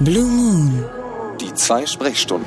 [0.00, 0.84] Blue Moon.
[1.40, 2.46] Die zwei Sprechstunden.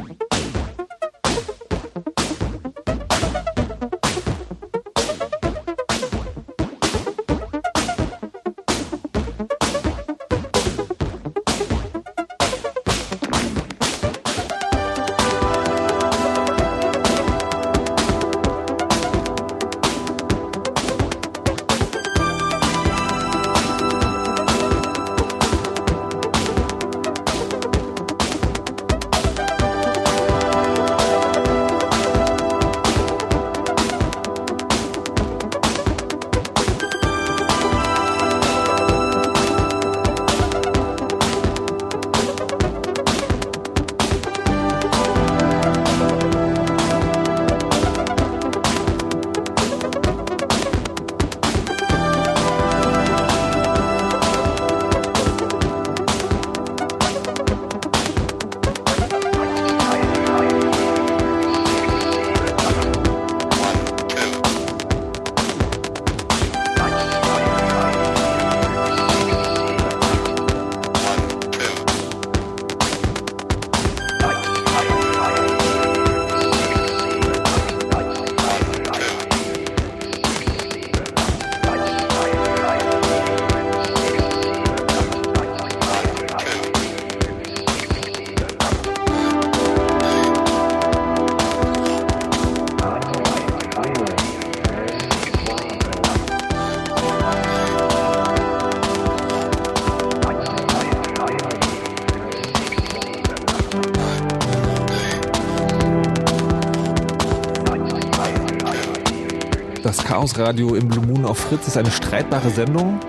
[110.21, 112.99] Chaos Radio im Blue Moon auf Fritz ist eine streitbare Sendung.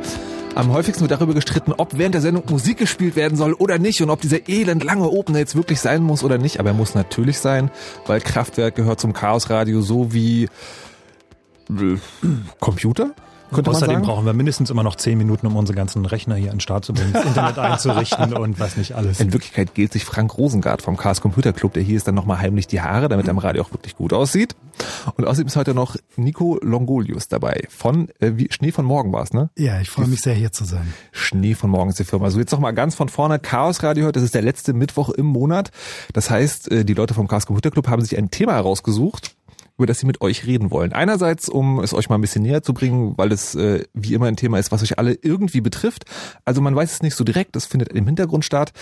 [0.55, 4.01] Am häufigsten wird darüber gestritten, ob während der Sendung Musik gespielt werden soll oder nicht
[4.01, 6.59] und ob dieser elend lange Opener jetzt wirklich sein muss oder nicht.
[6.59, 7.71] Aber er muss natürlich sein,
[8.07, 10.45] weil Kraftwerk gehört zum Chaos Radio so wie
[11.69, 11.99] äh,
[12.61, 13.11] Computer.
[13.51, 16.61] Außerdem brauchen wir mindestens immer noch zehn Minuten, um unsere ganzen Rechner hier an den
[16.61, 19.21] Start zu bringen, das Internet einzurichten und was nicht alles.
[19.21, 22.39] In Wirklichkeit gilt sich Frank Rosengart vom Chaos Computer Club, der hier ist dann nochmal
[22.39, 24.57] heimlich die Haare, damit er im Radio auch wirklich gut aussieht.
[25.17, 29.23] Und außerdem ist heute noch Nico Longolius dabei von äh, wie, Schnee von Morgen war
[29.23, 29.51] es, ne?
[29.57, 30.93] Ja, ich freue mich sehr hier zu sein.
[31.13, 32.31] Schnee von Morgen ist die Firma.
[32.31, 34.13] So jetzt noch mal ganz von vorne Chaos Radio heute.
[34.13, 35.71] Das ist der letzte Mittwoch im Monat.
[36.13, 39.32] Das heißt, äh, die Leute vom Chaos Computer Club haben sich ein Thema herausgesucht
[39.83, 40.93] über das sie mit euch reden wollen.
[40.93, 44.27] Einerseits, um es euch mal ein bisschen näher zu bringen, weil es äh, wie immer
[44.27, 46.05] ein Thema ist, was euch alle irgendwie betrifft.
[46.45, 48.73] Also man weiß es nicht so direkt, das findet im Hintergrund statt.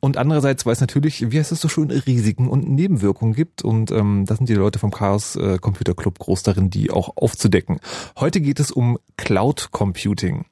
[0.00, 3.62] Und andererseits, weil es natürlich, wie heißt es so schön, Risiken und Nebenwirkungen gibt.
[3.62, 7.18] Und ähm, da sind die Leute vom Chaos äh, Computer Club groß darin, die auch
[7.18, 7.78] aufzudecken.
[8.18, 10.46] Heute geht es um Cloud Computing.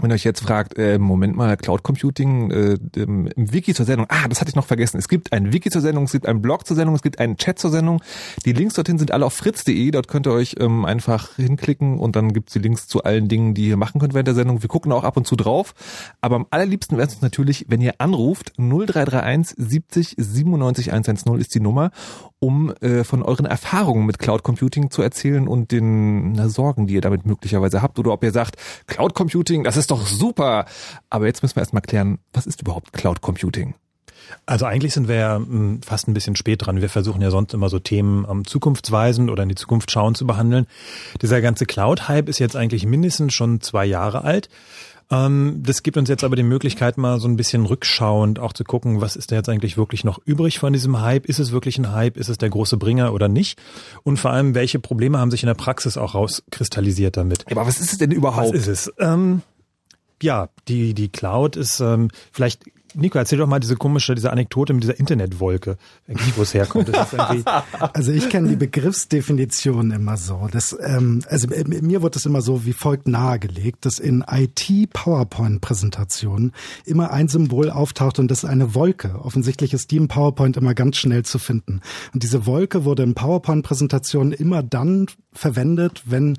[0.00, 4.06] Wenn ihr euch jetzt fragt, äh, Moment mal, Cloud Computing äh, im, Wiki zur Sendung,
[4.08, 4.98] ah, das hatte ich noch vergessen.
[4.98, 7.36] Es gibt ein Wiki zur Sendung, es gibt einen Blog zur Sendung, es gibt einen
[7.36, 8.00] Chat zur Sendung.
[8.44, 12.14] Die Links dorthin sind alle auf fritz.de, dort könnt ihr euch ähm, einfach hinklicken und
[12.14, 14.62] dann gibt's die Links zu allen Dingen, die ihr machen könnt während der Sendung.
[14.62, 15.74] Wir gucken auch ab und zu drauf.
[16.20, 21.54] Aber am allerliebsten wäre es uns natürlich, wenn ihr anruft, 0331 70 97 110 ist
[21.54, 21.90] die Nummer,
[22.40, 26.94] um äh, von euren Erfahrungen mit Cloud Computing zu erzählen und den na, Sorgen, die
[26.94, 27.98] ihr damit möglicherweise habt.
[27.98, 28.56] Oder ob ihr sagt,
[28.86, 30.66] Cloud Computing, das ist doch super.
[31.10, 33.74] Aber jetzt müssen wir erstmal klären, was ist überhaupt Cloud Computing?
[34.46, 36.80] Also eigentlich sind wir ja hm, fast ein bisschen spät dran.
[36.80, 40.26] Wir versuchen ja sonst immer so Themen um, zukunftsweisend oder in die Zukunft schauen zu
[40.26, 40.66] behandeln.
[41.22, 44.48] Dieser ganze Cloud-Hype ist jetzt eigentlich mindestens schon zwei Jahre alt.
[45.10, 48.64] Ähm, das gibt uns jetzt aber die Möglichkeit, mal so ein bisschen rückschauend auch zu
[48.64, 51.26] gucken, was ist da jetzt eigentlich wirklich noch übrig von diesem Hype?
[51.26, 52.16] Ist es wirklich ein Hype?
[52.16, 53.58] Ist es der große Bringer oder nicht?
[54.02, 57.46] Und vor allem, welche Probleme haben sich in der Praxis auch rauskristallisiert damit?
[57.50, 58.54] aber was ist es denn überhaupt?
[58.54, 58.92] Was ist es?
[58.98, 59.42] Ähm,
[60.22, 62.64] ja, die, die Cloud ist ähm, vielleicht
[62.98, 65.76] Nico, erzähl doch mal diese komische, diese Anekdote mit dieser Internetwolke,
[66.34, 66.90] wo es herkommt.
[67.92, 70.48] also ich kenne die Begriffsdefinition immer so.
[70.50, 76.50] Das, ähm, also mir wird es immer so wie folgt nahegelegt, dass in IT-PowerPoint-Präsentationen
[76.84, 79.20] immer ein Symbol auftaucht und das ist eine Wolke.
[79.22, 81.82] Offensichtlich ist die im PowerPoint immer ganz schnell zu finden.
[82.12, 86.36] Und diese Wolke wurde in PowerPoint-Präsentationen immer dann verwendet, wenn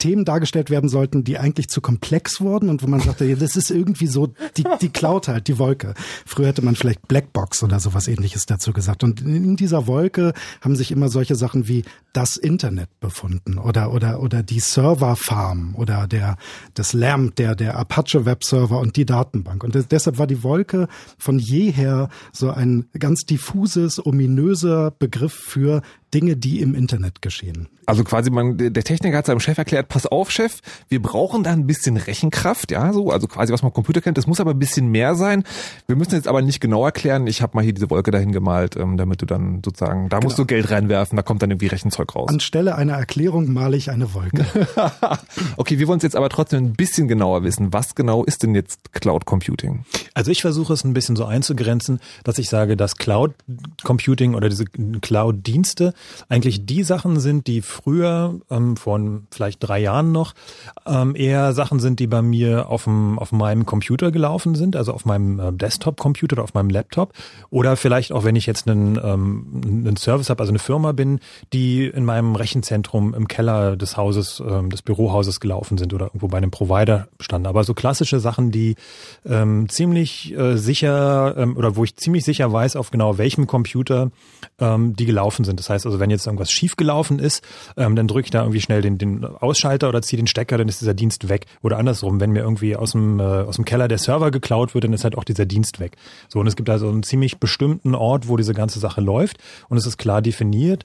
[0.00, 3.54] Themen dargestellt werden sollten, die eigentlich zu komplex wurden und wo man sagte, ja, das
[3.54, 5.94] ist irgendwie so die, die Cloud halt, die Wolke.
[6.26, 9.04] Früher hätte man vielleicht Blackbox oder sowas ähnliches dazu gesagt.
[9.04, 14.20] Und in dieser Wolke haben sich immer solche Sachen wie das Internet befunden oder, oder,
[14.20, 16.36] oder die Serverfarm oder der,
[16.74, 19.62] das LAMP, der, der Apache Webserver und die Datenbank.
[19.62, 20.88] Und deshalb war die Wolke
[21.18, 25.82] von jeher so ein ganz diffuses, ominöser Begriff für
[26.14, 27.68] Dinge, die im Internet geschehen.
[27.86, 31.50] Also quasi man, der Techniker hat seinem Chef erklärt, pass auf, Chef, wir brauchen da
[31.50, 34.58] ein bisschen Rechenkraft, ja, so, also quasi was man Computer kennt, das muss aber ein
[34.58, 35.44] bisschen mehr sein.
[35.88, 38.76] Wir müssen jetzt aber nicht genau erklären, ich habe mal hier diese Wolke dahin gemalt,
[38.76, 40.28] ähm, damit du dann sozusagen, da genau.
[40.28, 42.28] musst du Geld reinwerfen, da kommt dann irgendwie Rechenzeug raus.
[42.28, 44.46] Anstelle einer Erklärung male ich eine Wolke.
[45.56, 47.72] okay, wir wollen es jetzt aber trotzdem ein bisschen genauer wissen.
[47.72, 49.84] Was genau ist denn jetzt Cloud Computing?
[50.14, 53.34] Also ich versuche es ein bisschen so einzugrenzen, dass ich sage, dass Cloud
[53.82, 55.94] Computing oder diese Cloud-Dienste
[56.28, 59.00] eigentlich die Sachen sind, die früher, ähm, vor
[59.30, 60.34] vielleicht drei Jahren noch,
[60.86, 64.92] ähm, eher Sachen sind, die bei mir auf, dem, auf meinem Computer gelaufen sind, also
[64.92, 67.12] auf meinem äh, Desktop-Computer oder auf meinem Laptop.
[67.50, 71.20] Oder vielleicht auch, wenn ich jetzt einen, ähm, einen Service habe, also eine Firma bin,
[71.52, 76.28] die in meinem Rechenzentrum im Keller des Hauses, ähm, des Bürohauses gelaufen sind oder irgendwo
[76.28, 77.46] bei einem Provider standen.
[77.46, 78.76] Aber so klassische Sachen, die
[79.24, 84.10] ähm, ziemlich äh, sicher ähm, oder wo ich ziemlich sicher weiß, auf genau welchem Computer
[84.58, 85.58] ähm, die gelaufen sind.
[85.58, 87.42] Das heißt also, wenn jetzt irgendwas schiefgelaufen ist,
[87.76, 90.68] ähm, dann drücke ich da irgendwie schnell den, den Ausschalter oder ziehe den Stecker, dann
[90.68, 91.46] ist dieser Dienst weg.
[91.62, 94.84] Oder andersrum, wenn mir irgendwie aus dem, äh, aus dem Keller der Server geklaut wird,
[94.84, 95.96] dann ist halt auch dieser Dienst weg.
[96.28, 99.38] So, und es gibt also einen ziemlich bestimmten Ort, wo diese ganze Sache läuft
[99.68, 100.84] und es ist klar definiert.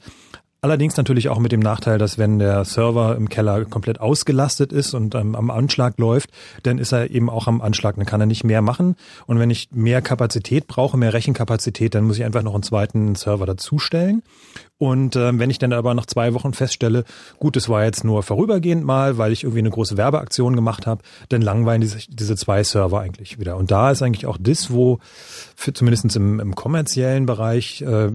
[0.65, 4.95] Allerdings natürlich auch mit dem Nachteil, dass wenn der Server im Keller komplett ausgelastet ist
[4.95, 6.31] und ähm, am Anschlag läuft,
[6.63, 7.97] dann ist er eben auch am Anschlag.
[7.97, 8.95] Dann kann er nicht mehr machen.
[9.27, 13.13] Und wenn ich mehr Kapazität brauche, mehr Rechenkapazität, dann muss ich einfach noch einen zweiten
[13.13, 14.23] Server dazustellen.
[14.77, 17.05] Und äh, wenn ich dann aber nach zwei Wochen feststelle,
[17.39, 21.01] gut, es war jetzt nur vorübergehend mal, weil ich irgendwie eine große Werbeaktion gemacht habe,
[21.29, 23.55] dann langweilen diese, diese zwei Server eigentlich wieder.
[23.55, 24.99] Und da ist eigentlich auch das, wo
[25.55, 28.11] für zumindest im, im kommerziellen Bereich, äh,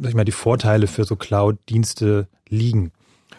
[0.00, 2.92] sag ich mal, die Vorteile für so Cloud-Dienste liegen.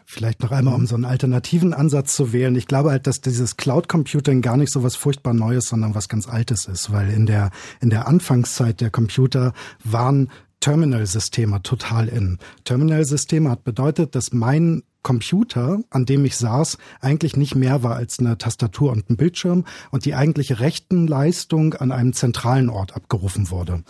[0.06, 2.56] Vielleicht noch einmal, um so einen alternativen Ansatz zu wählen.
[2.56, 6.10] Ich glaube halt, dass dieses Cloud Computing gar nicht so was furchtbar Neues, sondern was
[6.10, 9.54] ganz Altes ist, weil in der, in der Anfangszeit der Computer
[9.84, 10.30] waren
[10.63, 12.38] Terminal-Systeme total in.
[12.63, 18.19] Terminal-Systeme hat bedeutet, dass mein Computer, an dem ich saß, eigentlich nicht mehr war als
[18.19, 23.83] eine Tastatur und ein Bildschirm und die eigentliche Rechtenleistung an einem zentralen Ort abgerufen wurde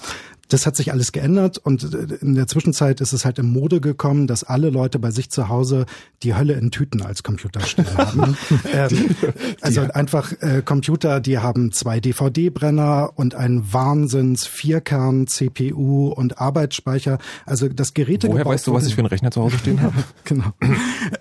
[0.54, 3.82] das hat sich alles geändert und äh, in der Zwischenzeit ist es halt im Mode
[3.82, 5.86] gekommen, dass alle Leute bei sich zu Hause
[6.22, 8.38] die Hölle in Tüten als Computer stehen haben.
[8.72, 9.16] ähm,
[9.62, 9.90] also ja.
[9.90, 17.18] einfach äh, Computer, die haben zwei DVD-Brenner und einen Wahnsinns Vierkern CPU und Arbeitsspeicher.
[17.46, 18.28] Also das Geräte.
[18.28, 19.96] Woher weißt du, was ich für einen Rechner zu Hause stehen habe?
[20.24, 20.54] genau.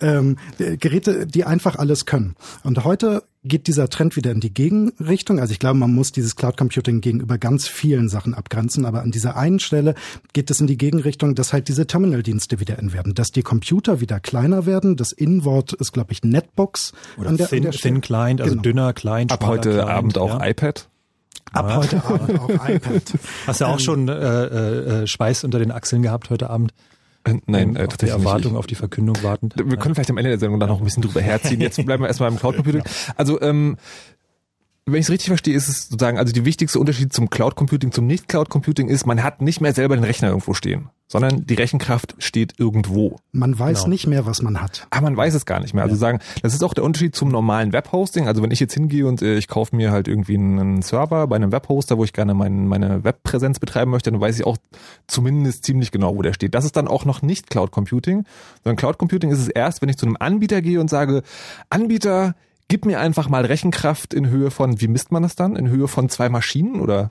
[0.00, 2.34] Ähm, Geräte, die einfach alles können.
[2.62, 5.40] Und heute geht dieser Trend wieder in die Gegenrichtung.
[5.40, 9.10] Also ich glaube, man muss dieses Cloud Computing gegenüber ganz vielen Sachen abgrenzen, aber an
[9.10, 9.94] dieser einen Stelle
[10.32, 14.00] geht es in die Gegenrichtung, dass halt diese Terminal-Dienste wieder in werden, dass die Computer
[14.00, 14.96] wieder kleiner werden.
[14.96, 16.92] Das In-Wort ist, glaube ich, Netbox.
[17.18, 18.62] Oder an der, thin, an der thin Client, also genau.
[18.62, 19.32] dünner Client.
[19.32, 20.48] Ab heute Client, Abend auch ja.
[20.48, 20.88] iPad.
[21.52, 21.76] Ab ja.
[21.76, 23.02] heute Abend auch iPad.
[23.46, 24.12] Hast du auch ähm, schon äh,
[25.02, 26.72] äh, Schweiß unter den Achseln gehabt heute Abend?
[27.24, 28.16] Äh, nein, äh, tatsächlich.
[28.16, 28.58] Die Erwartung, nicht.
[28.58, 29.50] auf die Verkündung warten.
[29.54, 31.60] Wir können vielleicht am Ende der Sendung da noch ein bisschen drüber herziehen.
[31.60, 32.82] Jetzt bleiben wir erstmal im Cloud Computing.
[33.16, 33.76] Also, ähm,
[34.84, 37.92] wenn ich es richtig verstehe, ist es sozusagen, also die wichtigste Unterschied zum Cloud Computing,
[37.92, 41.54] zum Nicht-Cloud Computing ist, man hat nicht mehr selber den Rechner irgendwo stehen, sondern die
[41.54, 43.18] Rechenkraft steht irgendwo.
[43.30, 43.90] Man weiß genau.
[43.90, 44.88] nicht mehr, was man hat.
[44.90, 45.84] Ah, man weiß es gar nicht mehr.
[45.84, 46.00] Also ja.
[46.00, 48.26] sagen, das ist auch der Unterschied zum normalen Webhosting.
[48.26, 51.36] Also wenn ich jetzt hingehe und äh, ich kaufe mir halt irgendwie einen Server bei
[51.36, 54.56] einem Webhoster, wo ich gerne mein, meine Webpräsenz betreiben möchte, dann weiß ich auch
[55.06, 56.56] zumindest ziemlich genau, wo der steht.
[56.56, 58.24] Das ist dann auch noch nicht Cloud Computing,
[58.64, 61.22] sondern Cloud Computing ist es erst, wenn ich zu einem Anbieter gehe und sage,
[61.70, 62.34] Anbieter,
[62.72, 65.56] gib mir einfach mal Rechenkraft in Höhe von, wie misst man das dann?
[65.56, 67.10] In Höhe von zwei Maschinen oder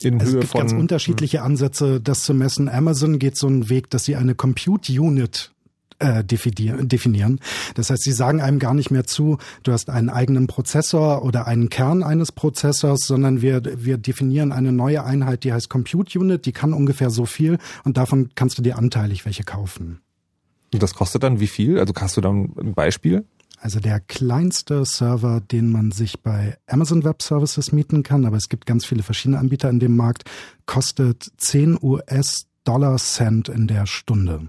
[0.00, 2.70] in es Höhe gibt von, ganz unterschiedliche Ansätze, das zu messen.
[2.70, 5.52] Amazon geht so einen Weg, dass sie eine Compute Unit
[5.98, 7.40] äh, definieren.
[7.74, 11.46] Das heißt, sie sagen einem gar nicht mehr zu, du hast einen eigenen Prozessor oder
[11.46, 16.46] einen Kern eines Prozessors, sondern wir, wir definieren eine neue Einheit, die heißt Compute Unit,
[16.46, 20.00] die kann ungefähr so viel und davon kannst du dir anteilig welche kaufen.
[20.72, 21.78] Und das kostet dann wie viel?
[21.78, 23.26] Also hast du dann ein Beispiel?
[23.58, 28.48] Also der kleinste Server, den man sich bei Amazon Web Services mieten kann, aber es
[28.48, 30.24] gibt ganz viele verschiedene Anbieter in dem Markt,
[30.66, 34.48] kostet 10 US-Dollar Cent in der Stunde.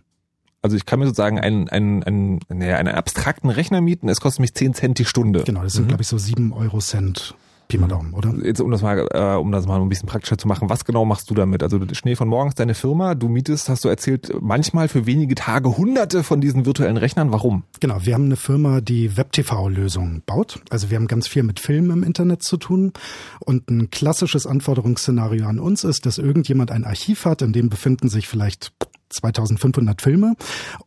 [0.61, 4.41] Also ich kann mir sozusagen einen, einen, einen, naja, einen abstrakten Rechner mieten, es kostet
[4.41, 5.43] mich 10 Cent die Stunde.
[5.43, 5.89] Genau, das sind mhm.
[5.89, 7.35] glaube ich so 7 Euro Cent
[7.67, 8.33] Pi mal Daumen, oder?
[8.43, 11.03] Jetzt, um das mal, äh, um das mal ein bisschen praktischer zu machen, was genau
[11.03, 11.63] machst du damit?
[11.63, 15.75] Also Schnee von morgens deine Firma, du mietest, hast du erzählt, manchmal für wenige Tage
[15.75, 17.31] hunderte von diesen virtuellen Rechnern.
[17.31, 17.63] Warum?
[17.81, 20.61] Genau, wir haben eine Firma, die Web-TV-Lösungen baut.
[20.69, 22.93] Also wir haben ganz viel mit Filmen im Internet zu tun.
[23.39, 28.07] Und ein klassisches Anforderungsszenario an uns ist, dass irgendjemand ein Archiv hat, in dem befinden
[28.07, 28.71] sich vielleicht
[29.09, 30.35] 2500 Filme.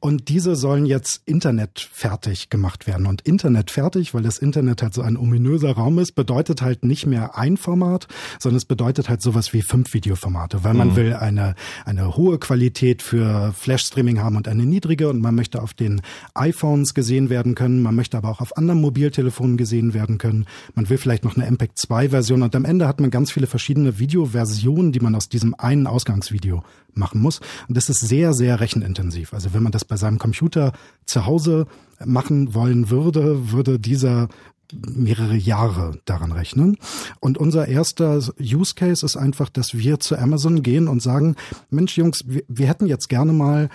[0.01, 3.07] Und diese sollen jetzt internetfertig gemacht werden.
[3.07, 7.37] Und internetfertig, weil das Internet halt so ein ominöser Raum ist, bedeutet halt nicht mehr
[7.37, 8.09] ein Format,
[8.39, 10.97] sondern es bedeutet halt sowas wie fünf Videoformate, weil man mhm.
[10.97, 15.09] will eine, eine hohe Qualität für Flash-Streaming haben und eine niedrige.
[15.09, 16.01] Und man möchte auf den
[16.35, 20.89] iPhones gesehen werden können, man möchte aber auch auf anderen Mobiltelefonen gesehen werden können, man
[20.89, 24.93] will vielleicht noch eine MPEG 2-Version und am Ende hat man ganz viele verschiedene Videoversionen,
[24.93, 26.63] die man aus diesem einen Ausgangsvideo
[26.95, 27.41] machen muss.
[27.69, 29.35] Und das ist sehr, sehr rechenintensiv.
[29.35, 30.73] Also wenn man das bei seinem Computer
[31.07, 31.67] zu Hause
[32.05, 34.29] machen wollen würde, würde dieser
[34.73, 36.77] mehrere Jahre daran rechnen.
[37.19, 41.37] Und unser erster Use Case ist einfach, dass wir zu Amazon gehen und sagen,
[41.71, 43.69] Mensch Jungs, wir, wir hätten jetzt gerne mal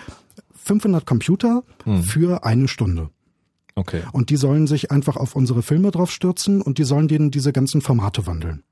[0.64, 2.02] 500 Computer hm.
[2.02, 3.10] für eine Stunde.
[3.78, 4.02] Okay.
[4.12, 7.52] Und die sollen sich einfach auf unsere Filme drauf stürzen und die sollen denen diese
[7.52, 8.62] ganzen Formate wandeln.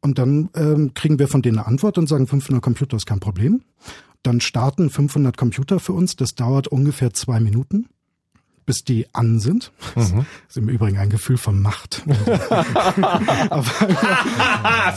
[0.00, 3.20] Und dann ähm, kriegen wir von denen eine Antwort und sagen, 500 Computer ist kein
[3.20, 3.62] Problem.
[4.22, 6.16] Dann starten 500 Computer für uns.
[6.16, 7.86] Das dauert ungefähr zwei Minuten
[8.66, 9.72] bis die an sind.
[9.94, 10.26] Das mhm.
[10.48, 12.02] ist im Übrigen ein Gefühl von Macht.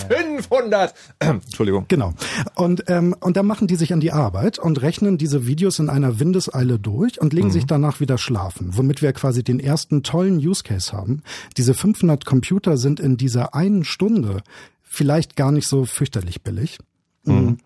[0.09, 0.93] 500!
[1.19, 1.85] Entschuldigung.
[1.87, 2.13] Genau.
[2.55, 5.89] Und, ähm, und dann machen die sich an die Arbeit und rechnen diese Videos in
[5.89, 7.51] einer Windeseile durch und legen mhm.
[7.53, 11.21] sich danach wieder schlafen, womit wir quasi den ersten tollen Use Case haben.
[11.55, 14.41] Diese 500 Computer sind in dieser einen Stunde
[14.81, 16.79] vielleicht gar nicht so fürchterlich billig.
[17.23, 17.57] Mhm.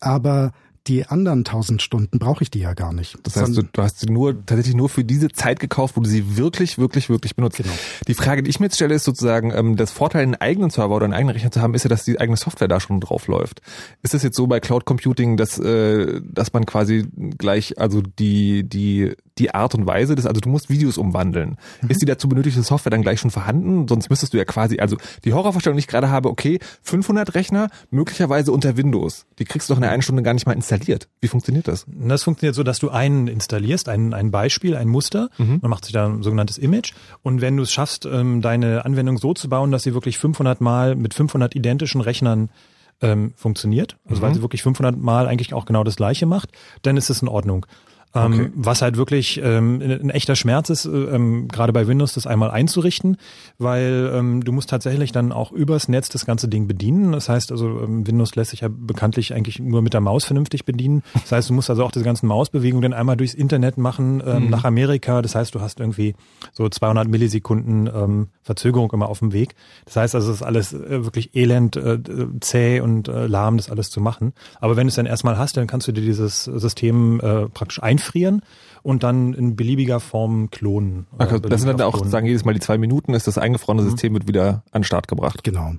[0.00, 0.52] Aber
[0.86, 3.16] die anderen tausend Stunden brauche ich die ja gar nicht.
[3.22, 6.08] Das heißt, du, du hast sie nur tatsächlich nur für diese Zeit gekauft, wo du
[6.08, 7.58] sie wirklich, wirklich, wirklich benutzt.
[7.58, 7.72] Genau.
[8.08, 10.96] Die Frage, die ich mir jetzt stelle, ist sozusagen, ähm, das Vorteil, einen eigenen Server
[10.96, 13.28] oder einen eigenen Rechner zu haben, ist ja, dass die eigene Software da schon drauf
[13.28, 13.60] läuft.
[14.02, 17.06] Ist das jetzt so bei Cloud Computing, dass, äh, dass man quasi
[17.38, 21.56] gleich, also die, die die Art und Weise des, also du musst Videos umwandeln.
[21.80, 21.90] Mhm.
[21.90, 23.88] Ist die dazu benötigte Software dann gleich schon vorhanden?
[23.88, 27.68] Sonst müsstest du ja quasi, also die Horrorvorstellung, die ich gerade habe, okay, 500 Rechner,
[27.90, 29.26] möglicherweise unter Windows.
[29.38, 31.08] Die kriegst du doch in einer Stunde gar nicht mal installiert.
[31.20, 31.86] Wie funktioniert das?
[31.86, 35.30] Das funktioniert so, dass du einen installierst, ein, ein Beispiel, ein Muster.
[35.38, 35.58] Mhm.
[35.62, 36.92] Man macht sich da ein sogenanntes Image.
[37.22, 40.60] Und wenn du es schaffst, ähm, deine Anwendung so zu bauen, dass sie wirklich 500
[40.60, 42.50] Mal mit 500 identischen Rechnern
[43.00, 44.26] ähm, funktioniert, also mhm.
[44.26, 46.50] weil sie wirklich 500 Mal eigentlich auch genau das Gleiche macht,
[46.82, 47.66] dann ist es in Ordnung.
[48.14, 48.50] Ähm, okay.
[48.54, 52.50] Was halt wirklich ähm, ein echter Schmerz ist, äh, ähm, gerade bei Windows das einmal
[52.50, 53.16] einzurichten,
[53.58, 57.12] weil ähm, du musst tatsächlich dann auch übers Netz das ganze Ding bedienen.
[57.12, 60.64] Das heißt also, ähm, Windows lässt sich ja bekanntlich eigentlich nur mit der Maus vernünftig
[60.66, 61.02] bedienen.
[61.14, 64.44] Das heißt, du musst also auch diese ganzen Mausbewegungen dann einmal durchs Internet machen ähm,
[64.44, 64.50] mhm.
[64.50, 65.22] nach Amerika.
[65.22, 66.14] Das heißt, du hast irgendwie
[66.52, 69.54] so 200 Millisekunden ähm, Verzögerung immer auf dem Weg.
[69.86, 71.98] Das heißt also, es ist alles äh, wirklich elend, äh,
[72.40, 74.34] zäh und äh, lahm, das alles zu machen.
[74.60, 77.82] Aber wenn du es dann erstmal hast, dann kannst du dir dieses System äh, praktisch
[77.82, 78.42] einführen einfrieren
[78.82, 81.06] und dann in beliebiger Form klonen.
[81.18, 82.10] Okay, das sind dann auch klonen.
[82.10, 83.90] sagen jedes Mal die zwei Minuten ist das eingefrorene mhm.
[83.90, 85.44] System wird wieder an den Start gebracht.
[85.44, 85.74] Genau.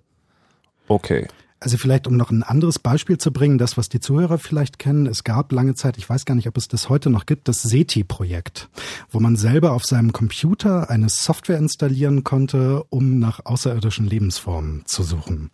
[0.87, 1.27] Okay.
[1.63, 5.05] Also vielleicht, um noch ein anderes Beispiel zu bringen, das, was die Zuhörer vielleicht kennen,
[5.05, 7.61] es gab lange Zeit, ich weiß gar nicht, ob es das heute noch gibt, das
[7.61, 8.67] SETI-Projekt,
[9.09, 15.03] wo man selber auf seinem Computer eine Software installieren konnte, um nach außerirdischen Lebensformen zu
[15.03, 15.51] suchen.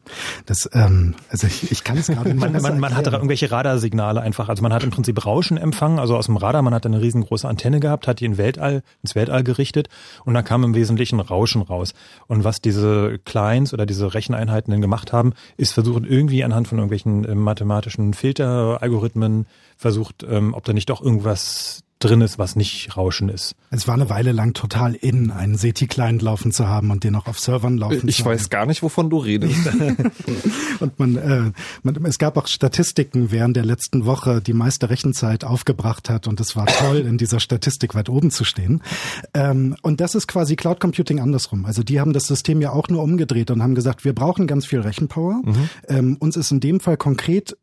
[0.47, 4.19] Das, ähm, also ich, ich kann es gerade nicht man, man, man hatte irgendwelche Radarsignale
[4.19, 4.49] einfach.
[4.49, 7.47] Also man hat im Prinzip Rauschen empfangen, also aus dem Radar, man hat eine riesengroße
[7.47, 9.89] Antenne gehabt, hat die in Weltall, ins Weltall gerichtet
[10.25, 11.93] und da kam im Wesentlichen Rauschen raus.
[12.25, 16.67] Und was diese Clients oder diese Recheneinheiten denn gemacht haben, ist versucht, und irgendwie anhand
[16.69, 22.55] von irgendwelchen äh, mathematischen Filteralgorithmen versucht, ähm, ob da nicht doch irgendwas drin ist, was
[22.55, 23.55] nicht Rauschen ist.
[23.71, 27.27] Es war eine Weile lang total in, einen SETI-Client laufen zu haben und den auch
[27.27, 28.33] auf Servern laufen ich zu haben.
[28.33, 29.67] Ich weiß gar nicht, wovon du redest.
[30.79, 31.51] und man, äh,
[31.83, 36.39] man, es gab auch Statistiken während der letzten Woche, die meiste Rechenzeit aufgebracht hat und
[36.39, 38.81] es war toll, in dieser Statistik weit oben zu stehen.
[39.33, 41.65] Ähm, und das ist quasi Cloud Computing andersrum.
[41.65, 44.65] Also die haben das System ja auch nur umgedreht und haben gesagt, wir brauchen ganz
[44.65, 45.41] viel Rechenpower.
[45.43, 45.69] Mhm.
[45.89, 47.57] Ähm, uns ist in dem Fall konkret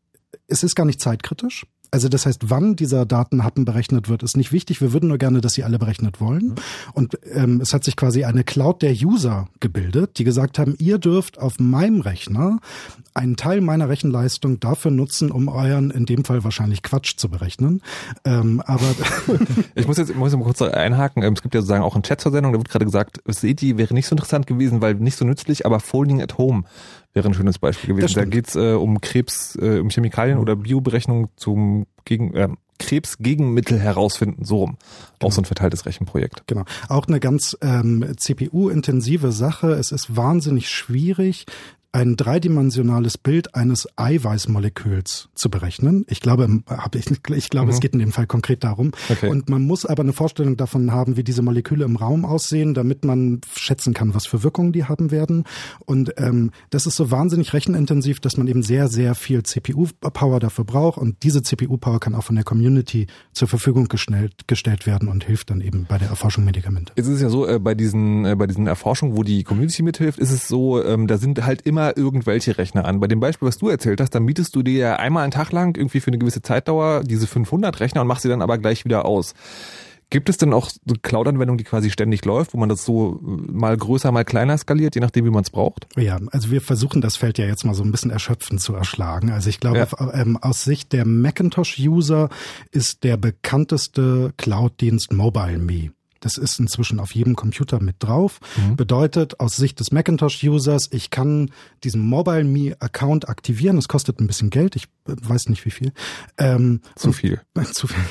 [0.47, 1.65] es ist gar nicht zeitkritisch.
[1.91, 4.81] Also das heißt, wann dieser Datenhappen berechnet wird, ist nicht wichtig.
[4.81, 6.47] Wir würden nur gerne, dass sie alle berechnet wollen.
[6.47, 6.55] Mhm.
[6.93, 10.97] Und ähm, es hat sich quasi eine Cloud der User gebildet, die gesagt haben, ihr
[10.97, 12.59] dürft auf meinem Rechner
[13.13, 17.81] einen Teil meiner Rechenleistung dafür nutzen, um euren, in dem Fall wahrscheinlich Quatsch zu berechnen.
[18.25, 18.95] Ähm, aber
[19.75, 21.23] ich muss jetzt, muss mal kurz einhaken.
[21.23, 24.07] Ähm, es gibt ja sozusagen auch eine Chat-Versendung, da wird gerade gesagt, SETI wäre nicht
[24.07, 26.63] so interessant gewesen, weil nicht so nützlich, aber Folding at Home
[27.17, 28.13] wäre ein schönes Beispiel gewesen.
[28.13, 34.45] Da geht's äh, um Krebs, äh, um Chemikalien oder Bioberechnung zum gegen äh, Krebsgegenmittel herausfinden,
[34.45, 34.77] so rum.
[35.19, 35.27] Genau.
[35.27, 36.43] Auch so ein verteiltes Rechenprojekt.
[36.45, 36.63] Genau.
[36.89, 39.71] Auch eine ganz ähm, CPU-intensive Sache.
[39.71, 41.47] Es ist wahnsinnig schwierig,
[41.97, 46.05] ein dreidimensionales Bild eines Eiweißmoleküls zu berechnen.
[46.07, 46.47] Ich glaube,
[46.93, 47.73] ich, ich glaube, mhm.
[47.73, 48.91] es geht in dem Fall konkret darum.
[49.09, 49.27] Okay.
[49.27, 53.03] Und man muss aber eine Vorstellung davon haben, wie diese Moleküle im Raum aussehen, damit
[53.03, 55.45] man schätzen kann, was für Wirkungen die haben werden.
[55.87, 60.65] Und ähm, das ist so wahnsinnig rechenintensiv, dass man eben sehr, sehr viel CPU-Power dafür
[60.65, 60.99] braucht.
[60.99, 65.49] Und diese CPU-Power kann auch von der Community zur Verfügung gestellt, gestellt werden und hilft
[65.49, 66.93] dann eben bei der Erforschung Medikamente.
[66.95, 70.19] Es ist ja so, äh, bei diesen, äh, bei diesen Erforschungen, wo die Community mithilft,
[70.19, 72.99] ist es so, ähm, da sind halt immer irgendwelche Rechner an.
[72.99, 75.51] Bei dem Beispiel, was du erzählt hast, dann mietest du dir ja einmal einen Tag
[75.51, 78.85] lang irgendwie für eine gewisse Zeitdauer diese 500 Rechner und machst sie dann aber gleich
[78.85, 79.33] wieder aus.
[80.09, 83.75] Gibt es denn auch so Cloud-Anwendung, die quasi ständig läuft, wo man das so mal
[83.75, 85.85] größer, mal kleiner skaliert, je nachdem, wie man es braucht?
[85.97, 89.31] Ja, also wir versuchen das Feld ja jetzt mal so ein bisschen erschöpfend zu erschlagen.
[89.31, 90.13] Also ich glaube, ja.
[90.13, 92.29] ähm, aus Sicht der Macintosh-User
[92.71, 95.91] ist der bekannteste Cloud-Dienst MobileMe.
[96.19, 98.39] Das ist inzwischen auf jedem Computer mit drauf.
[98.57, 98.75] Mhm.
[98.75, 101.51] Bedeutet aus Sicht des Macintosh-Users, ich kann
[101.83, 103.77] diesen Mobile Me Account aktivieren.
[103.77, 104.75] Es kostet ein bisschen Geld.
[104.75, 105.93] Ich äh, weiß nicht wie viel.
[106.37, 107.41] Ähm, zu viel.
[107.53, 108.03] Und, zu viel.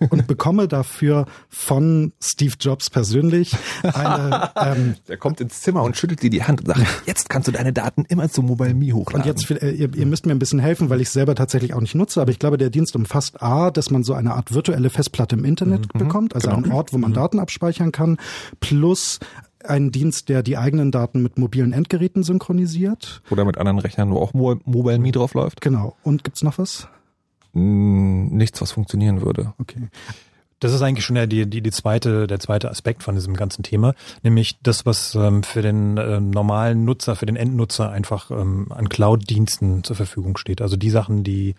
[0.00, 4.52] Und, und, bekomme dafür von Steve Jobs persönlich eine.
[4.56, 7.52] Ähm, Der kommt ins Zimmer und schüttelt dir die Hand und sagt: Jetzt kannst du
[7.52, 9.22] deine Daten immer zu Mobile Me hochladen.
[9.22, 11.80] Und jetzt äh, ihr, ihr müsst mir ein bisschen helfen, weil ich selber tatsächlich auch
[11.80, 12.20] nicht nutze.
[12.20, 15.44] Aber ich glaube, der Dienst umfasst a, dass man so eine Art virtuelle Festplatte im
[15.44, 15.98] Internet mhm.
[15.98, 16.62] bekommt, also genau.
[16.62, 17.14] einen Ort, wo man mhm.
[17.14, 18.18] Daten abspielt abspeichern kann,
[18.60, 19.20] plus
[19.64, 23.22] einen Dienst, der die eigenen Daten mit mobilen Endgeräten synchronisiert.
[23.30, 25.62] Oder mit anderen Rechnern, wo auch Mobile Me drauf läuft.
[25.62, 25.96] Genau.
[26.02, 26.88] Und gibt's noch was?
[27.52, 29.54] Hm, nichts, was funktionieren würde.
[29.58, 29.88] Okay.
[30.60, 33.62] Das ist eigentlich schon der, die, die, die zweite, der zweite Aspekt von diesem ganzen
[33.62, 38.68] Thema, nämlich das, was ähm, für den äh, normalen Nutzer, für den Endnutzer einfach ähm,
[38.70, 40.62] an Cloud-Diensten zur Verfügung steht.
[40.62, 41.54] Also die Sachen, die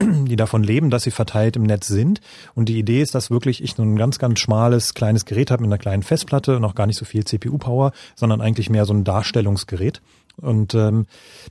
[0.00, 2.20] die davon leben, dass sie verteilt im Netz sind.
[2.54, 5.62] Und die Idee ist, dass wirklich ich so ein ganz, ganz schmales, kleines Gerät habe
[5.62, 9.04] mit einer kleinen Festplatte, noch gar nicht so viel CPU-Power, sondern eigentlich mehr so ein
[9.04, 10.00] Darstellungsgerät.
[10.40, 11.06] Und ähm,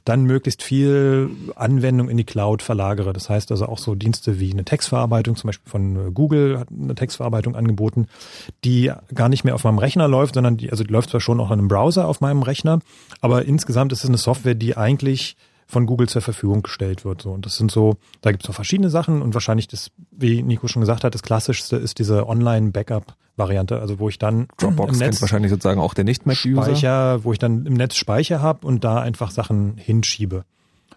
[0.05, 3.11] dann möglichst viel Anwendung in die Cloud verlagere.
[3.11, 6.95] Das heißt also auch so Dienste wie eine Textverarbeitung, zum Beispiel von Google hat eine
[6.95, 8.07] Textverarbeitung angeboten,
[8.63, 11.41] die gar nicht mehr auf meinem Rechner läuft, sondern die, also die läuft zwar schon
[11.41, 12.79] auch in einem Browser auf meinem Rechner,
[13.19, 15.35] aber insgesamt ist es eine Software, die eigentlich
[15.67, 17.21] von Google zur Verfügung gestellt wird.
[17.21, 17.31] So.
[17.31, 20.67] Und das sind so, da gibt es noch verschiedene Sachen und wahrscheinlich das, wie Nico
[20.67, 25.09] schon gesagt hat, das klassischste ist diese Online-Backup-Variante, also wo ich dann Dropbox im Netz
[25.09, 26.63] kennt wahrscheinlich sozusagen auch der Nicht-Mac-User.
[26.63, 30.45] Speicher, wo ich dann im Netz Speicher habe und da einfach Sachen hinschiebe.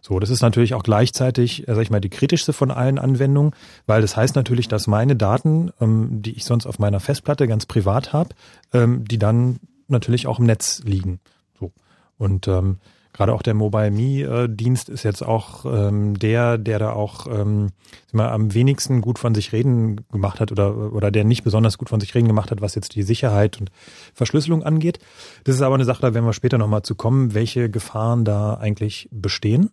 [0.03, 3.53] So, das ist natürlich auch gleichzeitig, äh, sag ich mal, die kritischste von allen Anwendungen,
[3.87, 7.67] weil das heißt natürlich, dass meine Daten, ähm, die ich sonst auf meiner Festplatte ganz
[7.67, 8.31] privat habe,
[8.73, 11.21] ähm, die dann natürlich auch im Netz liegen.
[11.59, 11.73] So.
[12.17, 12.79] Und ähm,
[13.13, 17.71] Gerade auch der Mobile Me-Dienst ist jetzt auch ähm, der, der da auch ähm,
[18.13, 21.89] mal, am wenigsten gut von sich reden gemacht hat oder, oder der nicht besonders gut
[21.89, 23.71] von sich reden gemacht hat, was jetzt die Sicherheit und
[24.15, 25.01] Verschlüsselung angeht.
[25.45, 28.55] Das ist aber eine Sache, da werden wir später nochmal zu kommen, welche Gefahren da
[28.55, 29.71] eigentlich bestehen.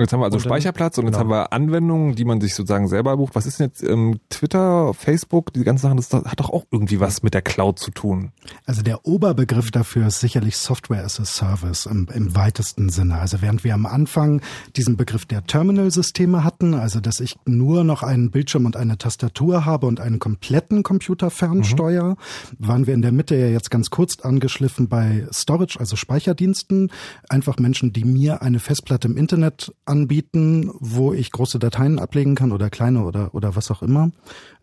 [0.00, 1.16] Jetzt haben wir also und Speicherplatz und genau.
[1.16, 3.34] jetzt haben wir Anwendungen, die man sich sozusagen selber bucht.
[3.34, 7.00] Was ist denn jetzt ähm, Twitter, Facebook, diese ganzen Sachen, das hat doch auch irgendwie
[7.00, 8.32] was mit der Cloud zu tun.
[8.64, 13.18] Also der Oberbegriff dafür ist sicherlich Software as a Service im, im weitesten Sinne.
[13.18, 14.40] Also während wir am Anfang
[14.76, 19.66] diesen Begriff der Terminal-Systeme hatten, also dass ich nur noch einen Bildschirm und eine Tastatur
[19.66, 22.16] habe und einen kompletten Computer fernsteuere, mhm.
[22.58, 26.90] waren wir in der Mitte ja jetzt ganz kurz angeschliffen bei Storage, also Speicherdiensten.
[27.28, 32.52] Einfach Menschen, die mir eine Festplatte im Internet anbieten, wo ich große Dateien ablegen kann
[32.52, 34.10] oder kleine oder, oder was auch immer.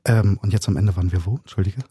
[0.07, 1.35] Ähm, und jetzt am Ende waren wir wo?
[1.35, 1.81] Entschuldige.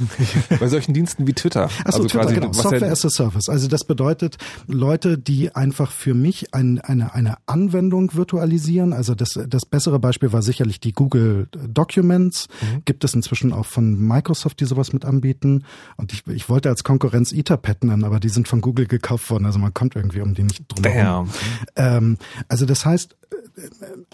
[0.60, 1.64] Bei solchen Diensten wie Twitter.
[1.64, 2.52] Achso, also Twitter, quasi, genau.
[2.52, 3.48] Software as a Service.
[3.48, 8.92] Also das bedeutet Leute, die einfach für mich ein, eine, eine Anwendung virtualisieren.
[8.92, 12.48] Also das, das bessere Beispiel war sicherlich die Google Documents.
[12.60, 12.82] Mhm.
[12.84, 15.64] Gibt es inzwischen auch von Microsoft, die sowas mit anbieten.
[15.96, 19.46] Und ich, ich wollte als Konkurrenz Etherpad nennen, aber die sind von Google gekauft worden.
[19.46, 21.30] Also man kommt irgendwie um die nicht drum herum.
[21.76, 23.16] Ähm, also das heißt,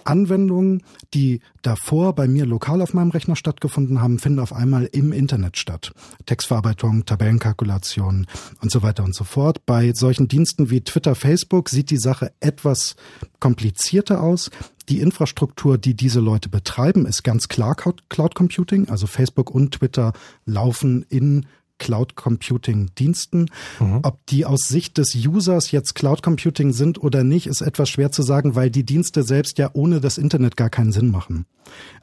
[0.05, 0.83] Anwendungen,
[1.15, 5.57] die davor bei mir lokal auf meinem Rechner stattgefunden haben, finden auf einmal im Internet
[5.57, 5.93] statt.
[6.27, 8.27] Textverarbeitung, Tabellenkalkulation
[8.61, 9.65] und so weiter und so fort.
[9.67, 12.97] Bei solchen Diensten wie Twitter, Facebook sieht die Sache etwas
[13.41, 14.51] komplizierter aus.
[14.89, 18.89] Die Infrastruktur, die diese Leute betreiben, ist ganz klar Cloud Computing.
[18.89, 20.15] Also Facebook und Twitter
[20.47, 21.47] laufen in
[21.79, 23.47] Cloud Computing Diensten.
[23.81, 24.01] Mhm.
[24.03, 28.11] Ob die aus Sicht des Users jetzt Cloud Computing sind oder nicht, ist etwas schwer
[28.13, 31.47] zu sagen, weil die Dienste selbst ja ohne das Internet gar keinen Sinn machen.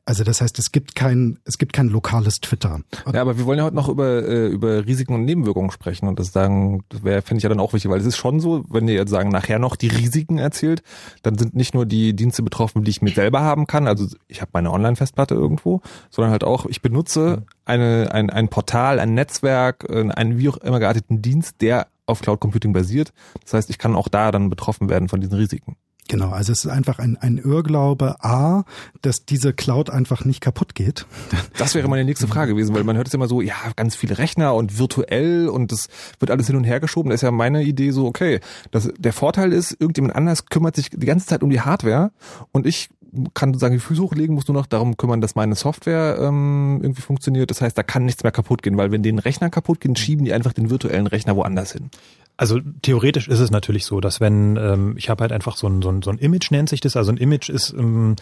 [0.07, 2.81] Also das heißt, es gibt kein, es gibt kein lokales Twitter.
[3.11, 6.19] Ja, aber wir wollen ja heute noch über, äh, über Risiken und Nebenwirkungen sprechen und
[6.19, 8.63] das sagen, das wäre, finde ich ja dann auch wichtig, weil es ist schon so,
[8.69, 10.83] wenn ihr jetzt sagen, nachher noch die Risiken erzählt,
[11.23, 14.41] dann sind nicht nur die Dienste betroffen, die ich mir selber haben kann, also ich
[14.41, 19.87] habe meine Online-Festplatte irgendwo, sondern halt auch, ich benutze eine, ein, ein Portal, ein Netzwerk,
[19.89, 23.11] äh, einen wie auch immer gearteten Dienst, der auf Cloud Computing basiert.
[23.41, 25.77] Das heißt, ich kann auch da dann betroffen werden von diesen Risiken.
[26.07, 28.63] Genau, also es ist einfach ein, ein Irrglaube, A,
[29.01, 31.05] dass diese Cloud einfach nicht kaputt geht.
[31.57, 34.17] Das wäre meine nächste Frage gewesen, weil man hört es immer so, ja, ganz viele
[34.17, 35.87] Rechner und virtuell und das
[36.19, 37.09] wird alles hin und her geschoben.
[37.09, 38.39] Da ist ja meine Idee so, okay,
[38.71, 42.11] das, der Vorteil ist, irgendjemand anders kümmert sich die ganze Zeit um die Hardware
[42.51, 42.89] und ich
[43.33, 47.01] kann sozusagen die Füße hochlegen, muss nur noch darum kümmern, dass meine Software ähm, irgendwie
[47.01, 47.49] funktioniert.
[47.49, 50.25] Das heißt, da kann nichts mehr kaputt gehen, weil wenn den Rechner kaputt gehen, schieben
[50.25, 51.89] die einfach den virtuellen Rechner woanders hin.
[52.37, 55.81] Also theoretisch ist es natürlich so, dass wenn ähm, ich habe halt einfach so ein,
[55.81, 58.17] so, ein, so ein Image nennt sich das, also ein Image ist ähm,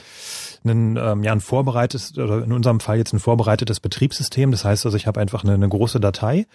[0.64, 4.52] ein, ähm, ja, ein vorbereitetes oder in unserem Fall jetzt ein vorbereitetes Betriebssystem.
[4.52, 6.46] Das heißt also, ich habe einfach eine, eine große Datei,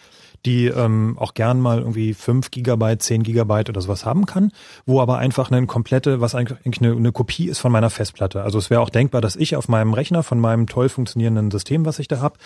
[0.47, 4.53] die ähm, auch gern mal irgendwie fünf Gigabyte, zehn Gigabyte oder sowas haben kann,
[4.87, 8.43] wo aber einfach eine komplette, was eigentlich eine, eine Kopie ist von meiner Festplatte.
[8.43, 11.85] Also es wäre auch denkbar, dass ich auf meinem Rechner von meinem toll funktionierenden System,
[11.85, 12.39] was ich da habe,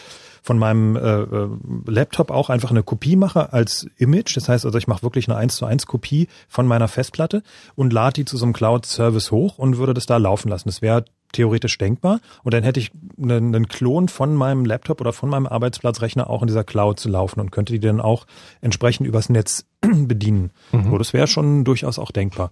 [0.42, 1.48] von meinem äh, äh,
[1.86, 4.36] Laptop auch einfach eine Kopie mache als Image.
[4.36, 7.42] Das heißt also, ich mache wirklich eine 1 zu 1 Kopie von meiner Festplatte
[7.76, 10.68] und lade die zu so einem Cloud-Service hoch und würde das da laufen lassen.
[10.68, 12.20] Das wäre theoretisch denkbar.
[12.42, 16.42] Und dann hätte ich einen, einen Klon von meinem Laptop oder von meinem Arbeitsplatzrechner auch
[16.42, 18.26] in dieser Cloud zu laufen und könnte die dann auch
[18.60, 20.50] entsprechend übers Netz bedienen.
[20.72, 20.90] Mhm.
[20.90, 22.50] So, das wäre schon durchaus auch denkbar.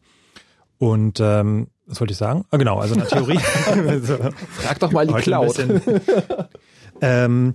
[0.79, 2.44] Und ähm, was wollte ich sagen?
[2.50, 3.38] Ah, genau, also in der Theorie.
[4.48, 5.59] Frag doch mal die Cloud.
[7.00, 7.54] ähm,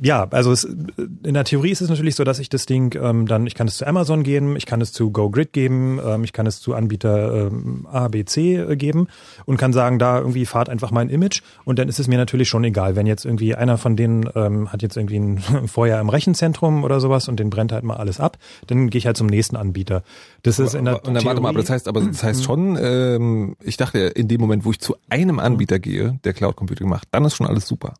[0.00, 3.26] ja, also es, in der Theorie ist es natürlich so, dass ich das Ding ähm,
[3.26, 6.32] dann, ich kann es zu Amazon geben, ich kann es zu GoGrid geben, ähm, ich
[6.32, 9.08] kann es zu Anbieter ähm, A, B, C äh, geben
[9.44, 12.48] und kann sagen, da irgendwie fahrt einfach mein Image und dann ist es mir natürlich
[12.48, 16.10] schon egal, wenn jetzt irgendwie einer von denen ähm, hat jetzt irgendwie ein Feuer im
[16.10, 19.26] Rechenzentrum oder sowas und den brennt halt mal alles ab, dann gehe ich halt zum
[19.26, 20.04] nächsten Anbieter.
[20.42, 22.78] Das ist in der und dann warte mal, aber das heißt, aber das heißt schon,
[22.80, 26.88] ähm, ich dachte, in dem Moment, wo ich zu einem Anbieter gehe, der Cloud Computing
[26.88, 27.94] macht, dann ist schon alles super.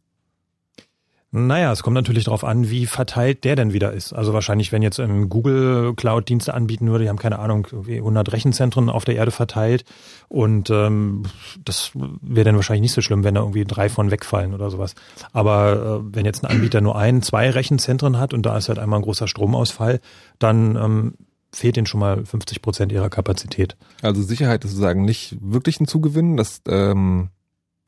[1.30, 4.14] Naja, es kommt natürlich darauf an, wie verteilt der denn wieder ist.
[4.14, 8.32] Also wahrscheinlich, wenn jetzt ähm, Google Cloud Dienste anbieten würde, die haben keine Ahnung, 100
[8.32, 9.84] Rechenzentren auf der Erde verteilt
[10.28, 11.24] und ähm,
[11.62, 14.94] das wäre dann wahrscheinlich nicht so schlimm, wenn da irgendwie drei von wegfallen oder sowas.
[15.32, 18.78] Aber äh, wenn jetzt ein Anbieter nur ein, zwei Rechenzentren hat und da ist halt
[18.78, 20.00] einmal ein großer Stromausfall,
[20.38, 21.14] dann ähm,
[21.52, 23.76] fehlt ihnen schon mal 50 Prozent ihrer Kapazität.
[24.00, 27.28] Also Sicherheit ist sozusagen nicht wirklich ein Zugewinn, dass ähm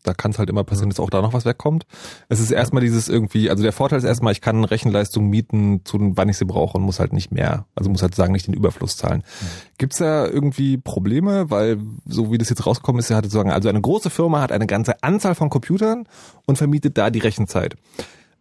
[0.03, 1.87] da kann es halt immer passieren, dass auch da noch was wegkommt.
[2.29, 5.99] Es ist erstmal dieses irgendwie, also der Vorteil ist erstmal, ich kann Rechenleistung mieten, zu
[6.01, 8.55] wann ich sie brauche und muss halt nicht mehr, also muss halt sagen, nicht den
[8.55, 9.23] Überfluss zahlen.
[9.23, 9.47] Mhm.
[9.79, 13.69] Gibt's da irgendwie Probleme, weil so wie das jetzt rausgekommen ist, er hatte sagen, also
[13.69, 16.07] eine große Firma hat eine ganze Anzahl von Computern
[16.47, 17.77] und vermietet da die Rechenzeit.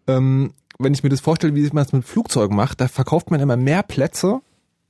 [0.08, 3.42] Ähm, wenn ich mir das vorstelle, wie man es mit Flugzeugen macht, da verkauft man
[3.42, 4.42] immer mehr Plätze,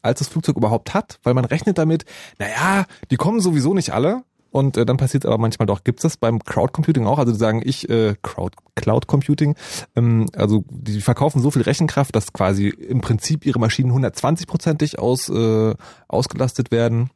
[0.01, 2.05] als das Flugzeug überhaupt hat, weil man rechnet damit,
[2.37, 5.83] naja, die kommen sowieso nicht alle, und äh, dann passiert es aber manchmal doch.
[5.83, 7.19] Gibt es das beim Crowd Computing auch?
[7.19, 9.55] Also die sagen, ich, äh, Crowd, Cloud Computing,
[9.95, 15.29] ähm, also die verkaufen so viel Rechenkraft, dass quasi im Prinzip ihre Maschinen 120-prozentig aus,
[15.29, 15.75] äh,
[16.07, 17.09] ausgelastet werden.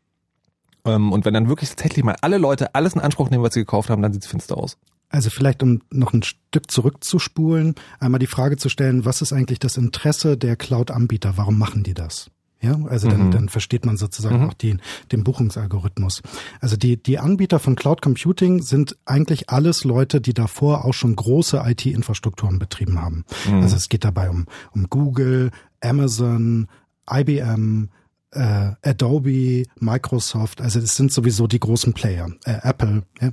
[0.86, 3.62] Ähm, und wenn dann wirklich tatsächlich mal alle Leute alles in Anspruch nehmen, was sie
[3.62, 4.78] gekauft haben, dann sieht es finster aus.
[5.10, 9.60] Also vielleicht, um noch ein Stück zurückzuspulen, einmal die Frage zu stellen, was ist eigentlich
[9.60, 11.34] das Interesse der Cloud-Anbieter?
[11.38, 12.32] Warum machen die das?
[12.64, 13.32] Ja, also dann, mhm.
[13.32, 14.50] dann versteht man sozusagen mhm.
[14.50, 16.22] auch den, den Buchungsalgorithmus.
[16.62, 21.14] Also die, die Anbieter von Cloud Computing sind eigentlich alles Leute, die davor auch schon
[21.14, 23.26] große IT-Infrastrukturen betrieben haben.
[23.50, 23.64] Mhm.
[23.64, 26.70] Also es geht dabei um, um Google, Amazon,
[27.12, 27.90] IBM,
[28.32, 33.04] äh, Adobe, Microsoft, also das sind sowieso die großen Player, äh, Apple.
[33.22, 33.32] Ja?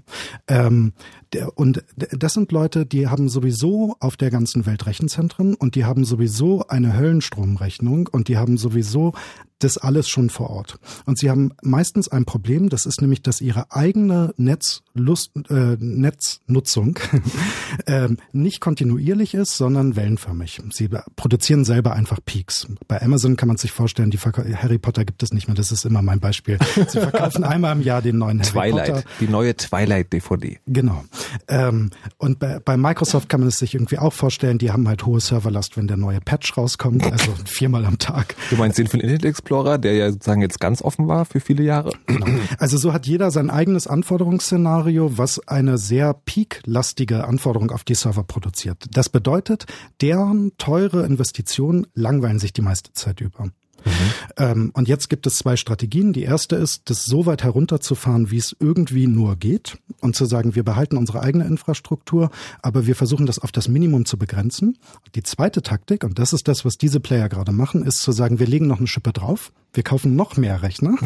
[0.49, 0.93] Ähm,
[1.33, 5.85] der, und das sind Leute, die haben sowieso auf der ganzen Welt Rechenzentren und die
[5.85, 9.13] haben sowieso eine Höllenstromrechnung und die haben sowieso
[9.61, 10.79] das alles schon vor Ort.
[11.05, 16.99] Und sie haben meistens ein Problem, das ist nämlich, dass ihre eigene Netzlust, äh, Netznutzung
[17.87, 20.61] äh, nicht kontinuierlich ist, sondern wellenförmig.
[20.73, 22.67] Sie produzieren selber einfach Peaks.
[22.89, 25.85] Bei Amazon kann man sich vorstellen, die Harry Potter gibt es nicht mehr, das ist
[25.85, 26.59] immer mein Beispiel.
[26.89, 29.05] Sie verkaufen einmal im Jahr den neuen Harry Twilight, Potter.
[29.21, 30.59] die neue Twilight-DVD.
[30.67, 31.05] Genau.
[31.49, 35.07] Ähm, und bei, bei Microsoft kann man es sich irgendwie auch vorstellen, die haben halt
[35.07, 38.35] hohe Serverlast, wenn der neue Patch rauskommt, also viermal am Tag.
[38.51, 39.79] Du meinst den von Internet Explorer?
[39.79, 41.93] Der ja sozusagen jetzt ganz offen war für viele Jahre.
[42.07, 42.27] Genau.
[42.59, 48.25] Also so hat jeder sein eigenes Anforderungsszenario, was eine sehr peaklastige Anforderung auf die Server
[48.25, 48.87] produziert.
[48.93, 49.67] Das bedeutet,
[50.01, 53.51] deren teure Investitionen langweilen sich die meiste Zeit über.
[53.85, 53.91] Mhm.
[54.37, 56.13] Ähm, und jetzt gibt es zwei Strategien.
[56.13, 60.55] Die erste ist, das so weit herunterzufahren, wie es irgendwie nur geht und zu sagen,
[60.55, 62.31] wir behalten unsere eigene Infrastruktur,
[62.63, 64.79] aber wir versuchen das auf das Minimum zu begrenzen.
[65.15, 68.39] Die zweite Taktik, und das ist das, was diese Player gerade machen, ist zu sagen,
[68.39, 70.97] wir legen noch eine Schippe drauf, wir kaufen noch mehr Rechner,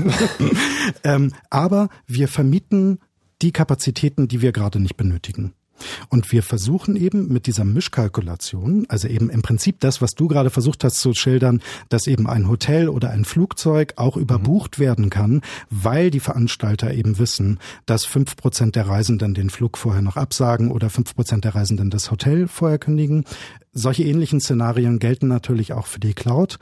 [1.04, 2.98] ähm, aber wir vermieten
[3.42, 5.52] die Kapazitäten, die wir gerade nicht benötigen.
[6.08, 10.50] Und wir versuchen eben mit dieser Mischkalkulation, also eben im Prinzip das, was du gerade
[10.50, 15.42] versucht hast zu schildern, dass eben ein Hotel oder ein Flugzeug auch überbucht werden kann,
[15.70, 20.70] weil die Veranstalter eben wissen, dass fünf Prozent der Reisenden den Flug vorher noch absagen
[20.70, 23.24] oder fünf Prozent der Reisenden das Hotel vorher kündigen.
[23.72, 26.58] Solche ähnlichen Szenarien gelten natürlich auch für die Cloud.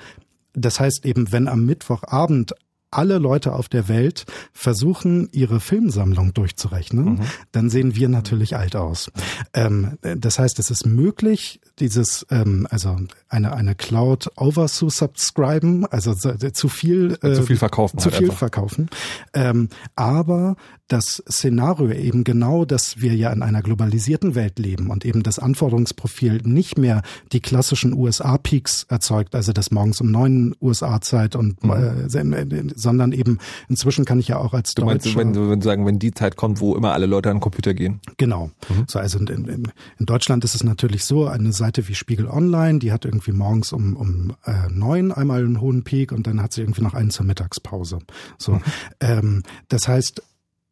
[0.54, 2.54] Das heißt eben, wenn am Mittwochabend
[2.92, 7.20] alle Leute auf der Welt versuchen, ihre Filmsammlung durchzurechnen, mhm.
[7.52, 9.10] dann sehen wir natürlich alt aus.
[9.54, 12.96] Ähm, das heißt, es ist möglich, dieses, ähm, also
[13.28, 18.26] eine, eine Cloud over subscriben, also zu viel, äh, zu viel verkaufen, zu halt viel
[18.26, 18.38] einfach.
[18.38, 18.88] verkaufen.
[19.34, 20.56] Ähm, aber
[20.92, 25.38] das Szenario eben genau, dass wir ja in einer globalisierten Welt leben und eben das
[25.38, 27.02] Anforderungsprofil nicht mehr
[27.32, 31.70] die klassischen USA-Peaks erzeugt, also das morgens um neun USA-Zeit und mhm.
[31.70, 35.86] äh, sondern eben inzwischen kann ich ja auch als du meinst, Deutscher, wenn, wenn sagen,
[35.86, 38.00] wenn die Zeit kommt, wo immer alle Leute an den Computer gehen.
[38.18, 38.50] Genau.
[38.68, 38.84] Mhm.
[38.86, 42.80] So also in, in, in, Deutschland ist es natürlich so, eine Seite wie Spiegel Online,
[42.80, 46.52] die hat irgendwie morgens um um äh, neun einmal einen hohen Peak und dann hat
[46.52, 48.00] sie irgendwie noch einen zur Mittagspause.
[48.36, 48.62] So, mhm.
[49.00, 50.22] ähm, das heißt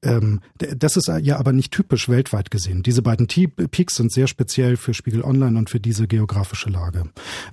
[0.03, 2.83] ähm, das ist ja aber nicht typisch weltweit gesehen.
[2.83, 7.05] Diese beiden Peaks sind sehr speziell für Spiegel Online und für diese geografische Lage.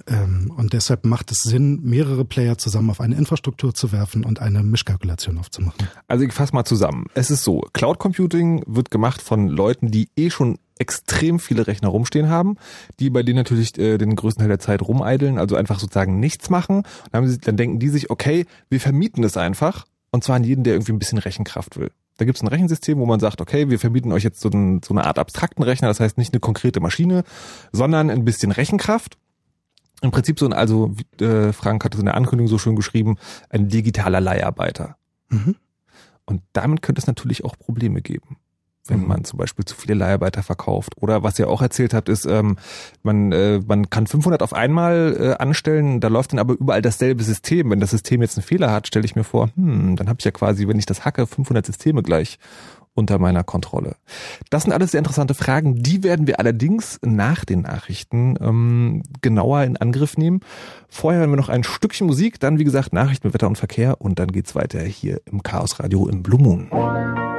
[0.07, 4.39] Ähm, und deshalb macht es Sinn, mehrere Player zusammen auf eine Infrastruktur zu werfen und
[4.39, 5.88] eine Mischkalkulation aufzumachen.
[6.07, 7.07] Also ich fasse mal zusammen.
[7.13, 11.89] Es ist so, Cloud Computing wird gemacht von Leuten, die eh schon extrem viele Rechner
[11.89, 12.55] rumstehen haben,
[12.99, 16.49] die bei denen natürlich äh, den größten Teil der Zeit rumeideln, also einfach sozusagen nichts
[16.49, 16.83] machen.
[17.12, 20.63] Dann, sie, dann denken die sich, okay, wir vermieten es einfach und zwar an jeden,
[20.63, 21.91] der irgendwie ein bisschen Rechenkraft will.
[22.17, 24.82] Da gibt es ein Rechensystem, wo man sagt, okay, wir verbieten euch jetzt so, ein,
[24.84, 27.23] so eine Art abstrakten Rechner, das heißt nicht eine konkrete Maschine,
[27.71, 29.17] sondern ein bisschen Rechenkraft.
[30.01, 33.17] Im Prinzip so ein, also äh, Frank hat es in der Ankündigung so schön geschrieben,
[33.49, 34.97] ein digitaler Leiharbeiter.
[35.30, 35.56] Mhm.
[36.25, 38.38] Und damit könnte es natürlich auch Probleme geben
[38.89, 39.08] wenn mhm.
[39.08, 40.93] man zum Beispiel zu viele Leiharbeiter verkauft.
[40.97, 42.58] Oder was ihr auch erzählt habt, ist, ähm,
[43.04, 47.23] man, äh, man kann 500 auf einmal äh, anstellen, da läuft dann aber überall dasselbe
[47.23, 47.69] System.
[47.69, 50.26] Wenn das System jetzt einen Fehler hat, stelle ich mir vor, hm, dann habe ich
[50.26, 52.39] ja quasi, wenn ich das hacke, 500 Systeme gleich
[52.97, 53.95] unter meiner Kontrolle.
[54.50, 55.76] Das sind alles sehr interessante Fragen.
[55.76, 60.41] Die werden wir allerdings nach den Nachrichten ähm, genauer in Angriff nehmen.
[60.89, 64.02] Vorher haben wir noch ein Stückchen Musik, dann wie gesagt Nachrichten mit Wetter und Verkehr
[64.02, 67.37] und dann geht's weiter hier im Chaos Radio im Blue Moon.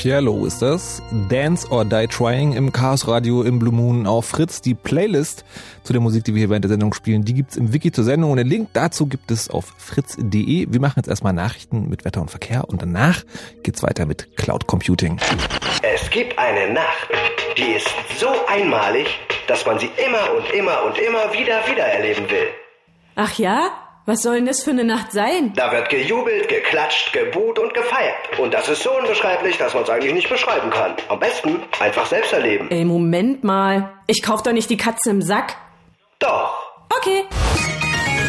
[0.00, 1.02] Pierlo ist das.
[1.28, 4.62] Dance or Die Trying im Chaos Radio im Blue Moon auf Fritz.
[4.62, 5.44] Die Playlist
[5.82, 8.04] zu der Musik, die wir hier während der Sendung spielen, die gibt's im Wiki zur
[8.04, 10.68] Sendung und den Link dazu gibt es auf fritz.de.
[10.70, 13.24] Wir machen jetzt erstmal Nachrichten mit Wetter und Verkehr und danach
[13.62, 15.18] geht's weiter mit Cloud Computing.
[15.82, 17.08] Es gibt eine Nacht,
[17.58, 19.06] die ist so einmalig,
[19.48, 22.48] dass man sie immer und immer und immer wieder wieder erleben will.
[23.16, 23.70] Ach ja?
[24.06, 25.52] Was soll denn das für eine Nacht sein?
[25.54, 28.38] Da wird gejubelt, geklatscht, gebuht und gefeiert.
[28.38, 30.96] Und das ist so unbeschreiblich, dass man es eigentlich nicht beschreiben kann.
[31.08, 32.70] Am besten einfach selbst erleben.
[32.70, 33.92] Ey, Moment mal.
[34.06, 35.56] Ich kauf doch nicht die Katze im Sack.
[36.18, 36.54] Doch.
[36.88, 37.24] Okay.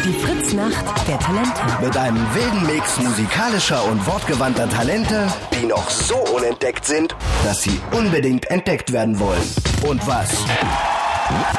[0.04, 1.60] Die Fritznacht der Talente.
[1.80, 7.80] Mit einem wilden Mix musikalischer und wortgewandter Talente, die noch so unentdeckt sind, dass sie
[7.92, 9.42] unbedingt entdeckt werden wollen.
[9.88, 10.44] Und was?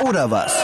[0.07, 0.63] Oder was?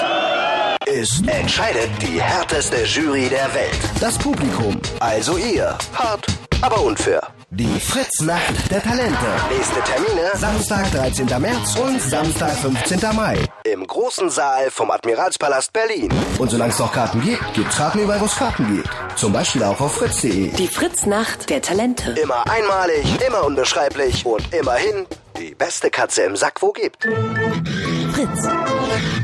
[0.91, 3.79] Es entscheidet die härteste Jury der Welt.
[3.99, 4.81] Das Publikum.
[4.99, 5.77] Also ihr.
[5.93, 6.25] Hart,
[6.61, 7.21] aber unfair.
[7.51, 9.25] Die Fritznacht der Talente.
[9.55, 11.27] Nächste Termine Samstag 13.
[11.39, 13.15] März und Samstag 15.
[13.15, 13.37] Mai.
[13.65, 16.11] Im großen Saal vom Admiralspalast Berlin.
[16.39, 18.89] Und solange es noch Karten gibt, gibt's Karten überall, wo es Karten gibt.
[19.15, 20.49] Zum Beispiel auch auf fritz.de.
[20.49, 22.11] Die Fritznacht der Talente.
[22.19, 25.05] Immer einmalig, immer unbeschreiblich und immerhin
[25.37, 27.03] die beste Katze im Sack, wo gibt.
[27.03, 28.47] Fritz.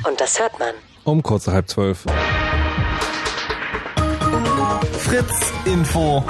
[0.08, 0.76] Und das hört man.
[1.06, 2.04] Um kurz nach halb zwölf.
[4.98, 6.24] Fritz Info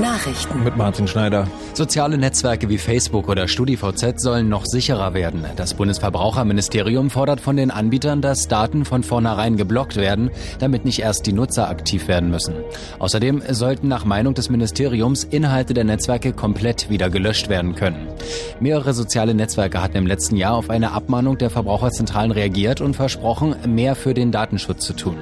[0.00, 0.64] Nachrichten.
[0.64, 1.46] mit Martin Schneider.
[1.72, 5.44] Soziale Netzwerke wie Facebook oder StudiVZ sollen noch sicherer werden.
[5.56, 11.26] Das Bundesverbraucherministerium fordert von den Anbietern, dass Daten von vornherein geblockt werden, damit nicht erst
[11.26, 12.54] die Nutzer aktiv werden müssen.
[12.98, 18.08] Außerdem sollten nach Meinung des Ministeriums Inhalte der Netzwerke komplett wieder gelöscht werden können.
[18.58, 23.54] Mehrere soziale Netzwerke hatten im letzten Jahr auf eine Abmahnung der Verbraucherzentralen reagiert und versprochen,
[23.66, 25.16] mehr für den Datenschutz zu tun.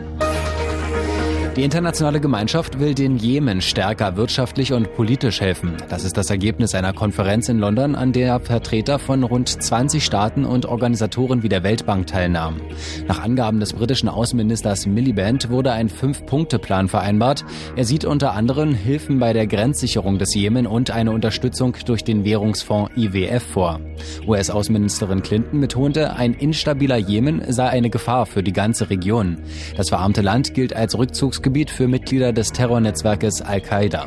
[1.55, 5.77] Die internationale Gemeinschaft will den Jemen stärker wirtschaftlich und politisch helfen.
[5.91, 10.47] Das ist das Ergebnis einer Konferenz in London, an der Vertreter von rund 20 Staaten
[10.47, 12.63] und Organisatoren wie der Weltbank teilnahmen.
[13.07, 17.45] Nach Angaben des britischen Außenministers Miliband wurde ein Fünf-Punkte-Plan vereinbart.
[17.77, 22.25] Er sieht unter anderem Hilfen bei der Grenzsicherung des Jemen und eine Unterstützung durch den
[22.25, 23.79] Währungsfonds IWF vor.
[24.27, 29.37] US-Außenministerin Clinton betonte, ein instabiler Jemen sei eine Gefahr für die ganze Region.
[29.77, 30.95] Das verarmte Land gilt als
[31.43, 34.07] Rückzugsgebiet für Mitglieder des Terrornetzwerkes Al-Qaida.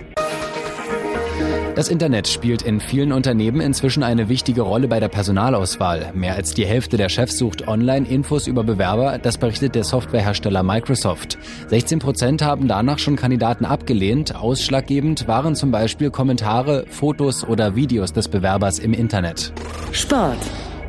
[1.76, 6.12] Das Internet spielt in vielen Unternehmen inzwischen eine wichtige Rolle bei der Personalauswahl.
[6.14, 10.64] Mehr als die Hälfte der Chefs sucht online Infos über Bewerber, das berichtet der Softwarehersteller
[10.64, 11.38] Microsoft.
[11.68, 14.34] 16 Prozent haben danach schon Kandidaten abgelehnt.
[14.34, 19.52] Ausschlaggebend waren zum Beispiel Kommentare, Fotos oder Videos des Bewerbers im Internet.
[19.92, 20.40] Sport.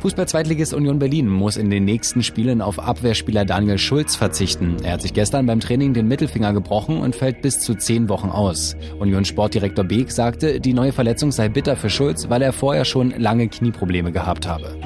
[0.07, 4.77] Fußball-Zweitligist Union Berlin muss in den nächsten Spielen auf Abwehrspieler Daniel Schulz verzichten.
[4.81, 8.29] Er hat sich gestern beim Training den Mittelfinger gebrochen und fällt bis zu zehn Wochen
[8.29, 8.77] aus.
[8.99, 13.09] Union Sportdirektor Beek sagte, die neue Verletzung sei bitter für Schulz, weil er vorher schon
[13.17, 14.77] lange Knieprobleme gehabt habe.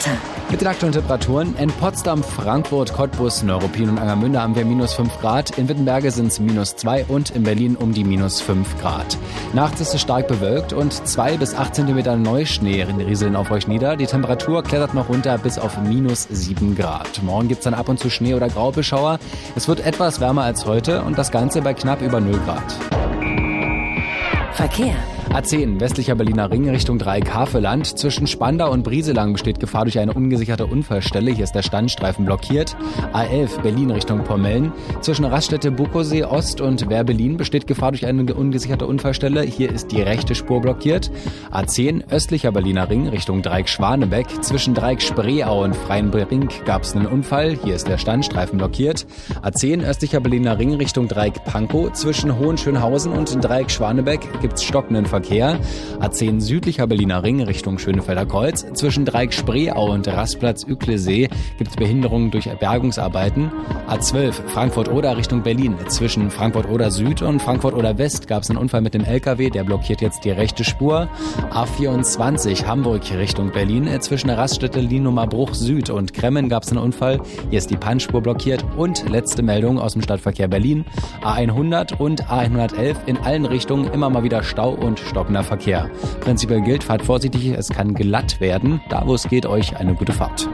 [0.00, 0.16] Wetter.
[0.50, 5.20] Mit den aktuellen Temperaturen in Potsdam, Frankfurt, Cottbus, Neuruppin und Angermünde haben wir minus 5
[5.20, 5.56] Grad.
[5.58, 9.16] In Wittenberge sind es minus 2 und in Berlin um die minus 5 Grad.
[9.52, 13.96] Nachts ist es stark bewölkt und 2 bis 8 Zentimeter Neuschnee rieseln auf euch nieder.
[13.96, 17.22] Die Temperatur klettert noch runter bis auf minus 7 Grad.
[17.22, 19.18] Morgen gibt's dann ab und zu Schnee oder Graubeschauer.
[19.54, 22.76] Es wird etwas wärmer als heute und das Ganze bei knapp über 0 Grad.
[24.54, 24.96] Verkehr.
[25.32, 27.86] A10 westlicher Berliner Ring Richtung Dreieck-Havelland.
[27.96, 31.30] Zwischen Spandau und Brieselang besteht Gefahr durch eine ungesicherte Unfallstelle.
[31.30, 32.76] Hier ist der Standstreifen blockiert.
[33.12, 34.72] A11 Berlin Richtung Pommeln.
[35.02, 39.42] Zwischen Raststätte Bukosee Ost und Werbelin besteht Gefahr durch eine ungesicherte Unfallstelle.
[39.42, 41.12] Hier ist die rechte Spur blockiert.
[41.52, 44.42] A10 östlicher Berliner Ring Richtung Dreieck-Schwanebeck.
[44.42, 47.56] Zwischen Dreieck-Spreeau und Freienbrink gab es einen Unfall.
[47.62, 49.06] Hier ist der Standstreifen blockiert.
[49.42, 51.92] A10 östlicher Berliner Ring Richtung Dreieck-Pankow.
[51.92, 55.19] Zwischen Hohenschönhausen und Dreieck-Schwanebeck gibt's stockenden Verkehr.
[55.22, 58.66] A10 südlicher Berliner Ring Richtung Schönefelder Kreuz.
[58.74, 63.50] Zwischen Dreieck Spreeau und Rastplatz Üklesee gibt es Behinderungen durch Bergungsarbeiten.
[63.88, 65.76] A12 Frankfurt-Oder Richtung Berlin.
[65.88, 70.00] Zwischen Frankfurt-Oder Süd und Frankfurt-Oder West gab es einen Unfall mit dem LKW, der blockiert
[70.00, 71.08] jetzt die rechte Spur.
[71.52, 73.88] A24 Hamburg Richtung Berlin.
[74.00, 77.20] Zwischen Raststätte Linumer Bruch Süd und Kremmen gab es einen Unfall.
[77.50, 78.64] Hier ist die Pannspur blockiert.
[78.76, 80.84] Und letzte Meldung aus dem Stadtverkehr Berlin.
[81.22, 85.90] A100 und A111 in allen Richtungen immer mal wieder Stau und stockender Verkehr.
[86.20, 88.80] Prinzipiell gilt, fahrt vorsichtig, es kann glatt werden.
[88.88, 90.48] Da wo es geht, euch eine gute Fahrt.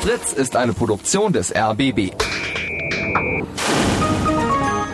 [0.00, 2.12] Fritz ist eine Produktion des RBB.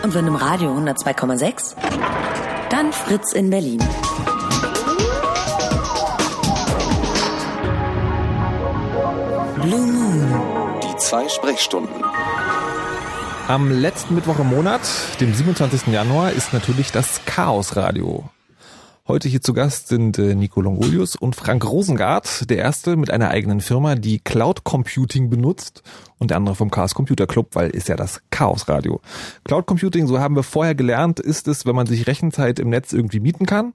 [0.02, 1.74] Und wenn im Radio 102,6,
[2.70, 3.78] dann Fritz in Berlin.
[9.62, 10.28] Blue Moon.
[10.82, 12.02] Die zwei Sprechstunden.
[13.48, 14.80] Am letzten Mittwoch im Monat,
[15.20, 15.88] dem 27.
[15.88, 18.24] Januar, ist natürlich das Chaos Radio.
[19.08, 23.30] Heute hier zu Gast sind äh, Nico Longolius und Frank Rosengart, der erste mit einer
[23.30, 25.82] eigenen Firma, die Cloud Computing benutzt
[26.18, 29.00] und der andere vom Chaos Computer Club, weil ist ja das Chaos Radio.
[29.42, 32.92] Cloud Computing, so haben wir vorher gelernt, ist es, wenn man sich Rechenzeit im Netz
[32.92, 33.74] irgendwie mieten kann.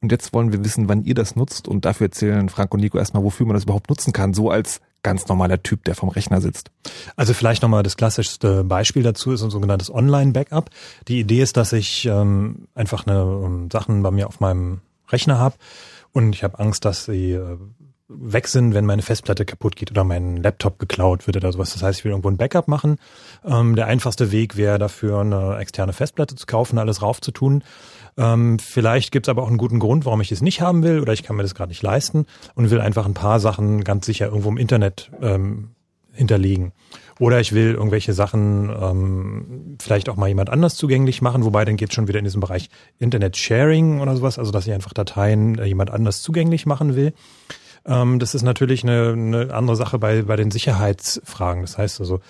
[0.00, 2.98] Und jetzt wollen wir wissen, wann ihr das nutzt und dafür erzählen Frank und Nico
[2.98, 6.40] erstmal, wofür man das überhaupt nutzen kann, so als ganz normaler Typ, der vom Rechner
[6.40, 6.70] sitzt.
[7.16, 10.70] Also vielleicht nochmal das klassischste Beispiel dazu ist ein sogenanntes Online-Backup.
[11.08, 14.80] Die Idee ist, dass ich ähm, einfach eine um, Sachen bei mir auf meinem
[15.10, 15.56] Rechner habe
[16.12, 17.58] und ich habe Angst, dass sie äh,
[18.08, 21.72] weg sind, wenn meine Festplatte kaputt geht oder mein Laptop geklaut wird oder sowas.
[21.72, 22.98] Das heißt, ich will irgendwo ein Backup machen.
[23.44, 27.64] Ähm, der einfachste Weg wäre dafür, eine externe Festplatte zu kaufen, alles raufzutun.
[28.16, 31.00] Ähm, vielleicht gibt es aber auch einen guten Grund, warum ich es nicht haben will
[31.00, 34.06] oder ich kann mir das gerade nicht leisten und will einfach ein paar Sachen ganz
[34.06, 35.70] sicher irgendwo im Internet ähm,
[36.12, 36.72] hinterlegen.
[37.18, 41.76] Oder ich will irgendwelche Sachen ähm, vielleicht auch mal jemand anders zugänglich machen, wobei dann
[41.76, 45.58] geht schon wieder in diesem Bereich Internet Sharing oder sowas, also dass ich einfach Dateien
[45.58, 47.14] äh, jemand anders zugänglich machen will.
[47.86, 51.62] Ähm, das ist natürlich eine, eine andere Sache bei, bei den Sicherheitsfragen.
[51.62, 52.20] Das heißt also,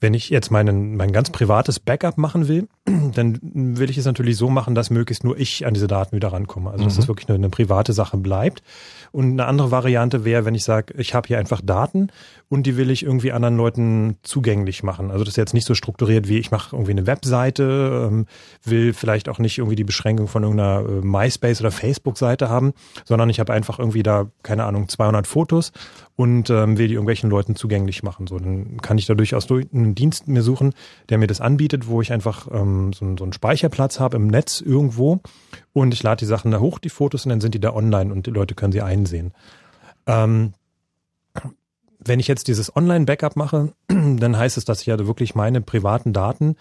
[0.00, 2.68] wenn ich jetzt meinen, mein ganz privates Backup machen will,
[3.14, 6.32] dann will ich es natürlich so machen, dass möglichst nur ich an diese Daten wieder
[6.32, 6.70] rankomme.
[6.70, 6.98] Also dass mhm.
[6.98, 8.62] das wirklich eine, eine private Sache bleibt.
[9.12, 12.08] Und eine andere Variante wäre, wenn ich sage, ich habe hier einfach Daten
[12.48, 15.10] und die will ich irgendwie anderen Leuten zugänglich machen.
[15.10, 18.26] Also das ist jetzt nicht so strukturiert wie ich mache irgendwie eine Webseite, ähm,
[18.64, 22.72] will vielleicht auch nicht irgendwie die Beschränkung von irgendeiner äh, MySpace oder Facebook-Seite haben,
[23.04, 25.72] sondern ich habe einfach irgendwie da, keine Ahnung, 200 Fotos
[26.16, 28.26] und ähm, will die irgendwelchen Leuten zugänglich machen.
[28.26, 30.74] So, dann kann ich da durchaus durch einen Dienst mir suchen,
[31.08, 34.60] der mir das anbietet, wo ich einfach ähm, so, so einen Speicherplatz habe im Netz
[34.60, 35.20] irgendwo
[35.72, 38.12] und ich lade die Sachen da hoch, die Fotos, und dann sind die da online
[38.12, 39.32] und die Leute können sie einsehen.
[40.06, 40.54] Ähm,
[41.98, 46.12] wenn ich jetzt dieses Online-Backup mache, dann heißt es, dass ich ja wirklich meine privaten
[46.12, 46.56] Daten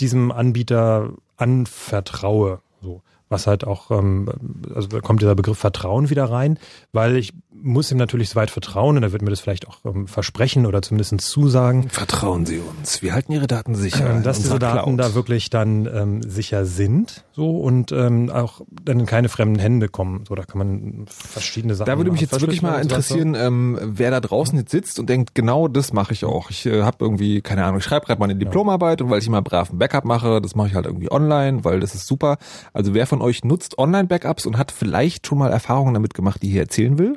[0.00, 2.60] diesem Anbieter anvertraue.
[2.82, 4.28] So was halt auch, ähm,
[4.74, 6.58] also da kommt dieser Begriff Vertrauen wieder rein,
[6.92, 9.78] weil ich muss ihm natürlich so weit vertrauen und er wird mir das vielleicht auch
[9.84, 11.88] ähm, versprechen oder zumindest zusagen.
[11.88, 14.16] Vertrauen Sie uns, wir halten Ihre Daten sicher.
[14.16, 15.00] Ähm, dass diese Daten Cloud.
[15.00, 19.88] da wirklich dann ähm, sicher sind so und ähm, auch dann in keine fremden Hände
[19.88, 20.24] kommen.
[20.28, 24.10] So, da kann man verschiedene Sachen Da würde mich jetzt wirklich mal interessieren, ähm, wer
[24.10, 26.50] da draußen jetzt sitzt und denkt, genau das mache ich auch.
[26.50, 29.42] Ich äh, habe irgendwie, keine Ahnung, ich schreibe gerade meine Diplomarbeit und weil ich immer
[29.42, 32.38] brav ein Backup mache, das mache ich halt irgendwie online, weil das ist super.
[32.72, 36.48] Also wer von euch nutzt Online-Backups und hat vielleicht schon mal Erfahrungen damit gemacht, die
[36.48, 37.16] hier erzählen will?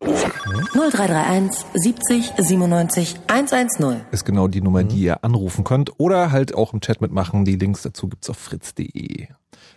[0.00, 6.74] 0331 70 97 110 ist genau die Nummer, die ihr anrufen könnt oder halt auch
[6.74, 7.44] im Chat mitmachen.
[7.44, 9.26] Die Links dazu gibt's auf fritz.de.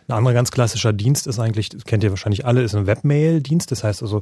[0.08, 3.72] Ein anderer ganz klassischer Dienst ist eigentlich, das kennt ihr wahrscheinlich alle, ist ein Webmail-Dienst.
[3.72, 4.22] Das heißt also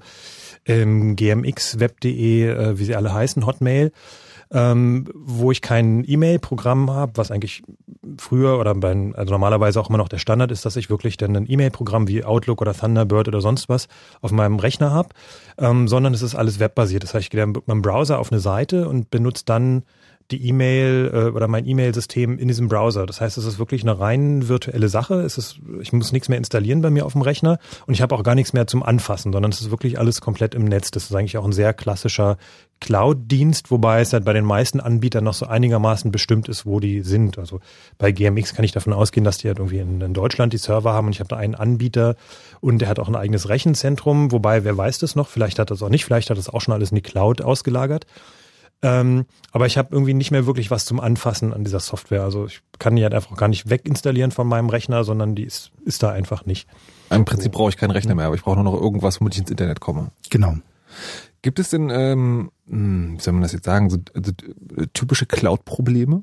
[0.65, 3.91] ähm, gmx, web.de, äh, wie sie alle heißen, Hotmail
[4.51, 7.63] ähm, wo ich kein E-Mail-Programm habe, was eigentlich
[8.17, 11.35] früher oder bei, also normalerweise auch immer noch der Standard ist, dass ich wirklich dann
[11.35, 13.87] ein E-Mail-Programm wie Outlook oder Thunderbird oder sonst was
[14.21, 15.09] auf meinem Rechner habe,
[15.57, 17.03] ähm, sondern es ist alles webbasiert.
[17.03, 19.83] Das heißt, ich gehe mit meinem Browser auf eine Seite und benutze dann
[20.31, 23.05] die E-Mail äh, oder mein E-Mail-System in diesem Browser.
[23.05, 25.21] Das heißt, es ist wirklich eine rein virtuelle Sache.
[25.21, 28.13] Es ist, ich muss nichts mehr installieren bei mir auf dem Rechner und ich habe
[28.13, 30.91] auch gar nichts mehr zum Anfassen, sondern es ist wirklich alles komplett im Netz.
[30.91, 32.37] Das ist eigentlich auch ein sehr klassischer
[32.81, 37.01] Cloud-Dienst, wobei es halt bei den meisten Anbietern noch so einigermaßen bestimmt ist, wo die
[37.01, 37.39] sind.
[37.39, 37.59] Also
[37.97, 40.93] bei GMX kann ich davon ausgehen, dass die halt irgendwie in, in Deutschland die Server
[40.93, 42.15] haben und ich habe da einen Anbieter
[42.59, 45.81] und der hat auch ein eigenes Rechenzentrum, wobei wer weiß das noch, vielleicht hat das
[45.81, 48.05] auch nicht, vielleicht hat das auch schon alles in die Cloud ausgelagert.
[48.83, 52.23] Ähm, aber ich habe irgendwie nicht mehr wirklich was zum Anfassen an dieser Software.
[52.23, 55.71] Also ich kann die halt einfach gar nicht weginstallieren von meinem Rechner, sondern die ist,
[55.83, 56.67] ist da einfach nicht.
[57.09, 59.39] Im Prinzip brauche ich keinen Rechner mehr, aber ich brauche nur noch irgendwas, womit ich
[59.41, 60.11] ins Internet komme.
[60.29, 60.55] Genau.
[61.41, 64.31] Gibt es denn, ähm, hm, wie soll man das jetzt sagen, so, so
[64.93, 66.21] typische Cloud-Probleme?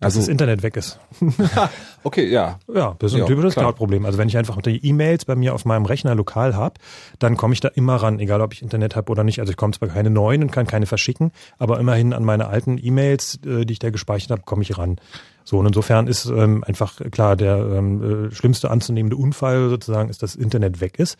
[0.00, 0.98] Dass also, das Internet weg ist.
[2.04, 2.58] okay, ja.
[2.72, 4.06] Ja, das ist ein ja, typisches Cloud-Problem.
[4.06, 6.76] Also wenn ich einfach die E-Mails bei mir auf meinem Rechner lokal habe,
[7.18, 9.40] dann komme ich da immer ran, egal ob ich Internet habe oder nicht.
[9.40, 12.78] Also ich komme zwar keine neuen und kann keine verschicken, aber immerhin an meine alten
[12.82, 14.96] E-Mails, äh, die ich da gespeichert habe, komme ich ran.
[15.44, 20.22] So, und insofern ist ähm, einfach klar, der ähm, äh, schlimmste anzunehmende Unfall sozusagen ist,
[20.22, 21.18] dass Internet weg ist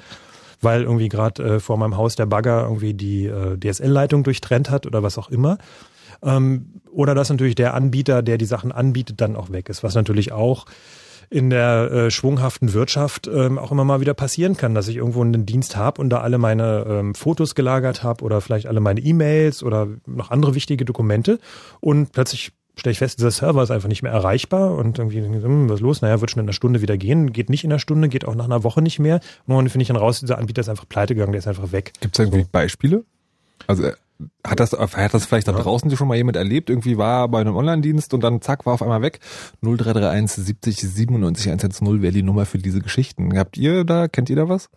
[0.63, 4.87] weil irgendwie gerade äh, vor meinem Haus der Bagger irgendwie die äh, DSL-Leitung durchtrennt hat
[4.87, 5.57] oder was auch immer.
[6.23, 9.95] Ähm, oder dass natürlich der Anbieter, der die Sachen anbietet, dann auch weg ist, was
[9.95, 10.67] natürlich auch
[11.31, 15.23] in der äh, schwunghaften Wirtschaft ähm, auch immer mal wieder passieren kann, dass ich irgendwo
[15.23, 19.01] einen Dienst habe und da alle meine ähm, Fotos gelagert habe oder vielleicht alle meine
[19.01, 21.39] E-Mails oder noch andere wichtige Dokumente
[21.79, 25.69] und plötzlich stelle ich fest, dieser Server ist einfach nicht mehr erreichbar und irgendwie, hm,
[25.69, 26.03] was ist los?
[26.03, 28.35] Naja, wird schon in einer Stunde wieder gehen, geht nicht in einer Stunde, geht auch
[28.35, 29.21] nach einer Woche nicht mehr.
[29.47, 31.73] Und dann finde ich dann raus, dieser Anbieter ist einfach pleite gegangen, der ist einfach
[31.73, 31.93] weg.
[32.01, 32.47] Gibt es irgendwie.
[32.51, 33.05] Beispiele?
[33.67, 33.91] Also
[34.47, 36.71] Hat das, hat das vielleicht da draußen schon mal jemand erlebt?
[36.71, 39.21] Irgendwie war bei einem Online-Dienst und dann zack, war auf einmal weg.
[39.63, 43.37] 0331 70 97 110 wäre die Nummer für diese Geschichten.
[43.39, 44.71] Habt ihr da, kennt ihr da was?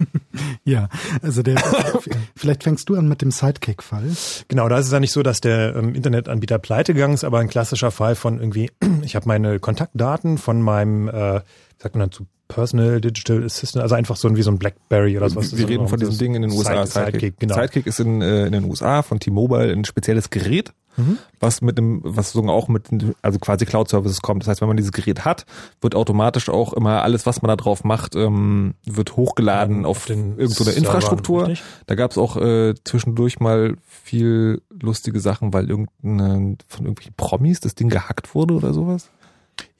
[0.64, 0.88] Ja,
[1.22, 1.56] also der,
[2.36, 4.10] vielleicht fängst du an mit dem Sidekick-Fall.
[4.48, 7.38] Genau, da ist es ja nicht so, dass der ähm, Internetanbieter pleite gegangen ist, aber
[7.38, 8.70] ein klassischer Fall von irgendwie,
[9.02, 13.94] ich habe meine Kontaktdaten von meinem, äh, wie sagt man dazu, Personal Digital Assistant, also
[13.94, 15.56] einfach so wie so ein Blackberry oder sowas.
[15.56, 16.84] Wir reden von diesem Ding in den USA.
[16.84, 17.54] Side, Sidekick, Sidekick, genau.
[17.54, 21.18] Sidekick ist in, äh, in den USA von T-Mobile ein spezielles Gerät, Mhm.
[21.40, 22.88] was mit einem, was sogar auch mit,
[23.22, 24.42] also quasi Cloud Services kommt.
[24.42, 25.46] Das heißt, wenn man dieses Gerät hat,
[25.80, 30.04] wird automatisch auch immer alles, was man da drauf macht, ähm, wird hochgeladen Ja, auf,
[30.04, 31.48] auf irgendeine Infrastruktur.
[31.48, 31.62] richtig?
[31.86, 37.60] Da gab es auch äh, zwischendurch mal viel lustige Sachen, weil irgendeine von irgendwelchen Promis
[37.60, 39.10] das Ding gehackt wurde oder sowas.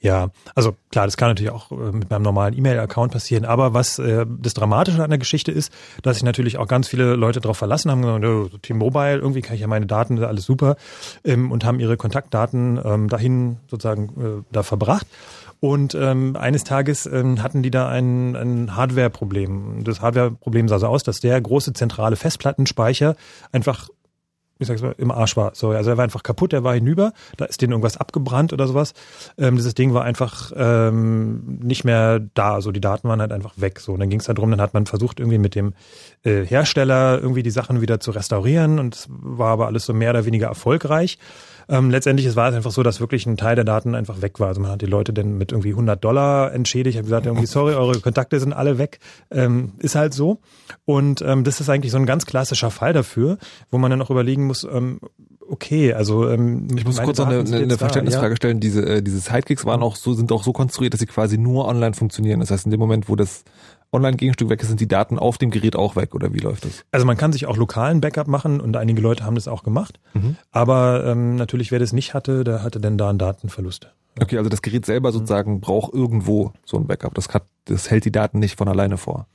[0.01, 3.45] Ja, also klar, das kann natürlich auch äh, mit meinem normalen E-Mail-Account passieren.
[3.45, 5.71] Aber was äh, das Dramatische an der Geschichte ist,
[6.01, 9.61] dass sich natürlich auch ganz viele Leute darauf verlassen haben, gesagt, T-Mobile, irgendwie kann ich
[9.61, 10.75] ja meine Daten, alles super,
[11.23, 15.05] ähm, und haben ihre Kontaktdaten ähm, dahin sozusagen äh, da verbracht.
[15.59, 19.83] Und ähm, eines Tages ähm, hatten die da ein, ein Hardware-Problem.
[19.83, 23.15] Das Hardware-Problem sah so aus, dass der große zentrale Festplattenspeicher
[23.51, 23.89] einfach
[24.61, 25.51] ich sag's mal, im Arsch war.
[25.55, 28.67] So, also er war einfach kaputt, er war hinüber, da ist denen irgendwas abgebrannt oder
[28.67, 28.93] sowas.
[29.37, 33.53] Ähm, dieses Ding war einfach ähm, nicht mehr da, so die Daten waren halt einfach
[33.57, 33.79] weg.
[33.79, 35.73] So, und dann ging es darum, dann hat man versucht, irgendwie mit dem
[36.23, 40.11] äh, Hersteller irgendwie die Sachen wieder zu restaurieren und es war aber alles so mehr
[40.11, 41.17] oder weniger erfolgreich.
[41.71, 44.41] Ähm, letztendlich es war es einfach so, dass wirklich ein Teil der Daten einfach weg
[44.41, 44.49] war.
[44.49, 47.75] Also man hat die Leute dann mit irgendwie 100 Dollar entschädigt, hat gesagt, irgendwie sorry,
[47.75, 48.99] eure Kontakte sind alle weg.
[49.31, 50.39] Ähm, ist halt so.
[50.83, 53.37] Und ähm, das ist eigentlich so ein ganz klassischer Fall dafür,
[53.71, 54.99] wo man dann auch überlegen muss, ähm,
[55.47, 58.35] okay, also ähm, Ich muss kurz noch eine, eine, eine da, Verständnisfrage ja.
[58.35, 58.59] stellen.
[58.59, 61.69] Diese, äh, diese Sidekicks waren auch so, sind auch so konstruiert, dass sie quasi nur
[61.69, 62.41] online funktionieren.
[62.41, 63.45] Das heißt, in dem Moment, wo das
[63.93, 66.85] Online-Gegenstück weg ist, sind die Daten auf dem Gerät auch weg oder wie läuft das?
[66.91, 69.99] Also man kann sich auch lokalen Backup machen und einige Leute haben das auch gemacht.
[70.13, 70.37] Mhm.
[70.51, 73.91] Aber ähm, natürlich, wer das nicht hatte, der hatte dann da einen Datenverlust.
[74.21, 77.13] Okay, also das Gerät selber sozusagen braucht irgendwo so ein Backup.
[77.15, 79.27] Das, hat, das hält die Daten nicht von alleine vor.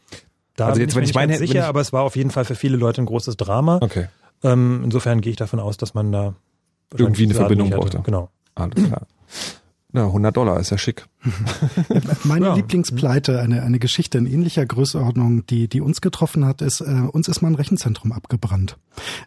[0.56, 2.16] Da Also jetzt, ich wenn ich meine- ganz wenn sicher, ich- aber es war auf
[2.16, 3.78] jeden Fall für viele Leute ein großes Drama.
[3.82, 4.08] Okay.
[4.42, 6.34] Ähm, insofern gehe ich davon aus, dass man da
[6.96, 8.00] Irgendwie eine Verbindung brauchte.
[8.04, 8.30] Genau.
[8.54, 9.06] Alles klar.
[9.92, 11.06] Na, 100 Dollar ist ja schick.
[12.24, 12.54] Meine Ja.
[12.54, 17.28] Lieblingspleite, eine, eine Geschichte in ähnlicher Größenordnung, die, die uns getroffen hat, ist, äh, uns
[17.28, 18.76] ist mal ein Rechenzentrum abgebrannt.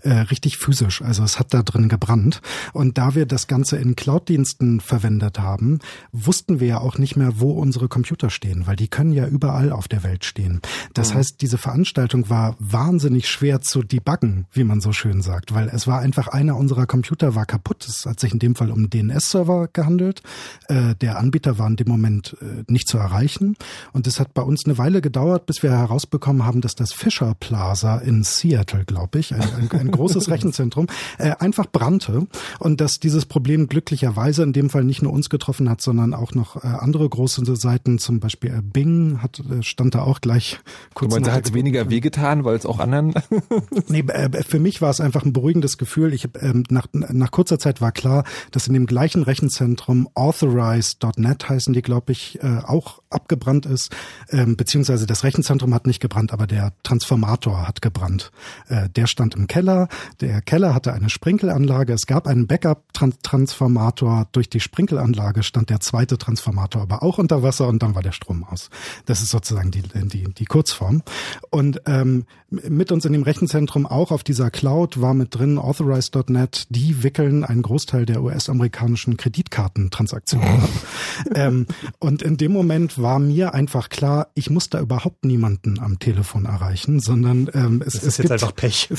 [0.01, 1.01] Äh, richtig physisch.
[1.01, 2.41] Also es hat da drin gebrannt.
[2.73, 5.79] Und da wir das Ganze in Cloud-Diensten verwendet haben,
[6.11, 9.71] wussten wir ja auch nicht mehr, wo unsere Computer stehen, weil die können ja überall
[9.71, 10.61] auf der Welt stehen.
[10.93, 15.69] Das heißt, diese Veranstaltung war wahnsinnig schwer zu debuggen, wie man so schön sagt, weil
[15.69, 17.85] es war einfach einer unserer Computer war kaputt.
[17.87, 20.21] Es hat sich in dem Fall um einen DNS-Server gehandelt.
[20.67, 23.55] Äh, der Anbieter war in dem Moment äh, nicht zu erreichen.
[23.93, 27.35] Und es hat bei uns eine Weile gedauert, bis wir herausbekommen haben, dass das Fisher
[27.39, 30.87] Plaza in Seattle, glaube ich, ein, ein, ein großes Rechenzentrum,
[31.17, 32.27] äh, einfach brannte.
[32.59, 36.33] Und dass dieses Problem glücklicherweise in dem Fall nicht nur uns getroffen hat, sondern auch
[36.33, 40.59] noch äh, andere große Seiten, zum Beispiel äh, Bing hat, äh, stand da auch gleich
[40.59, 43.13] Du kurz meinst, nach hat es weniger wehgetan, weil es auch anderen
[43.87, 46.13] Nee, äh, für mich war es einfach ein beruhigendes Gefühl.
[46.13, 51.73] Ich ähm, nach, nach kurzer Zeit war klar, dass in dem gleichen Rechenzentrum Authorize.net heißen
[51.73, 53.95] die, glaube ich, äh, auch abgebrannt ist.
[54.29, 58.31] Ähm, beziehungsweise das Rechenzentrum hat nicht gebrannt, aber der Transformator hat gebrannt.
[58.67, 59.87] Äh, der stand im Keller.
[60.21, 61.93] Der Keller hatte eine Sprinkelanlage.
[61.93, 64.27] Es gab einen Backup-Transformator.
[64.31, 68.11] Durch die Sprinkelanlage stand der zweite Transformator aber auch unter Wasser und dann war der
[68.11, 68.69] Strom aus.
[69.05, 71.03] Das ist sozusagen die, die, die Kurzform.
[71.49, 76.67] Und ähm, mit uns in dem Rechenzentrum auch auf dieser Cloud war mit drin Authorize.net.
[76.69, 80.69] Die wickeln einen Großteil der US-amerikanischen Kreditkartentransaktionen ab.
[81.35, 81.58] ähm,
[81.99, 86.45] und in dem Moment war mir einfach klar, ich muss da überhaupt niemanden am Telefon
[86.45, 88.89] erreichen, sondern ähm, es, Das es ist jetzt gibt einfach Pech.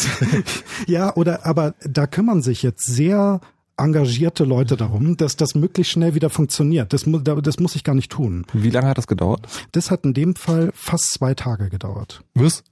[0.87, 3.41] ja, oder aber da kümmern sich jetzt sehr
[3.77, 6.93] engagierte Leute darum, dass das möglichst schnell wieder funktioniert.
[6.93, 8.45] Das, mu da- das muss ich gar nicht tun.
[8.53, 9.47] Wie lange hat das gedauert?
[9.73, 12.23] Das hat in dem Fall fast zwei Tage gedauert.
[12.35, 12.63] Was?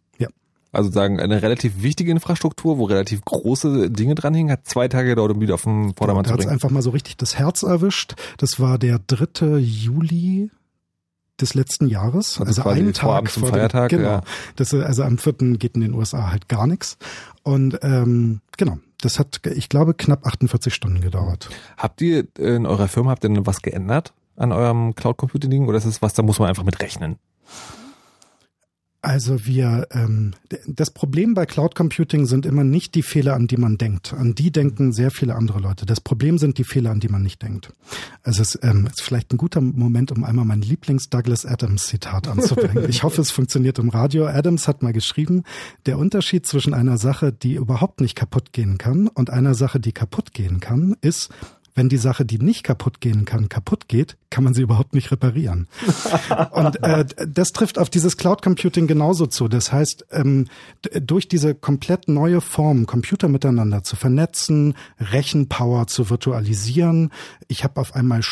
[0.70, 5.08] Also sagen, eine relativ wichtige Infrastruktur, wo relativ große Dinge dran hingen, hat zwei Tage
[5.10, 6.52] gedauert, um wieder auf den Vordermann da zu hat es bringen.
[6.54, 8.14] einfach mal so richtig das Herz erwischt.
[8.36, 9.56] Das war der 3.
[9.56, 10.50] Juli
[11.40, 12.40] des letzten Jahres.
[12.40, 14.02] Also quasi einen vor Tag vor dem- Feiertag, Genau.
[14.08, 14.20] ja.
[14.56, 15.32] Das, also am 4.
[15.58, 16.98] geht in den USA halt gar nichts.
[17.44, 21.48] Und ähm, genau, das hat, ich glaube, knapp 48 Stunden gedauert.
[21.76, 25.66] Habt ihr in eurer Firma, habt ihr denn was geändert an eurem Cloud Computing Ding
[25.68, 27.16] oder ist es was, da muss man einfach mit rechnen?
[29.01, 30.34] Also wir, ähm,
[30.66, 34.12] das Problem bei Cloud Computing sind immer nicht die Fehler, an die man denkt.
[34.12, 35.86] An die denken sehr viele andere Leute.
[35.86, 37.72] Das Problem sind die Fehler, an die man nicht denkt.
[38.24, 42.86] Also es ähm, ist vielleicht ein guter Moment, um einmal mein Lieblings-Douglas Adams-Zitat anzubringen.
[42.88, 44.26] ich hoffe, es funktioniert im Radio.
[44.26, 45.44] Adams hat mal geschrieben,
[45.86, 49.92] der Unterschied zwischen einer Sache, die überhaupt nicht kaputt gehen kann und einer Sache, die
[49.92, 51.28] kaputt gehen kann, ist,
[51.78, 55.12] wenn die Sache, die nicht kaputt gehen kann, kaputt geht, kann man sie überhaupt nicht
[55.12, 55.68] reparieren.
[56.50, 59.46] Und äh, das trifft auf dieses Cloud Computing genauso zu.
[59.46, 60.48] Das heißt, ähm,
[61.00, 67.12] durch diese komplett neue Form, Computer miteinander zu vernetzen, Rechenpower zu virtualisieren,
[67.46, 68.22] ich habe auf einmal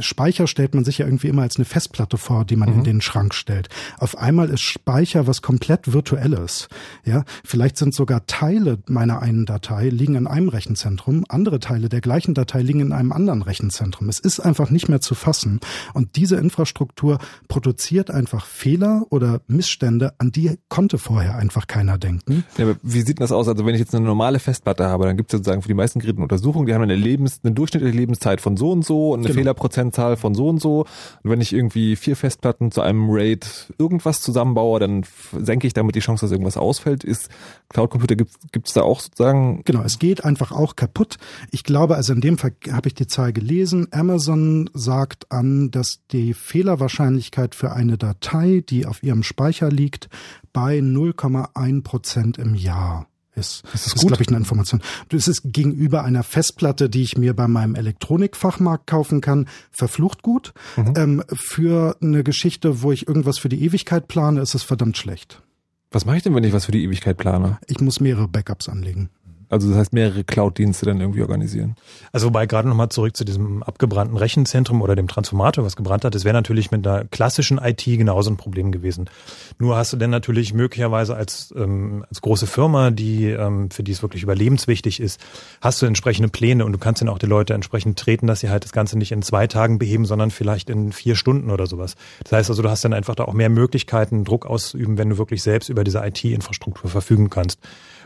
[0.00, 2.78] Speicher stellt man sich ja irgendwie immer als eine Festplatte vor, die man mhm.
[2.78, 3.68] in den Schrank stellt.
[3.98, 6.68] Auf einmal ist Speicher was komplett virtuelles.
[7.04, 12.00] Ja, vielleicht sind sogar Teile meiner einen Datei liegen in einem Rechenzentrum, andere Teile der
[12.00, 14.08] gleichen Datei liegen in einem anderen Rechenzentrum.
[14.08, 15.60] Es ist einfach nicht mehr zu fassen.
[15.94, 17.18] Und diese Infrastruktur
[17.48, 22.44] produziert einfach Fehler oder Missstände, an die konnte vorher einfach keiner denken.
[22.58, 23.48] Ja, aber wie sieht das aus?
[23.48, 26.00] Also wenn ich jetzt eine normale Festplatte habe, dann gibt es sozusagen für die meisten
[26.00, 29.28] Geräte Untersuchungen, die haben eine Lebens, eine durchschnittliche Lebenszeit von so und so und eine
[29.28, 29.38] genau.
[29.38, 30.80] Fehler Prozentzahl von so und so.
[31.22, 35.04] Und wenn ich irgendwie vier Festplatten zu einem RAID irgendwas zusammenbaue, dann
[35.38, 37.04] senke ich damit die Chance, dass irgendwas ausfällt.
[37.04, 37.28] Ist
[37.68, 39.62] Cloud Computer gibt es da auch sozusagen?
[39.64, 41.18] Genau, es geht einfach auch kaputt.
[41.52, 43.86] Ich glaube, also in dem Fall habe ich die Zahl gelesen.
[43.92, 50.08] Amazon sagt an, dass die Fehlerwahrscheinlichkeit für eine Datei, die auf ihrem Speicher liegt,
[50.52, 53.62] bei 0,1 Prozent im Jahr ist.
[53.72, 54.82] Das ist, ist glaube ich, eine Information.
[55.08, 60.52] Das ist gegenüber einer Festplatte, die ich mir bei meinem Elektronikfachmarkt kaufen kann, verflucht gut.
[60.76, 60.94] Mhm.
[60.96, 65.42] Ähm, für eine Geschichte, wo ich irgendwas für die Ewigkeit plane, ist es verdammt schlecht.
[65.90, 67.58] Was mache ich denn, wenn ich was für die Ewigkeit plane?
[67.66, 69.10] Ich muss mehrere Backups anlegen.
[69.52, 71.76] Also das heißt mehrere Cloud-Dienste dann irgendwie organisieren.
[72.10, 76.14] Also wobei gerade nochmal zurück zu diesem abgebrannten Rechenzentrum oder dem Transformator, was gebrannt hat,
[76.14, 79.10] das wäre natürlich mit einer klassischen IT genauso ein Problem gewesen.
[79.58, 83.92] Nur hast du denn natürlich möglicherweise als, ähm, als große Firma, die ähm, für die
[83.92, 85.20] es wirklich überlebenswichtig ist,
[85.60, 88.48] hast du entsprechende Pläne und du kannst dann auch die Leute entsprechend treten, dass sie
[88.48, 91.96] halt das Ganze nicht in zwei Tagen beheben, sondern vielleicht in vier Stunden oder sowas.
[92.24, 95.18] Das heißt also, du hast dann einfach da auch mehr Möglichkeiten, Druck auszuüben, wenn du
[95.18, 97.60] wirklich selbst über diese IT-Infrastruktur verfügen kannst.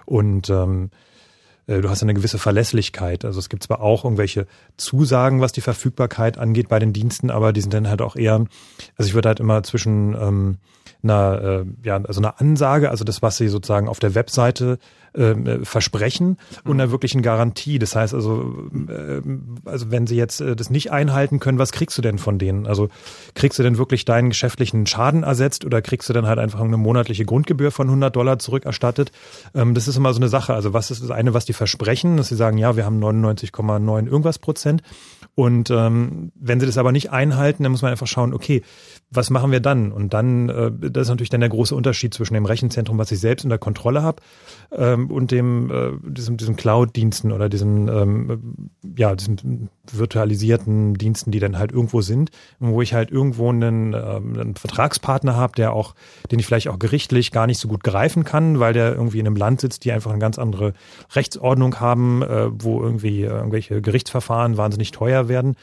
[0.06, 1.05] Und ähm, äh,
[1.66, 3.24] du hast eine gewisse Verlässlichkeit.
[3.24, 4.46] Also es gibt zwar auch irgendwelche
[4.76, 8.44] Zusagen, was die Verfügbarkeit angeht bei den Diensten, aber die sind dann halt auch eher,
[8.96, 10.58] also ich würde halt immer zwischen ähm,
[11.02, 14.78] einer, äh, ja, also einer Ansage, also das, was sie sozusagen auf der Webseite
[15.16, 17.78] ähm, äh, versprechen und einer wirklichen Garantie.
[17.78, 19.22] Das heißt also, äh,
[19.64, 22.66] also wenn sie jetzt äh, das nicht einhalten können, was kriegst du denn von denen?
[22.66, 22.88] Also
[23.34, 26.76] kriegst du denn wirklich deinen geschäftlichen Schaden ersetzt oder kriegst du dann halt einfach eine
[26.76, 29.10] monatliche Grundgebühr von 100 Dollar zurückerstattet?
[29.54, 30.52] Ähm, das ist immer so eine Sache.
[30.52, 34.06] Also was ist das eine, was die versprechen, dass sie sagen, ja, wir haben 99,9
[34.06, 34.82] irgendwas Prozent
[35.34, 38.62] und ähm, wenn sie das aber nicht einhalten, dann muss man einfach schauen, okay,
[39.10, 39.92] was machen wir dann?
[39.92, 43.20] Und dann, äh, das ist natürlich dann der große Unterschied zwischen dem Rechenzentrum, was ich
[43.20, 44.22] selbst unter Kontrolle habe,
[44.72, 51.38] ähm, und dem äh, diesem, diesem Cloud-Diensten oder diesen ähm, ja diesen virtualisierten Diensten, die
[51.38, 55.94] dann halt irgendwo sind, wo ich halt irgendwo einen, ähm, einen Vertragspartner habe, der auch,
[56.30, 59.26] den ich vielleicht auch gerichtlich gar nicht so gut greifen kann, weil der irgendwie in
[59.26, 60.72] einem Land sitzt, die einfach eine ganz andere
[61.14, 65.56] Rechtsordnung haben, äh, wo irgendwie äh, irgendwelche Gerichtsverfahren wahnsinnig teuer werden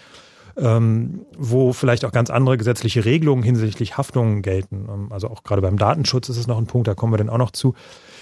[0.58, 4.88] ähm, wo vielleicht auch ganz andere gesetzliche Regelungen hinsichtlich Haftungen gelten.
[4.89, 7.30] Ähm, also auch gerade beim Datenschutz ist es noch ein Punkt, da kommen wir dann
[7.30, 7.74] auch noch zu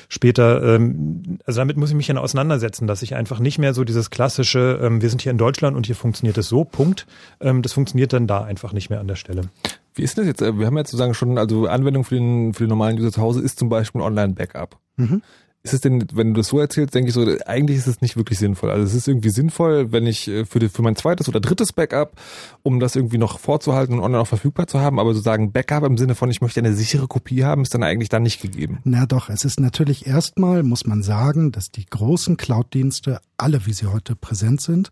[0.07, 0.75] später.
[0.75, 4.09] Ähm, also damit muss ich mich dann auseinandersetzen, dass ich einfach nicht mehr so dieses
[4.09, 7.07] klassische, ähm, wir sind hier in Deutschland und hier funktioniert es so, Punkt.
[7.39, 9.43] Ähm, das funktioniert dann da einfach nicht mehr an der Stelle.
[9.93, 10.41] Wie ist das jetzt?
[10.41, 13.41] Wir haben jetzt sozusagen schon, also Anwendung für den, für den normalen User zu Hause
[13.41, 14.77] ist zum Beispiel ein Online-Backup.
[14.95, 15.21] Mhm
[15.64, 18.18] ist es denn, wenn du das so erzählst, denke ich so, eigentlich ist es nicht
[18.18, 18.72] wirklich sinnvoll.
[18.72, 21.72] Also es ist irgendwie sinnvoll, wenn ich äh, für, die, für mein zweites oder drittes
[21.72, 22.20] Backup,
[22.64, 25.97] um das irgendwie noch vorzuhalten und online auch verfügbar zu haben, aber sozusagen Backup im
[25.97, 28.80] Sinne von, ich möchte eine sichere Kopie haben, ist dann eigentlich dann nicht gegeben.
[28.86, 33.74] Na doch, es ist natürlich erstmal, muss man sagen, dass die großen Cloud-Dienste, alle wie
[33.74, 34.89] sie heute präsent sind,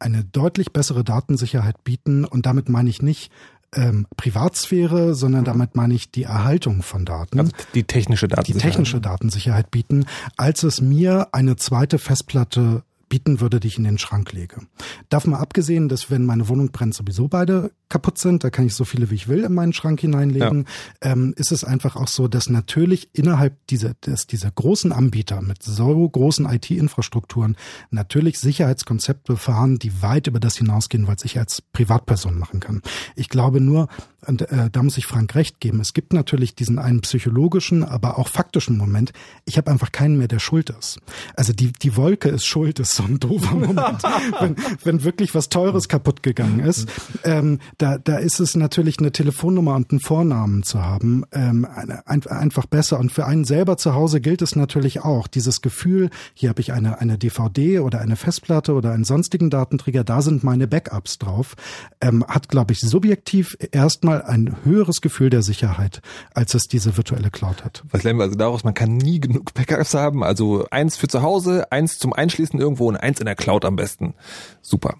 [0.00, 3.30] eine deutlich bessere Datensicherheit bieten und damit meine ich nicht,
[3.74, 5.46] ähm, Privatsphäre, sondern mhm.
[5.46, 7.40] damit meine ich die Erhaltung von Daten.
[7.40, 8.62] Also die technische Datensicherheit.
[8.62, 10.06] Die technische Datensicherheit bieten,
[10.36, 14.62] als es mir eine zweite Festplatte bieten würde, die ich in den Schrank lege.
[15.08, 18.74] Davon mal abgesehen, dass wenn meine Wohnung brennt, sowieso beide kaputt sind, da kann ich
[18.74, 20.66] so viele wie ich will in meinen Schrank hineinlegen,
[21.02, 21.12] ja.
[21.12, 25.62] ähm, ist es einfach auch so, dass natürlich innerhalb dieser, dass dieser großen Anbieter mit
[25.62, 27.56] so großen IT-Infrastrukturen
[27.90, 32.82] natürlich Sicherheitskonzepte fahren, die weit über das hinausgehen, was ich als Privatperson machen kann.
[33.16, 33.88] Ich glaube nur,
[34.26, 38.18] und äh, da muss ich Frank recht geben, es gibt natürlich diesen einen psychologischen, aber
[38.18, 39.12] auch faktischen Moment,
[39.44, 41.00] ich habe einfach keinen mehr, der schuld ist.
[41.34, 44.02] Also die, die Wolke ist schuld, ist so ein doofer Moment,
[44.40, 46.88] wenn, wenn wirklich was Teures kaputt gegangen ist.
[47.24, 51.66] Ähm, da, da ist es natürlich eine Telefonnummer und einen Vornamen zu haben ähm,
[52.04, 52.98] ein, einfach besser.
[52.98, 55.28] Und für einen selber zu Hause gilt es natürlich auch.
[55.28, 60.04] Dieses Gefühl, hier habe ich eine, eine DVD oder eine Festplatte oder einen sonstigen Datenträger,
[60.04, 61.54] da sind meine Backups drauf,
[62.00, 66.02] ähm, hat, glaube ich, subjektiv erstmal ein höheres Gefühl der Sicherheit,
[66.34, 67.84] als es diese virtuelle Cloud hat.
[67.90, 68.64] Was lernen wir also daraus?
[68.64, 70.24] Man kann nie genug Backups haben.
[70.24, 73.76] Also eins für zu Hause, eins zum Einschließen irgendwo und eins in der Cloud am
[73.76, 74.14] besten.
[74.60, 74.96] Super.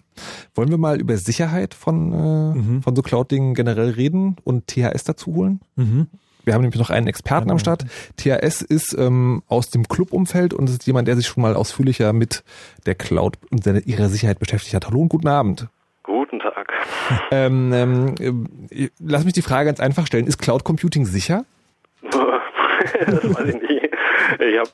[0.55, 2.83] Wollen wir mal über Sicherheit von, äh, mhm.
[2.83, 5.61] von so Cloud-Dingen generell reden und THS dazu holen?
[5.77, 6.07] Mhm.
[6.45, 7.85] Wir haben nämlich noch einen Experten am Start.
[8.17, 12.43] THS ist ähm, aus dem Club-Umfeld und ist jemand, der sich schon mal ausführlicher mit
[12.87, 14.87] der Cloud und seine, ihrer Sicherheit beschäftigt hat.
[14.87, 15.69] Hallo und guten Abend.
[16.03, 16.73] Guten Tag.
[17.31, 18.15] Ähm, ähm,
[18.71, 20.27] äh, lass mich die Frage ganz einfach stellen.
[20.27, 21.45] Ist Cloud Computing sicher?
[22.03, 23.85] das weiß ich nicht.
[24.41, 24.71] Ich habe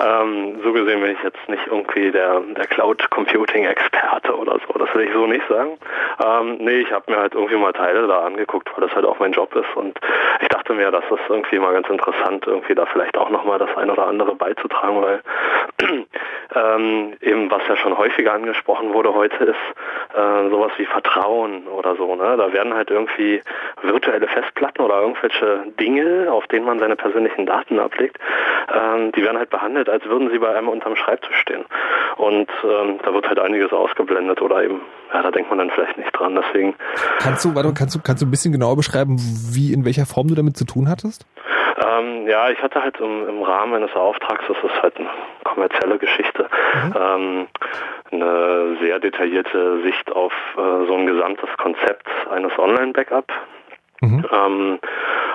[0.00, 4.78] ähm, so gesehen bin ich jetzt nicht irgendwie der, der Cloud Computing Experte oder so.
[4.78, 5.78] Das will ich so nicht sagen.
[6.24, 9.18] Ähm, nee, ich habe mir halt irgendwie mal Teile da angeguckt, weil das halt auch
[9.18, 9.76] mein Job ist.
[9.76, 9.98] Und
[10.40, 13.76] ich dachte mir, das ist irgendwie mal ganz interessant, irgendwie da vielleicht auch nochmal das
[13.76, 15.20] ein oder andere beizutragen, weil
[16.54, 21.96] ähm, eben was ja schon häufiger angesprochen wurde heute ist äh, sowas wie Vertrauen oder
[21.96, 22.14] so.
[22.14, 22.36] Ne?
[22.36, 23.42] Da werden halt irgendwie
[23.82, 28.18] virtuelle Festplatten oder irgendwelche Dinge, auf denen man seine persönlichen Daten ablegt,
[28.74, 31.64] ähm, die werden halt behandelt, als würden sie bei einem unterm Schreibtisch stehen.
[32.16, 34.80] Und ähm, da wird halt einiges ausgeblendet oder eben,
[35.12, 36.36] ja, da denkt man dann vielleicht nicht dran.
[36.36, 36.74] Deswegen.
[37.18, 39.16] Kannst du, warte, kannst du, kannst du ein bisschen genauer beschreiben,
[39.52, 41.26] wie, in welcher Form du damit zu tun hattest?
[41.82, 45.08] Ähm, ja, ich hatte halt im, im, Rahmen eines Auftrags, das ist halt eine
[45.44, 46.94] kommerzielle Geschichte, mhm.
[46.94, 47.46] ähm,
[48.12, 53.32] eine sehr detaillierte Sicht auf äh, so ein gesamtes Konzept eines Online-Backup.
[54.00, 54.24] Mhm.
[54.32, 54.78] Ähm,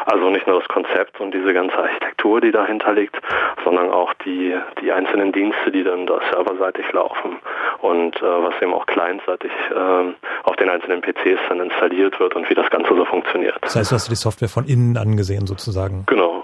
[0.05, 3.15] also nicht nur das Konzept und diese ganze Architektur, die dahinter liegt,
[3.63, 7.37] sondern auch die, die einzelnen Dienste, die dann da serverseitig laufen
[7.81, 10.13] und äh, was eben auch clientseitig äh,
[10.43, 13.57] auf den einzelnen PCs dann installiert wird und wie das Ganze so funktioniert.
[13.61, 16.03] Das heißt, du hast die Software von innen angesehen sozusagen.
[16.05, 16.43] Genau.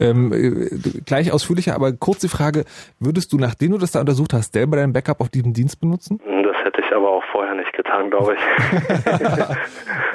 [0.00, 2.64] Ähm, äh, gleich ausführlicher, aber kurze Frage,
[2.98, 6.20] würdest du, nachdem du das da untersucht hast, selber dein Backup auf diesem Dienst benutzen?
[6.42, 8.40] Das hätte ich aber auch vorher nicht getan, glaube ich.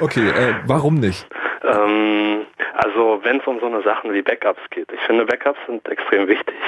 [0.00, 1.26] okay, äh, warum nicht?
[1.70, 4.90] Ähm, also wenn es um so eine Sachen wie Backups geht.
[4.92, 6.56] Ich finde, Backups sind extrem wichtig.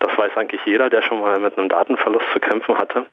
[0.00, 3.06] Das weiß eigentlich jeder, der schon mal mit einem Datenverlust zu kämpfen hatte.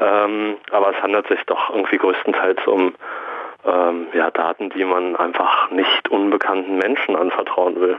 [0.00, 2.94] Ähm, aber es handelt sich doch irgendwie größtenteils um
[3.64, 7.98] ähm, ja, Daten, die man einfach nicht unbekannten Menschen anvertrauen will.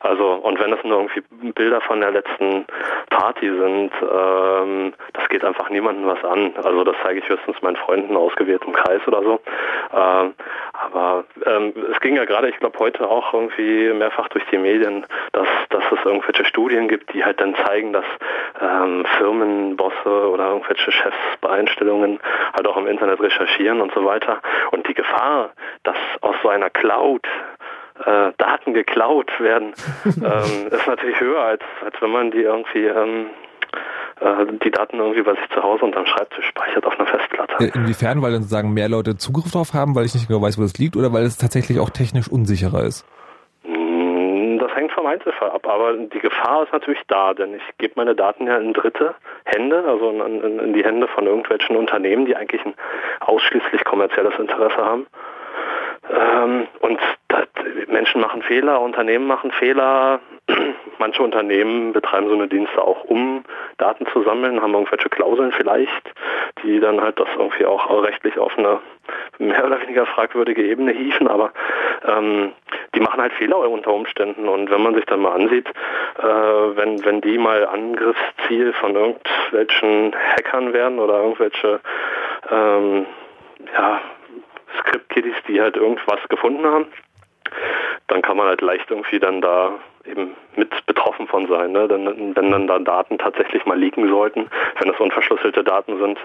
[0.00, 2.66] Also, und wenn es nur irgendwie Bilder von der letzten
[3.10, 6.52] Party sind, ähm, das geht einfach niemandem was an.
[6.62, 9.40] Also das zeige ich höchstens meinen Freunden ausgewähltem Kreis oder so.
[9.94, 10.34] Ähm,
[10.72, 15.04] aber ähm, es ging ja gerade, ich glaube, heute auch irgendwie mehrfach durch die Medien,
[15.32, 18.04] dass, dass es irgendwelche Studien gibt, die halt dann zeigen, dass
[18.60, 22.20] ähm, Firmenbosse oder irgendwelche Chefs bei Einstellungen
[22.54, 24.40] halt auch im Internet recherchieren und so weiter.
[24.70, 25.50] Und die Gefahr,
[25.82, 27.26] dass aus so einer Cloud
[28.04, 29.74] äh, Daten geklaut werden,
[30.06, 33.26] ähm, ist natürlich höher, als, als wenn man die irgendwie ähm,
[34.20, 37.70] äh, die Daten irgendwie bei sich zu Hause unterm Schreibtisch speichert auf einer Festplatte.
[37.74, 40.62] Inwiefern, weil dann sozusagen mehr Leute Zugriff drauf haben, weil ich nicht genau weiß, wo
[40.62, 43.06] das liegt, oder weil es tatsächlich auch technisch unsicherer ist?
[43.64, 47.94] Hm, das hängt vom Einzelfall ab, aber die Gefahr ist natürlich da, denn ich gebe
[47.96, 52.26] meine Daten ja in dritte Hände, also in, in, in die Hände von irgendwelchen Unternehmen,
[52.26, 52.74] die eigentlich ein
[53.20, 55.06] ausschließlich kommerzielles Interesse haben.
[56.10, 56.98] Ähm, und
[57.28, 57.46] das,
[57.88, 60.20] Menschen machen Fehler, Unternehmen machen Fehler.
[60.98, 63.44] Manche Unternehmen betreiben so eine Dienste auch, um
[63.76, 66.12] Daten zu sammeln, haben irgendwelche Klauseln vielleicht,
[66.62, 68.80] die dann halt das irgendwie auch rechtlich auf eine
[69.38, 71.52] mehr oder weniger fragwürdige Ebene hieven, aber
[72.06, 72.52] ähm,
[72.94, 75.68] die machen halt Fehler unter Umständen und wenn man sich dann mal ansieht,
[76.18, 81.80] äh, wenn, wenn die mal Angriffsziel von irgendwelchen Hackern werden oder irgendwelche
[82.50, 83.06] ähm,
[83.72, 84.00] ja,
[84.80, 86.86] Script-Kiddies, die halt irgendwas gefunden haben,
[88.08, 91.72] dann kann man halt leicht irgendwie dann da eben mit betroffen von sein.
[91.72, 91.86] Ne?
[91.86, 94.46] Denn, wenn dann da Daten tatsächlich mal liegen sollten,
[94.80, 96.18] wenn es unverschlüsselte Daten sind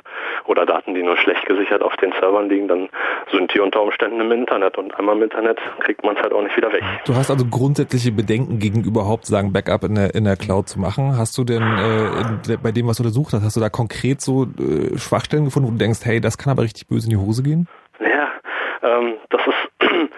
[0.45, 2.89] oder Daten, die nur schlecht gesichert auf den Servern liegen, dann
[3.31, 6.41] sind die unter Umständen im Internet und einmal im Internet kriegt man es halt auch
[6.41, 6.83] nicht wieder weg.
[7.05, 10.79] Du hast also grundsätzliche Bedenken gegen überhaupt sagen Backup in der, in der Cloud zu
[10.79, 11.17] machen.
[11.17, 14.43] Hast du denn äh, bei dem, was du untersucht hast, hast du da konkret so
[14.43, 17.43] äh, Schwachstellen gefunden, wo du denkst, hey, das kann aber richtig böse in die Hose
[17.43, 17.67] gehen?
[17.99, 18.31] Ja,
[18.81, 19.71] ähm, das ist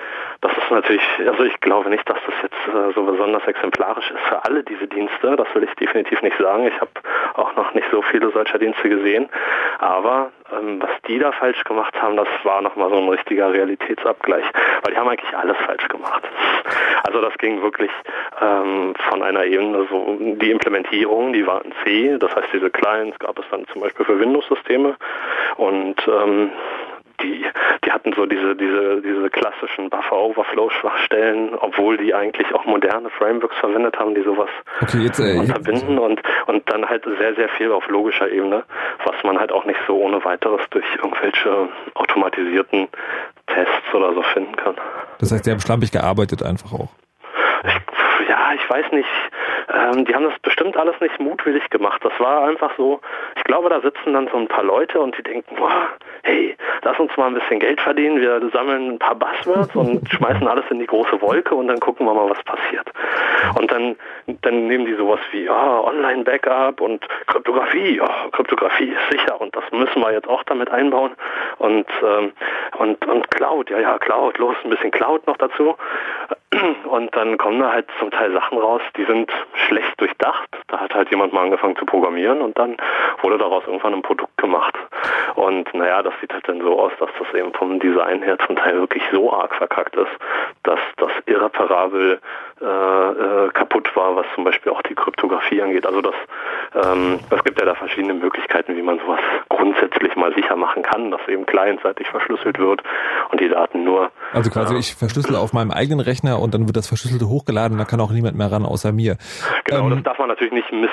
[0.41, 4.21] das ist natürlich, also ich glaube nicht, dass das jetzt äh, so besonders exemplarisch ist
[4.29, 5.35] für alle diese Dienste.
[5.35, 6.67] Das will ich definitiv nicht sagen.
[6.67, 6.91] Ich habe
[7.33, 9.29] auch noch nicht so viele solcher Dienste gesehen.
[9.79, 14.45] Aber ähm, was die da falsch gemacht haben, das war nochmal so ein richtiger Realitätsabgleich,
[14.83, 16.23] weil die haben eigentlich alles falsch gemacht.
[17.03, 17.91] Also das ging wirklich
[18.41, 23.17] ähm, von einer Ebene, so die Implementierung, die war in C, das heißt diese Clients
[23.19, 24.95] gab es dann zum Beispiel für Windows-Systeme
[25.57, 26.51] und ähm,
[27.21, 27.45] die,
[27.83, 33.97] die hatten so diese, diese, diese klassischen Buffer-Overflow-Schwachstellen, obwohl die eigentlich auch moderne Frameworks verwendet
[33.97, 34.49] haben, die sowas
[34.81, 38.63] okay, jetzt, äh, verbinden und, und dann halt sehr, sehr viel auf logischer Ebene,
[39.03, 42.87] was man halt auch nicht so ohne weiteres durch irgendwelche automatisierten
[43.47, 44.75] Tests oder so finden kann.
[45.19, 46.89] Das heißt, die haben schlampig gearbeitet einfach auch.
[48.55, 49.09] Ich, weiß nicht.
[49.73, 52.03] Ähm, die haben das bestimmt alles nicht mutwillig gemacht.
[52.03, 53.01] Das war einfach so,
[53.35, 55.87] ich glaube, da sitzen dann so ein paar Leute und die denken, boah,
[56.23, 60.47] hey, lass uns mal ein bisschen Geld verdienen, wir sammeln ein paar Buzzwords und schmeißen
[60.47, 62.87] alles in die große Wolke und dann gucken wir mal, was passiert.
[63.59, 63.95] Und dann,
[64.41, 69.63] dann nehmen die sowas wie, ja, Online-Backup und Kryptographie, ja, Kryptographie ist sicher und das
[69.71, 71.11] müssen wir jetzt auch damit einbauen
[71.57, 72.31] und, ähm,
[72.77, 75.75] und, und Cloud, ja, ja, Cloud, los, ein bisschen Cloud noch dazu.
[76.85, 79.31] Und dann kommen da halt zum Teil Sachen raus, die sind
[79.67, 80.49] schlecht durchdacht.
[80.67, 82.77] Da hat halt jemand mal angefangen zu programmieren und dann
[83.21, 84.75] wurde daraus irgendwann ein Produkt gemacht.
[85.35, 88.55] Und naja, das sieht halt dann so aus, dass das eben vom Design her zum
[88.55, 90.11] Teil wirklich so arg verkackt ist,
[90.63, 92.19] dass das irreparabel
[92.61, 95.85] äh, äh, kaputt war, was zum Beispiel auch die Kryptographie angeht.
[95.85, 96.15] Also das,
[96.73, 99.19] ähm, es gibt ja da verschiedene Möglichkeiten, wie man sowas
[99.49, 104.11] grundsätzlich mal sicher machen kann, dass eben clientseitig verschlüsselt wird und die Daten nur.
[104.33, 107.77] Also quasi äh, ich verschlüssele auf meinem eigenen Rechner und dann wird das Verschlüsselte hochgeladen,
[107.77, 109.17] da kann auch niemand mehr ran außer mir.
[109.65, 110.89] Genau, ähm, das darf man natürlich nicht miss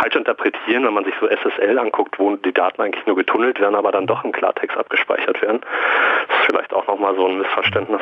[0.00, 3.74] falsch interpretieren, wenn man sich so SSL anguckt, wo die Daten eigentlich nur getunnelt werden,
[3.74, 5.60] aber dann doch im Klartext abgespeichert werden.
[6.28, 8.00] Das ist vielleicht auch nochmal so ein Missverständnis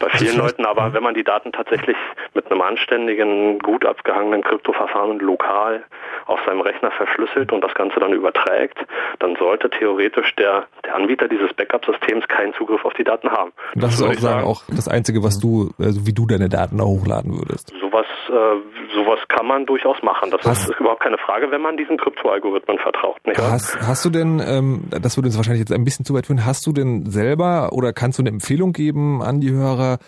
[0.00, 1.96] bei vielen Leuten, aber wenn man die Daten tatsächlich
[2.34, 5.84] mit einem anständigen, gut abgehangenen Kryptoverfahren lokal
[6.26, 8.78] auf seinem Rechner verschlüsselt und das Ganze dann überträgt,
[9.18, 13.52] dann sollte theoretisch der, der Anbieter dieses Backup-Systems keinen Zugriff auf die Daten haben.
[13.74, 16.78] Das, das ist auch, sagen, auch das Einzige, was du, also wie du deine Daten
[16.78, 17.72] da hochladen würdest.
[17.80, 20.30] Sowas, äh, sowas kann man durchaus machen.
[20.30, 23.18] Das hast, ist überhaupt keine Frage, wenn man diesen Kryptoalgorithmen vertraut.
[23.26, 26.26] Nicht hast, hast du denn, ähm, das würde uns wahrscheinlich jetzt ein bisschen zu weit
[26.26, 29.98] führen, hast du denn selber oder kannst du eine Empfehlung geben an die Hörer,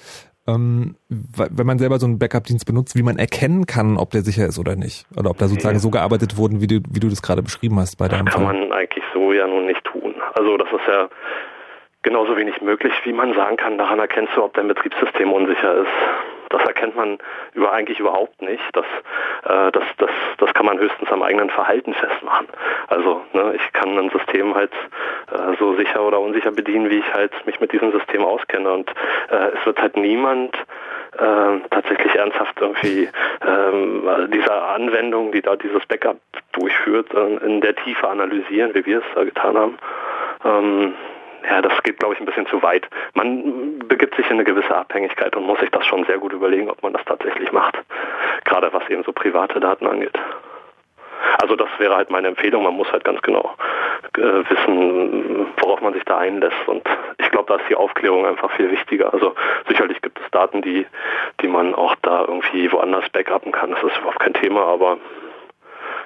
[0.47, 4.47] ähm, wenn man selber so einen Backup-Dienst benutzt, wie man erkennen kann, ob der sicher
[4.47, 5.07] ist oder nicht.
[5.16, 5.81] Oder ob da sozusagen ja.
[5.81, 8.45] so gearbeitet wurden, wie du, wie du das gerade beschrieben hast bei deinem Das kann
[8.45, 8.55] Fall.
[8.55, 10.14] man eigentlich so ja nun nicht tun.
[10.35, 11.09] Also das ist ja
[12.03, 15.89] genauso wenig möglich, wie man sagen kann, daran erkennst du, ob dein Betriebssystem unsicher ist.
[16.51, 17.18] Das erkennt man
[17.55, 18.62] über eigentlich überhaupt nicht.
[18.72, 18.84] Das,
[19.44, 22.49] äh, das, das, das kann man höchstens am eigenen Verhalten festmachen.
[22.88, 24.72] Also ne, ich kann ein System halt
[25.32, 28.70] äh, so sicher oder unsicher bedienen, wie ich halt mich mit diesem System auskenne.
[28.70, 28.90] Und
[29.30, 30.57] äh, es wird halt niemand
[31.18, 33.09] äh, tatsächlich ernsthaft irgendwie
[33.46, 36.18] ähm, diese Anwendung, die da dieses Backup
[36.53, 39.78] durchführt, äh, in der Tiefe analysieren, wie wir es da getan haben.
[40.44, 40.94] Ähm,
[41.45, 42.89] ja, das geht, glaube ich, ein bisschen zu weit.
[43.14, 46.70] Man begibt sich in eine gewisse Abhängigkeit und muss sich das schon sehr gut überlegen,
[46.70, 47.76] ob man das tatsächlich macht.
[48.45, 50.18] Gerade was eben so private Daten angeht.
[51.41, 52.64] Also das wäre halt meine Empfehlung.
[52.64, 53.55] Man muss halt ganz genau
[54.16, 56.66] äh, wissen, worauf man sich da einlässt.
[56.66, 56.82] Und
[57.18, 59.12] ich glaube, da ist die Aufklärung einfach viel wichtiger.
[59.12, 59.34] Also
[59.68, 60.86] sicherlich gibt es Daten, die,
[61.41, 63.70] die man auch da irgendwie woanders backuppen kann.
[63.70, 64.99] Das ist überhaupt kein Thema, aber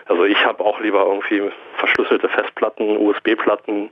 [0.06, 3.90] also ich habe auch lieber irgendwie verschlüsselte Festplatten, USB-Platten,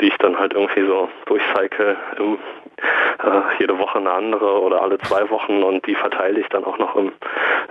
[0.00, 2.38] die ich dann halt irgendwie so durchcycle, im,
[2.78, 6.78] äh, jede Woche eine andere oder alle zwei Wochen und die verteile ich dann auch
[6.78, 7.12] noch im,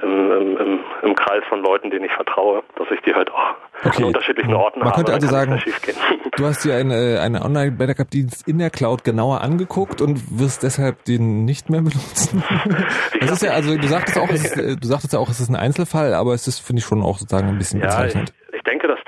[0.02, 4.00] im, im, im, Kreis von Leuten, denen ich vertraue, dass ich die halt auch okay.
[4.00, 4.98] in unterschiedlichen Orten Man habe.
[4.98, 5.62] könnte also sagen,
[6.36, 11.45] du hast dir eine, eine Online-Backup-Dienst in der Cloud genauer angeguckt und wirst deshalb den
[11.45, 12.43] nicht mehr benutzen.
[13.22, 15.39] das ist ja, also du sagtest auch, es ist, äh, du sagtest ja auch, es
[15.39, 18.30] ist ein Einzelfall, aber es ist, finde ich, schon auch sozusagen ein bisschen bezeichnend.
[18.30, 18.37] Ja,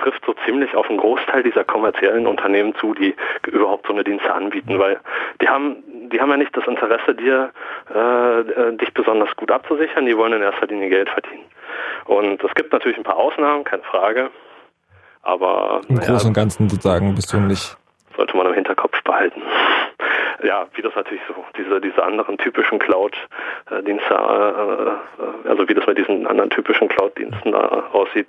[0.10, 3.16] trifft so ziemlich auf einen Großteil dieser kommerziellen Unternehmen zu, die
[3.47, 4.99] überhaupt so eine Dienste anbieten, weil
[5.41, 5.78] die haben,
[6.12, 7.51] die haben ja nicht das Interesse, dir
[7.93, 11.45] äh, äh, dich besonders gut abzusichern, die wollen in erster Linie Geld verdienen.
[12.05, 14.30] Und es gibt natürlich ein paar Ausnahmen, keine Frage.
[15.22, 17.78] Aber im Großen und Ganzen sozusagen bist du nicht.
[18.16, 19.41] Sollte man im Hinterkopf behalten
[20.44, 25.94] ja, wie das natürlich so, diese, diese anderen typischen Cloud-Dienste, äh, also wie das bei
[25.94, 28.28] diesen anderen typischen Cloud-Diensten da aussieht,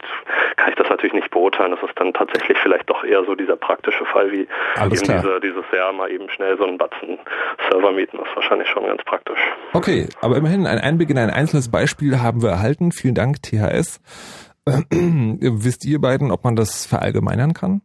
[0.56, 1.72] kann ich das natürlich nicht beurteilen.
[1.72, 5.40] Das ist dann tatsächlich vielleicht doch eher so dieser praktische Fall, wie Alles eben diese,
[5.40, 7.18] dieses Jahr mal eben schnell so einen Batzen
[7.70, 8.18] Server mieten.
[8.18, 9.40] Das ist wahrscheinlich schon ganz praktisch.
[9.72, 12.92] Okay, aber immerhin ein Einblick in ein einzelnes Beispiel haben wir erhalten.
[12.92, 14.00] Vielen Dank, THS.
[14.90, 17.82] Wisst ihr beiden, ob man das verallgemeinern kann?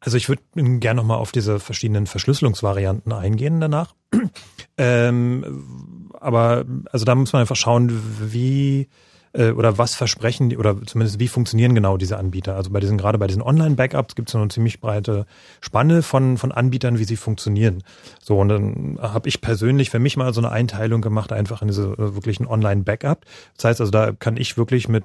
[0.00, 3.94] Also ich würde gerne nochmal auf diese verschiedenen Verschlüsselungsvarianten eingehen danach.
[4.78, 7.90] ähm, aber also da muss man einfach schauen,
[8.20, 8.88] wie
[9.36, 12.56] äh, oder was versprechen die, oder zumindest wie funktionieren genau diese Anbieter.
[12.56, 15.26] Also bei diesen, gerade bei diesen Online-Backups gibt es eine ziemlich breite
[15.60, 17.82] Spanne von, von Anbietern, wie sie funktionieren.
[18.20, 21.68] So, und dann habe ich persönlich für mich mal so eine Einteilung gemacht, einfach in
[21.68, 23.24] diese äh, wirklichen Online-Backup.
[23.56, 25.04] Das heißt also, da kann ich wirklich mit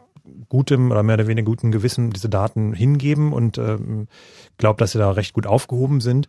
[0.50, 4.08] gutem oder mehr oder weniger gutem Gewissen diese Daten hingeben und ähm,
[4.58, 6.28] glaube, dass sie da recht gut aufgehoben sind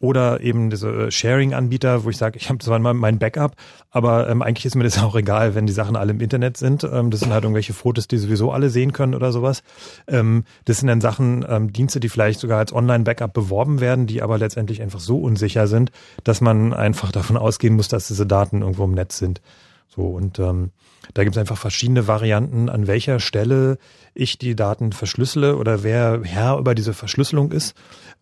[0.00, 3.54] oder eben diese äh, Sharing-Anbieter, wo ich sage, ich habe zwar mein Backup,
[3.90, 6.84] aber ähm, eigentlich ist mir das auch egal, wenn die Sachen alle im Internet sind.
[6.84, 9.62] Ähm, das sind halt irgendwelche Fotos, die sowieso alle sehen können oder sowas.
[10.08, 14.22] Ähm, das sind dann Sachen, ähm, Dienste, die vielleicht sogar als Online-Backup beworben werden, die
[14.22, 15.92] aber letztendlich einfach so unsicher sind,
[16.24, 19.42] dass man einfach davon ausgehen muss, dass diese Daten irgendwo im Netz sind.
[19.88, 20.70] So und ähm,
[21.14, 23.78] da gibt es einfach verschiedene Varianten, an welcher Stelle
[24.14, 27.74] ich die Daten verschlüssele oder wer Herr über diese Verschlüsselung ist.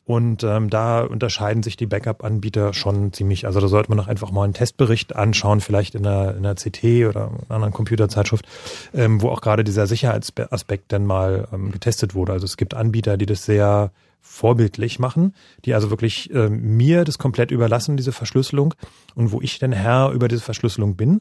[0.09, 3.44] Und ähm, da unterscheiden sich die Backup-Anbieter schon ziemlich.
[3.44, 6.54] Also da sollte man doch einfach mal einen Testbericht anschauen, vielleicht in einer, in einer
[6.54, 8.48] CT oder einer anderen Computerzeitschrift,
[8.94, 12.32] ähm, wo auch gerade dieser Sicherheitsaspekt dann mal ähm, getestet wurde.
[12.32, 13.90] Also es gibt Anbieter, die das sehr
[14.22, 15.34] vorbildlich machen,
[15.66, 18.72] die also wirklich äh, mir das komplett überlassen, diese Verschlüsselung,
[19.14, 21.20] und wo ich denn Herr über diese Verschlüsselung bin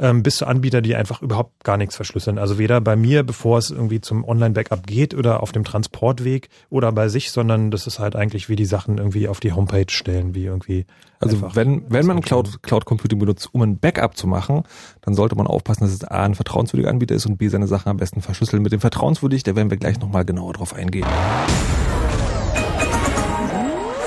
[0.00, 2.38] ähm, bis zu Anbieter, die einfach überhaupt gar nichts verschlüsseln.
[2.38, 6.90] Also weder bei mir, bevor es irgendwie zum Online-Backup geht oder auf dem Transportweg oder
[6.90, 10.34] bei sich, sondern das ist halt eigentlich wie die Sachen irgendwie auf die Homepage stellen,
[10.34, 10.86] wie irgendwie.
[11.20, 14.62] Also wenn, wenn man Cloud, Cloud Computing benutzt, um ein Backup zu machen,
[15.02, 17.90] dann sollte man aufpassen, dass es A, ein vertrauenswürdiger Anbieter ist und B, seine Sachen
[17.90, 18.62] am besten verschlüsseln.
[18.62, 21.06] Mit dem vertrauenswürdig, da werden wir gleich nochmal genauer drauf eingehen.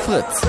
[0.05, 0.41] Fritz.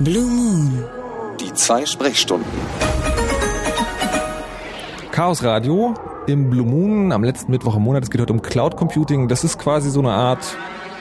[0.00, 0.84] Blue Moon.
[1.40, 2.46] Die zwei Sprechstunden.
[5.10, 5.94] Chaos Radio
[6.28, 8.04] im Blue Moon am letzten Mittwoch im Monat.
[8.04, 9.26] Es geht heute um Cloud Computing.
[9.26, 10.56] Das ist quasi so eine Art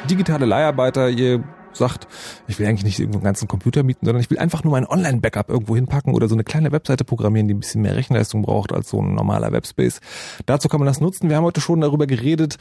[0.10, 1.10] digitale Leiharbeiter.
[1.10, 1.44] Ihr
[1.74, 2.08] sagt,
[2.48, 4.88] ich will eigentlich nicht irgendwo einen ganzen Computer mieten, sondern ich will einfach nur mein
[4.88, 8.74] Online-Backup irgendwo hinpacken oder so eine kleine Webseite programmieren, die ein bisschen mehr Rechenleistung braucht
[8.74, 10.02] als so ein normaler Webspace.
[10.48, 11.30] Dazu kann man das nutzen.
[11.30, 12.58] Wir haben heute schon darüber geredet,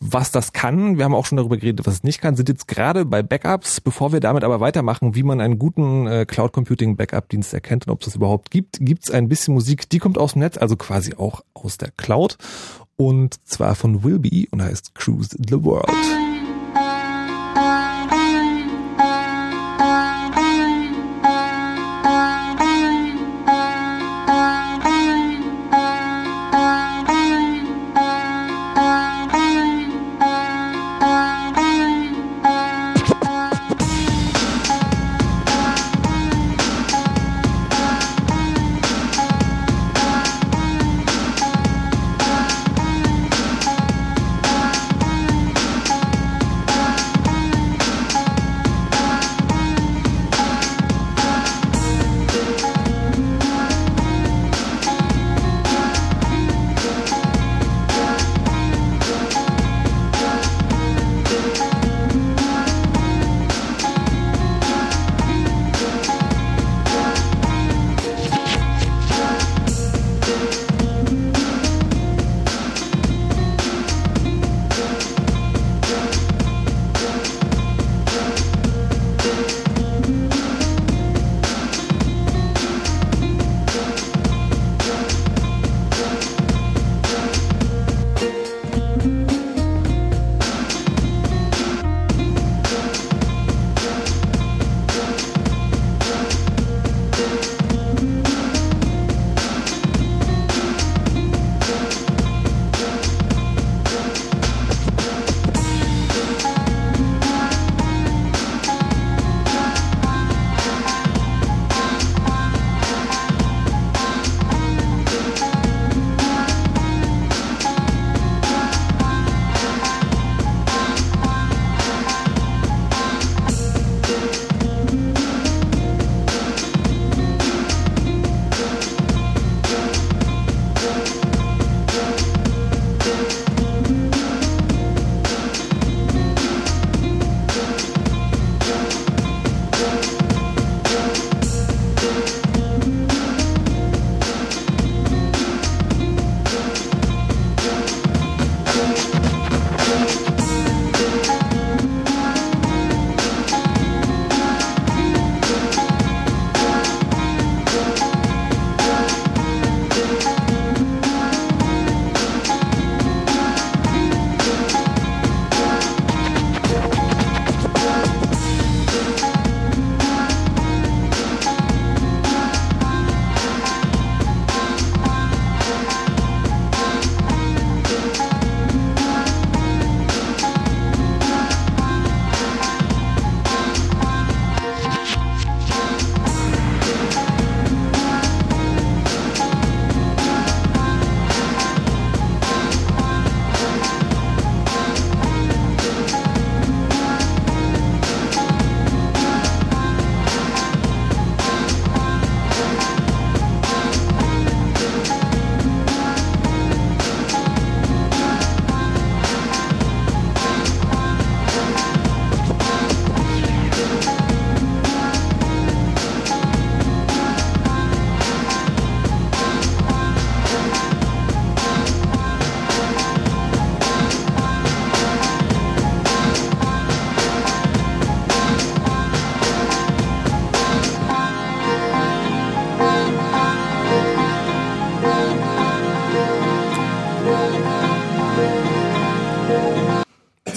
[0.00, 0.96] was das kann.
[0.96, 3.80] Wir haben auch schon darüber geredet, was es nicht kann, sind jetzt gerade bei Backups.
[3.80, 7.86] Bevor wir damit aber weitermachen, wie man einen guten äh, Cloud Computing Backup Dienst erkennt
[7.86, 10.40] und ob es das überhaupt gibt, gibt es ein bisschen Musik, die kommt aus dem
[10.40, 12.38] Netz, also quasi auch aus der Cloud
[12.96, 16.39] und zwar von Wilby und heißt Cruise the World.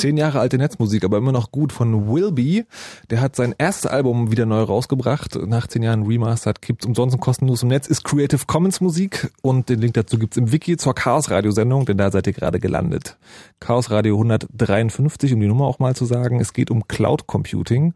[0.03, 2.65] Zehn Jahre alte Netzmusik, aber immer noch gut von Wilby.
[3.09, 5.37] Der hat sein erstes Album wieder neu rausgebracht.
[5.47, 7.87] Nach zehn Jahren Remastered gibt's umsonst und kostenlos im Netz.
[7.87, 11.85] Ist Creative Commons Musik und den Link dazu gibt's im Wiki zur Chaos Radio Sendung,
[11.85, 13.15] denn da seid ihr gerade gelandet.
[13.61, 16.41] Chaos Radio 153, um die Nummer auch mal zu sagen.
[16.41, 17.93] Es geht um Cloud Computing.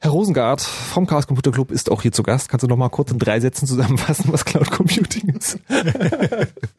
[0.00, 2.50] Herr Rosengart vom Chaos Computer Club ist auch hier zu Gast.
[2.50, 5.60] Kannst du noch mal kurz in drei Sätzen zusammenfassen, was Cloud Computing ist?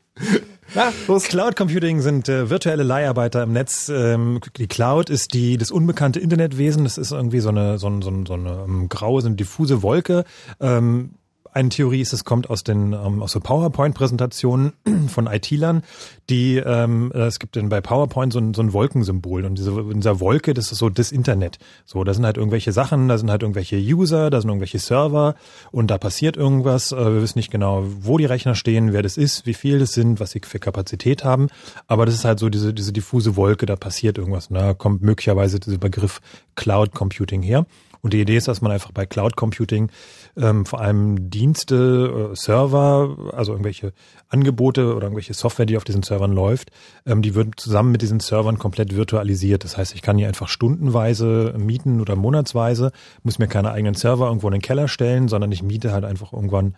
[0.77, 0.93] Ja,
[1.27, 3.89] Cloud Computing sind äh, virtuelle Leiharbeiter im Netz.
[3.89, 6.83] Ähm, die Cloud ist die das unbekannte Internetwesen.
[6.83, 9.35] Das ist irgendwie so eine so, eine, so eine, so eine ähm, graue, so eine
[9.35, 10.23] diffuse Wolke.
[10.59, 11.15] Ähm,
[11.57, 14.73] eine Theorie ist, es kommt aus den ähm, aus so PowerPoint-Präsentationen
[15.07, 15.81] von IT-Lern,
[16.29, 19.95] die ähm, es gibt denn bei PowerPoint so ein, so ein Wolkensymbol und diese in
[19.95, 21.57] dieser Wolke, das ist so das Internet.
[21.85, 25.35] So, da sind halt irgendwelche Sachen, da sind halt irgendwelche User, da sind irgendwelche Server
[25.71, 26.91] und da passiert irgendwas.
[26.91, 29.93] Äh, wir wissen nicht genau, wo die Rechner stehen, wer das ist, wie viel das
[29.93, 31.47] sind, was sie für Kapazität haben.
[31.87, 34.47] Aber das ist halt so diese diese diffuse Wolke, da passiert irgendwas.
[34.47, 36.21] Und da kommt möglicherweise dieser Begriff
[36.55, 37.65] Cloud Computing her.
[38.01, 39.89] Und die Idee ist, dass man einfach bei Cloud Computing
[40.35, 43.93] ähm, vor allem Dienste, äh, Server, also irgendwelche
[44.29, 46.71] Angebote oder irgendwelche Software, die auf diesen Servern läuft,
[47.05, 49.63] ähm, die wird zusammen mit diesen Servern komplett virtualisiert.
[49.63, 52.91] Das heißt, ich kann hier einfach stundenweise mieten oder monatsweise,
[53.23, 56.33] muss mir keine eigenen Server irgendwo in den Keller stellen, sondern ich miete halt einfach
[56.33, 56.75] irgendwann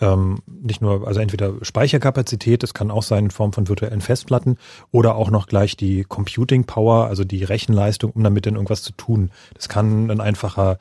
[0.00, 4.56] ähm, nicht nur, also entweder Speicherkapazität, das kann auch sein in Form von virtuellen Festplatten
[4.90, 8.92] oder auch noch gleich die Computing Power, also die Rechenleistung, um damit dann irgendwas zu
[8.92, 9.30] tun.
[9.54, 10.78] Das kann ein einfacher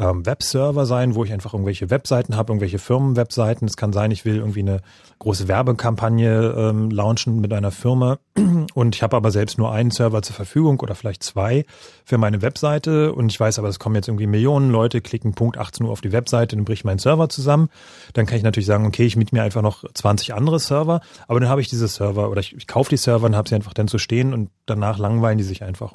[0.00, 3.68] ähm, Webserver sein, wo ich einfach irgendwelche Webseiten habe, irgendwelche Firmenwebseiten.
[3.68, 4.80] Es kann sein, ich will irgendwie eine
[5.18, 8.18] große Werbekampagne ähm, launchen mit einer Firma
[8.74, 11.66] und ich habe aber selbst nur einen Server zur Verfügung oder vielleicht zwei
[12.04, 15.58] für meine Webseite und ich weiß aber, es kommen jetzt irgendwie Millionen Leute, klicken Punkt
[15.58, 17.68] 18 Uhr auf die Webseite, dann bricht mein Server zusammen.
[18.14, 21.40] Dann kann ich natürlich sagen, okay, ich miete mir einfach noch 20 andere Server, aber
[21.40, 23.74] dann habe ich diese Server oder ich, ich kaufe die Server und habe sie einfach
[23.74, 25.92] dann zu stehen und danach langweilen die sich einfach.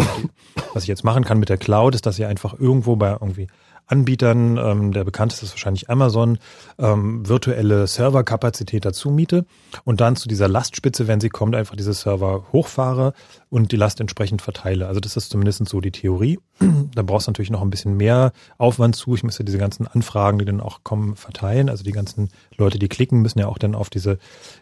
[0.73, 3.47] Was ich jetzt machen kann mit der Cloud, ist, dass ihr einfach irgendwo bei irgendwie
[3.87, 6.39] Anbietern, ähm, der bekannteste ist wahrscheinlich Amazon,
[6.79, 9.45] ähm, virtuelle Serverkapazität dazu miete
[9.83, 13.13] und dann zu dieser Lastspitze, wenn sie kommt, einfach diese Server hochfahre
[13.49, 14.87] und die Last entsprechend verteile.
[14.87, 16.39] Also das ist zumindest so die Theorie.
[16.95, 19.15] da brauchst du natürlich noch ein bisschen mehr Aufwand zu.
[19.15, 21.69] Ich müsste diese ganzen Anfragen, die dann auch kommen, verteilen.
[21.69, 24.17] Also die ganzen Leute, die klicken, müssen ja auch dann auf diese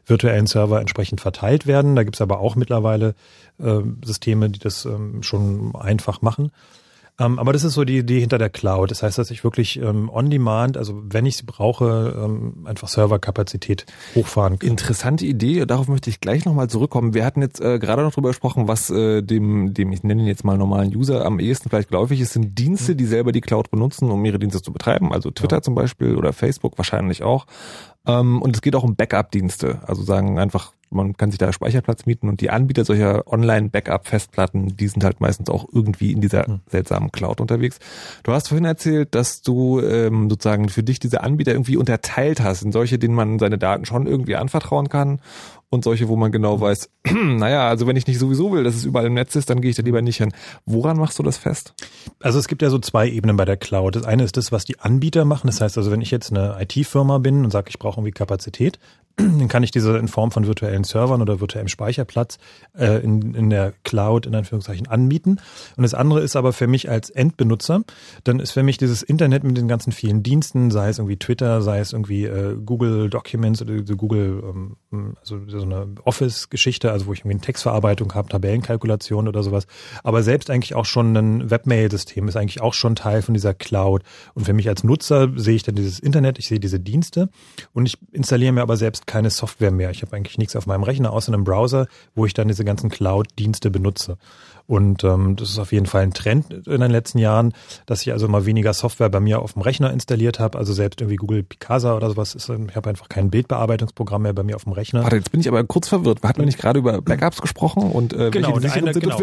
[0.05, 1.95] virtuellen Server entsprechend verteilt werden.
[1.95, 3.15] Da gibt's aber auch mittlerweile
[3.59, 6.51] äh, Systeme, die das ähm, schon einfach machen.
[7.20, 8.89] Ähm, aber das ist so die Idee hinter der Cloud.
[8.89, 12.88] Das heißt, dass ich wirklich ähm, on demand, also wenn ich sie brauche, ähm, einfach
[12.88, 13.85] Serverkapazität
[14.15, 14.69] hochfahren kann.
[14.69, 17.14] Interessante Idee, darauf möchte ich gleich nochmal zurückkommen.
[17.14, 20.27] Wir hatten jetzt äh, gerade noch drüber gesprochen, was äh, dem, dem, ich nenne ihn
[20.27, 23.69] jetzt mal normalen User am ehesten vielleicht geläufig ist, sind Dienste, die selber die Cloud
[23.69, 25.14] benutzen, um ihre Dienste zu betreiben.
[25.14, 25.61] Also Twitter ja.
[25.61, 27.45] zum Beispiel oder Facebook wahrscheinlich auch.
[28.07, 29.80] Ähm, und es geht auch um Backup-Dienste.
[29.85, 34.88] Also sagen einfach man kann sich da Speicherplatz mieten und die Anbieter solcher Online-Backup-Festplatten, die
[34.88, 36.61] sind halt meistens auch irgendwie in dieser hm.
[36.69, 37.80] seltsamen Cloud unterwegs.
[38.23, 42.63] Du hast vorhin erzählt, dass du ähm, sozusagen für dich diese Anbieter irgendwie unterteilt hast
[42.63, 45.19] in solche, denen man seine Daten schon irgendwie anvertrauen kann
[45.73, 48.85] und solche, wo man genau weiß, naja, also wenn ich nicht sowieso will, dass es
[48.85, 50.31] überall im Netz ist, dann gehe ich da lieber nicht hin.
[50.67, 51.73] Woran machst du das fest?
[52.21, 53.95] Also es gibt ja so zwei Ebenen bei der Cloud.
[53.95, 55.47] Das eine ist das, was die Anbieter machen.
[55.47, 58.77] Das heißt also, wenn ich jetzt eine IT-Firma bin und sage, ich brauche irgendwie Kapazität,
[59.15, 62.38] dann kann ich diese in Form von virtuellen Servern oder virtuellem Speicherplatz
[62.76, 65.38] äh, in, in der Cloud in Anführungszeichen anbieten.
[65.77, 67.84] Und das andere ist aber für mich als Endbenutzer,
[68.23, 71.61] dann ist für mich dieses Internet mit den ganzen vielen Diensten, sei es irgendwie Twitter,
[71.61, 74.44] sei es irgendwie äh, Google Documents oder Google,
[74.91, 79.68] ähm, also so eine Office-Geschichte, also wo ich irgendwie eine Textverarbeitung habe, Tabellenkalkulation oder sowas.
[80.03, 84.02] Aber selbst eigentlich auch schon ein Webmail-System ist eigentlich auch schon Teil von dieser Cloud.
[84.34, 87.30] Und für mich als Nutzer sehe ich dann dieses Internet, ich sehe diese Dienste
[87.73, 89.91] und ich installiere mir aber selbst keine Software mehr.
[89.91, 92.89] Ich habe eigentlich nichts auf meinem Rechner außer einem Browser, wo ich dann diese ganzen
[92.89, 94.17] Cloud-Dienste benutze.
[94.65, 97.53] Und ähm, das ist auf jeden Fall ein Trend in den letzten Jahren,
[97.85, 100.57] dass ich also mal weniger Software bei mir auf dem Rechner installiert habe.
[100.57, 104.44] Also selbst irgendwie Google Picasa oder sowas ist, ich habe einfach kein Bildbearbeitungsprogramm mehr bei
[104.44, 105.03] mir auf dem Rechner.
[105.03, 106.23] Warte, jetzt bin ich aber kurz verwirrt.
[106.23, 109.18] Hatten wir nicht gerade über Backups gesprochen und äh, genau, welche eine, genau,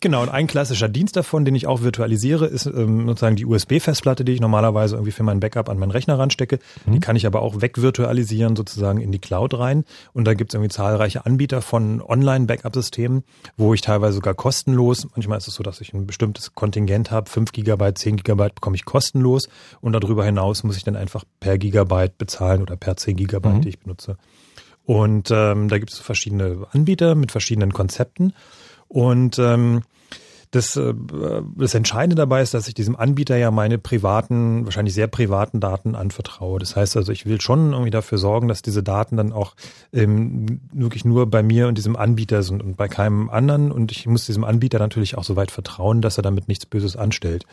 [0.00, 4.24] genau, und ein klassischer Dienst davon, den ich auch virtualisiere, ist ähm, sozusagen die USB-Festplatte,
[4.24, 6.58] die ich normalerweise irgendwie für mein Backup an meinen Rechner ranstecke.
[6.86, 6.92] Mhm.
[6.92, 9.84] Die kann ich aber auch wegvirtualisieren sozusagen in die Cloud rein.
[10.14, 13.24] Und da gibt es irgendwie zahlreiche Anbieter von Online-Backup-Systemen,
[13.58, 15.16] wo ich teilweise sogar kostenlos kostenlos.
[15.16, 17.28] Manchmal ist es so, dass ich ein bestimmtes Kontingent habe.
[17.28, 19.48] 5 Gigabyte, 10 Gigabyte bekomme ich kostenlos.
[19.80, 23.60] Und darüber hinaus muss ich dann einfach per Gigabyte bezahlen oder per 10 Gigabyte, mhm.
[23.62, 24.16] die ich benutze.
[24.84, 28.32] Und ähm, da gibt es verschiedene Anbieter mit verschiedenen Konzepten.
[28.88, 29.82] Und ähm,
[30.50, 30.94] Das, äh,
[31.56, 35.94] das Entscheidende dabei ist, dass ich diesem Anbieter ja meine privaten, wahrscheinlich sehr privaten Daten
[35.94, 36.58] anvertraue.
[36.58, 39.54] Das heißt also, ich will schon irgendwie dafür sorgen, dass diese Daten dann auch
[39.92, 43.72] ähm, wirklich nur bei mir und diesem Anbieter sind und bei keinem anderen.
[43.72, 46.96] Und ich muss diesem Anbieter natürlich auch so weit vertrauen, dass er damit nichts Böses
[46.96, 47.44] anstellt.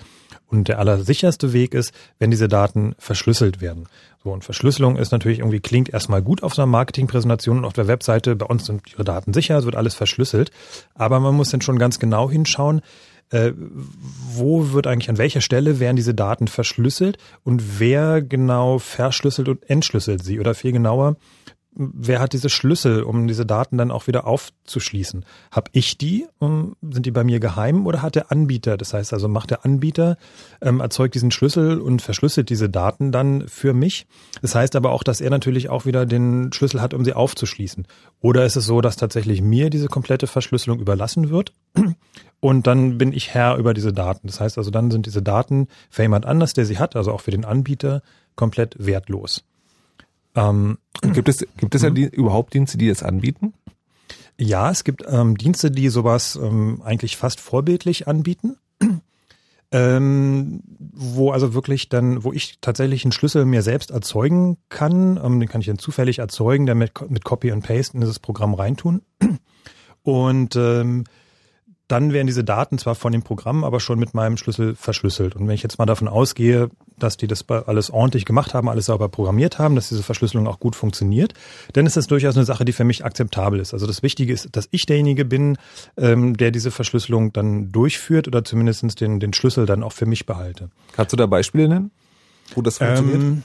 [0.54, 3.88] Und der allersicherste Weg ist, wenn diese Daten verschlüsselt werden.
[4.24, 7.74] So, und Verschlüsselung ist natürlich irgendwie, klingt erstmal gut auf so einer Marketingpräsentation und auf
[7.74, 8.36] der Webseite.
[8.36, 10.52] Bei uns sind ihre Daten sicher, es wird alles verschlüsselt.
[10.94, 12.82] Aber man muss dann schon ganz genau hinschauen,
[13.32, 19.50] äh, wo wird eigentlich, an welcher Stelle werden diese Daten verschlüsselt und wer genau verschlüsselt
[19.50, 20.40] und entschlüsselt sie?
[20.40, 21.16] Oder viel genauer,
[21.76, 25.26] wer hat diese Schlüssel, um diese Daten dann auch wieder aufzuschließen?
[25.52, 26.28] Hab ich die?
[26.40, 28.78] Um, sind die bei mir geheim oder hat der Anbieter?
[28.78, 30.18] Das heißt also, macht der Anbieter,
[30.62, 34.06] ähm, erzeugt diesen Schlüssel und verschlüsselt diese Daten dann für mich.
[34.42, 37.88] Das heißt aber auch, dass er natürlich auch wieder den Schlüssel hat, um sie aufzuschließen.
[38.20, 41.54] Oder ist es so, dass tatsächlich mir diese komplette Verschlüsselung überlassen wird?
[42.40, 44.28] Und dann bin ich Herr über diese Daten.
[44.28, 47.22] Das heißt also, dann sind diese Daten für jemand anders, der sie hat, also auch
[47.22, 48.02] für den Anbieter,
[48.36, 49.46] komplett wertlos.
[50.36, 50.78] Ähm,
[51.14, 53.54] gibt es, gibt es ja die, überhaupt Dienste, die das anbieten?
[54.40, 58.58] Ja, es gibt ähm, Dienste, die sowas ähm, eigentlich fast vorbildlich anbieten.
[59.76, 65.40] Ähm, wo also wirklich dann, wo ich tatsächlich einen Schlüssel mir selbst erzeugen kann, ähm,
[65.40, 68.54] den kann ich dann zufällig erzeugen, dann mit, mit Copy und Paste in dieses Programm
[68.54, 69.02] reintun.
[70.04, 71.06] Und ähm,
[71.88, 75.36] dann werden diese Daten zwar von dem Programm, aber schon mit meinem Schlüssel verschlüsselt.
[75.36, 78.86] Und wenn ich jetzt mal davon ausgehe, dass die das alles ordentlich gemacht haben, alles
[78.86, 81.34] sauber programmiert haben, dass diese Verschlüsselung auch gut funktioniert,
[81.74, 83.74] dann ist das durchaus eine Sache, die für mich akzeptabel ist.
[83.74, 85.58] Also das Wichtige ist, dass ich derjenige bin,
[85.98, 90.26] ähm, der diese Verschlüsselung dann durchführt oder zumindest den, den Schlüssel dann auch für mich
[90.26, 90.70] behalte.
[90.94, 91.92] Kannst du da Beispiele nennen,
[92.56, 93.22] wo das funktioniert?
[93.22, 93.44] Ähm,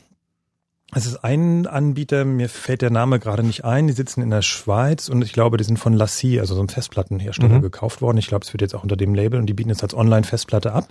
[0.95, 4.41] es ist ein Anbieter, mir fällt der Name gerade nicht ein, die sitzen in der
[4.41, 7.63] Schweiz und ich glaube, die sind von Lassie, also so einem Festplattenhersteller, mhm.
[7.63, 8.17] gekauft worden.
[8.17, 10.73] Ich glaube, es wird jetzt auch unter dem Label und die bieten es als Online-Festplatte
[10.73, 10.89] ab.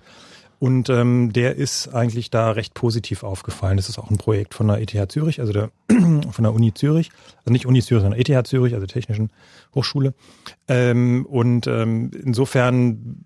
[0.60, 3.78] Und ähm, der ist eigentlich da recht positiv aufgefallen.
[3.78, 7.12] Das ist auch ein Projekt von der ETH Zürich, also der von der Uni Zürich,
[7.40, 9.30] also nicht Uni Zürich, sondern ETH Zürich, also Technischen
[9.76, 10.14] Hochschule.
[10.68, 13.24] Ähm, und ähm, insofern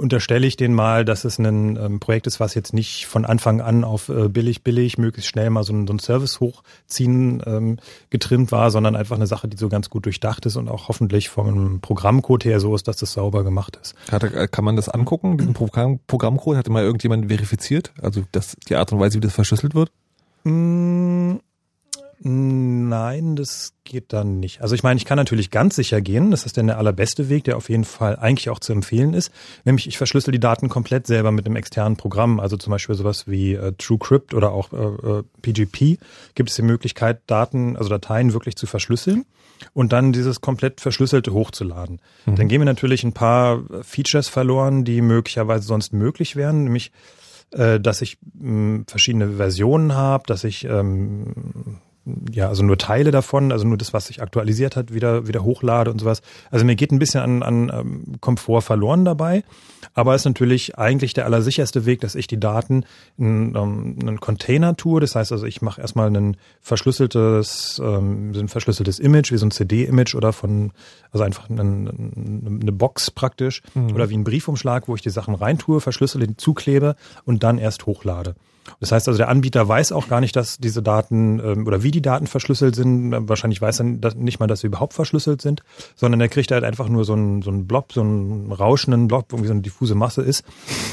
[0.00, 3.60] unterstelle ich den mal, dass es ein ähm, Projekt ist, was jetzt nicht von Anfang
[3.60, 7.76] an auf äh, billig, billig, möglichst schnell mal so ein, so ein Service hochziehen ähm,
[8.08, 11.28] getrimmt war, sondern einfach eine Sache, die so ganz gut durchdacht ist und auch hoffentlich
[11.28, 13.94] vom Programmcode her so ist, dass das sauber gemacht ist.
[14.10, 15.36] Äh, kann man das angucken?
[15.36, 17.92] Diesen Programm, Programmcode hatte mal irgendjemand verifiziert?
[18.00, 19.92] Also das, die Art und Weise, wie das verschlüsselt wird?
[20.44, 21.36] Mm,
[22.22, 24.60] Nein, das geht dann nicht.
[24.60, 26.30] Also ich meine, ich kann natürlich ganz sicher gehen.
[26.30, 29.32] Das ist dann der allerbeste Weg, der auf jeden Fall eigentlich auch zu empfehlen ist.
[29.64, 32.38] Nämlich ich verschlüssel die Daten komplett selber mit einem externen Programm.
[32.38, 35.98] Also zum Beispiel sowas wie äh, TrueCrypt oder auch äh, PGP äh,
[36.34, 39.24] gibt es die Möglichkeit, Daten, also Dateien wirklich zu verschlüsseln
[39.72, 42.02] und dann dieses komplett verschlüsselte hochzuladen.
[42.26, 42.36] Mhm.
[42.36, 46.92] Dann gehen wir natürlich ein paar Features verloren, die möglicherweise sonst möglich wären, nämlich
[47.52, 51.78] äh, dass ich mh, verschiedene Versionen habe, dass ich ähm,
[52.32, 55.90] ja, also nur Teile davon, also nur das, was sich aktualisiert hat, wieder, wieder hochlade
[55.90, 56.22] und sowas.
[56.50, 59.44] Also mir geht ein bisschen an, an ähm, Komfort verloren dabei,
[59.94, 62.84] aber es ist natürlich eigentlich der allersicherste Weg, dass ich die Daten
[63.18, 65.00] in um, einen Container tue.
[65.00, 69.50] Das heißt also, ich mache erstmal ein verschlüsseltes, ähm, ein verschlüsseltes Image, wie so ein
[69.50, 70.72] CD-Image oder von,
[71.12, 73.92] also einfach eine, eine Box praktisch mhm.
[73.94, 78.34] oder wie ein Briefumschlag, wo ich die Sachen reintue, verschlüssele, zuklebe und dann erst hochlade.
[78.78, 81.90] Das heißt also, der Anbieter weiß auch gar nicht, dass diese Daten ähm, oder wie
[81.90, 83.12] die Daten verschlüsselt sind.
[83.28, 83.84] Wahrscheinlich weiß er
[84.14, 85.62] nicht mal, dass sie überhaupt verschlüsselt sind,
[85.96, 89.26] sondern er kriegt halt einfach nur so einen, so einen Blob, so einen rauschenden Blob,
[89.32, 90.44] irgendwie so eine diffuse Masse ist.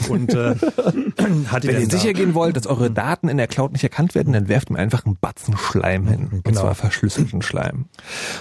[0.09, 0.55] Und äh,
[1.47, 4.33] hat Wenn ihr sicher gehen wollt, dass eure Daten in der Cloud nicht erkannt werden,
[4.33, 6.27] dann werft mir einfach einen Batzen Schleim hin.
[6.29, 6.41] Genau.
[6.45, 7.85] Und zwar verschlüsselten Schleim.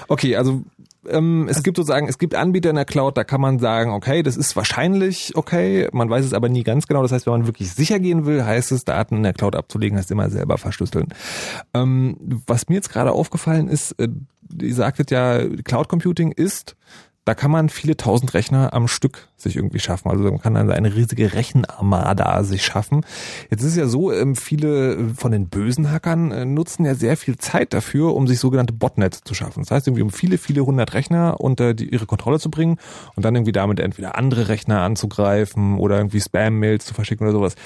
[0.09, 0.63] Okay, also
[1.11, 4.23] ähm, es gibt sozusagen, es gibt Anbieter in der Cloud, da kann man sagen, okay,
[4.23, 7.03] das ist wahrscheinlich okay, man weiß es aber nie ganz genau.
[7.03, 9.99] Das heißt, wenn man wirklich sicher gehen will, heißt es, Daten in der Cloud abzulegen,
[9.99, 11.09] heißt immer selber verschlüsseln.
[11.75, 14.09] Ähm, was mir jetzt gerade aufgefallen ist, äh,
[14.61, 16.77] ihr sagtet ja, Cloud Computing ist
[17.27, 20.09] da kann man viele tausend Rechner am Stück sich irgendwie schaffen.
[20.09, 23.05] Also man kann dann eine riesige Rechenarmada sich schaffen.
[23.51, 27.17] Jetzt ist es ja so, ähm, viele von den bösen Hackern äh, nutzen ja sehr
[27.17, 29.65] viel Zeit dafür, um sich sogenannte Botnets zu schaffen.
[29.65, 32.79] Das heißt, irgendwie um viele, viele hundert Rechner unter die, ihre Kontrolle zu bringen
[33.17, 37.57] und dann irgendwie damit entweder andere Rechner anzugreifen oder irgendwie Spam-Mails zu verschicken oder sowas.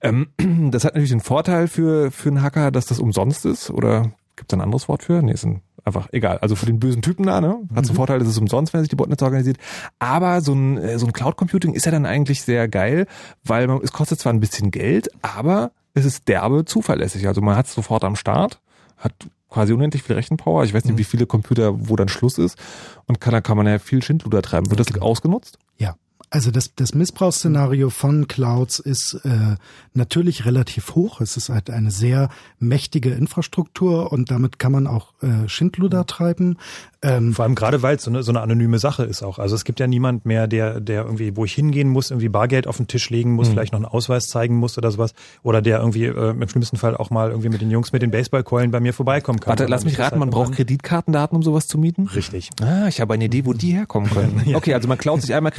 [0.00, 0.26] Ähm,
[0.72, 4.52] das hat natürlich den Vorteil für, für einen Hacker, dass das umsonst ist oder gibt
[4.52, 5.22] es ein anderes Wort für?
[5.22, 6.38] Nee, ist ein einfach egal.
[6.38, 7.58] Also für den bösen Typen da, ne?
[7.74, 7.84] Hat mhm.
[7.84, 9.58] zum Vorteil, dass es umsonst, wenn sich die Botnetz organisiert.
[9.98, 13.06] Aber so ein, äh, so ein Cloud Computing ist ja dann eigentlich sehr geil,
[13.44, 17.28] weil man, es kostet zwar ein bisschen Geld, aber es ist derbe zuverlässig.
[17.28, 18.60] Also man hat es sofort am Start,
[18.96, 19.12] hat
[19.48, 20.64] quasi unendlich viel Rechenpower.
[20.64, 20.98] Ich weiß nicht, mhm.
[20.98, 22.58] wie viele Computer, wo dann Schluss ist.
[23.06, 24.70] Und kann, da kann man ja viel Schindluder treiben.
[24.70, 25.06] Wird das genau.
[25.06, 25.58] ausgenutzt?
[25.76, 25.94] Ja.
[26.34, 29.54] Also das, das Missbrauchsszenario von Clouds ist äh,
[29.92, 31.20] natürlich relativ hoch.
[31.20, 32.28] Es ist halt eine sehr
[32.58, 36.58] mächtige Infrastruktur und damit kann man auch äh, Schindluder treiben.
[37.02, 39.38] Ähm, Vor allem gerade, weil es so eine, so eine anonyme Sache ist auch.
[39.38, 42.66] Also es gibt ja niemand mehr, der, der irgendwie, wo ich hingehen muss, irgendwie Bargeld
[42.66, 43.52] auf den Tisch legen muss, mhm.
[43.52, 45.14] vielleicht noch einen Ausweis zeigen muss oder sowas.
[45.44, 48.10] Oder der irgendwie äh, im schlimmsten Fall auch mal irgendwie mit den Jungs mit den
[48.10, 49.50] Baseballkeulen bei mir vorbeikommen kann.
[49.50, 52.08] Warte, lass mich raten, man braucht Kreditkartendaten, um sowas zu mieten?
[52.08, 52.50] Richtig.
[52.60, 54.42] Ah, ich habe eine Idee, wo die herkommen können.
[54.46, 54.56] ja.
[54.56, 55.52] Okay, also man klaut sich einmal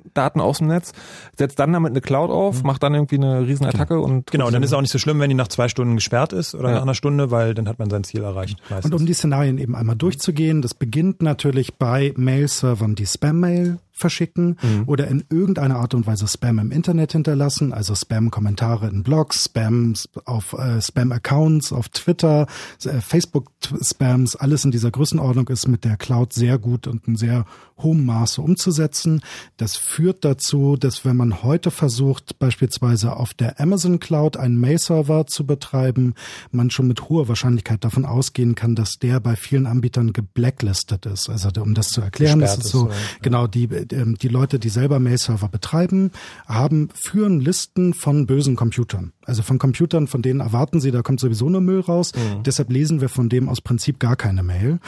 [0.00, 0.92] Kreditkartendaten aus dem Netz,
[1.36, 2.66] setzt dann damit eine Cloud auf, mhm.
[2.66, 4.06] macht dann irgendwie eine Riesenattacke genau.
[4.06, 4.30] und...
[4.30, 6.32] Genau, und dann ist es auch nicht so schlimm, wenn die nach zwei Stunden gesperrt
[6.32, 6.74] ist oder ja.
[6.76, 8.58] nach einer Stunde, weil dann hat man sein Ziel erreicht.
[8.70, 8.92] Meistens.
[8.92, 14.56] Und um die Szenarien eben einmal durchzugehen, das beginnt natürlich bei Mail-Servern die Spam-Mail verschicken
[14.60, 14.84] mhm.
[14.86, 20.08] oder in irgendeiner Art und Weise Spam im Internet hinterlassen, also Spam-Kommentare in Blogs, Spams
[20.24, 22.46] auf äh, Spam-Accounts auf Twitter,
[22.84, 27.44] äh, Facebook-Spams, alles in dieser Größenordnung ist mit der Cloud sehr gut und in sehr
[27.82, 29.22] hohem Maße umzusetzen.
[29.56, 35.26] Das führt dazu, dass wenn man heute versucht, beispielsweise auf der Amazon Cloud einen Mail-Server
[35.26, 36.14] zu betreiben,
[36.50, 41.28] man schon mit hoher Wahrscheinlichkeit davon ausgehen kann, dass der bei vielen Anbietern geblacklistet ist.
[41.28, 42.90] Also um das zu erklären, ist es so, so,
[43.22, 46.10] genau, die ähm, die Leute, die selber Mail-Server betreiben,
[46.46, 49.12] haben, führen Listen von bösen Computern.
[49.24, 52.12] Also von Computern, von denen erwarten sie, da kommt sowieso nur Müll raus.
[52.14, 52.42] Mhm.
[52.42, 54.80] Deshalb lesen wir von dem aus Prinzip gar keine Mail.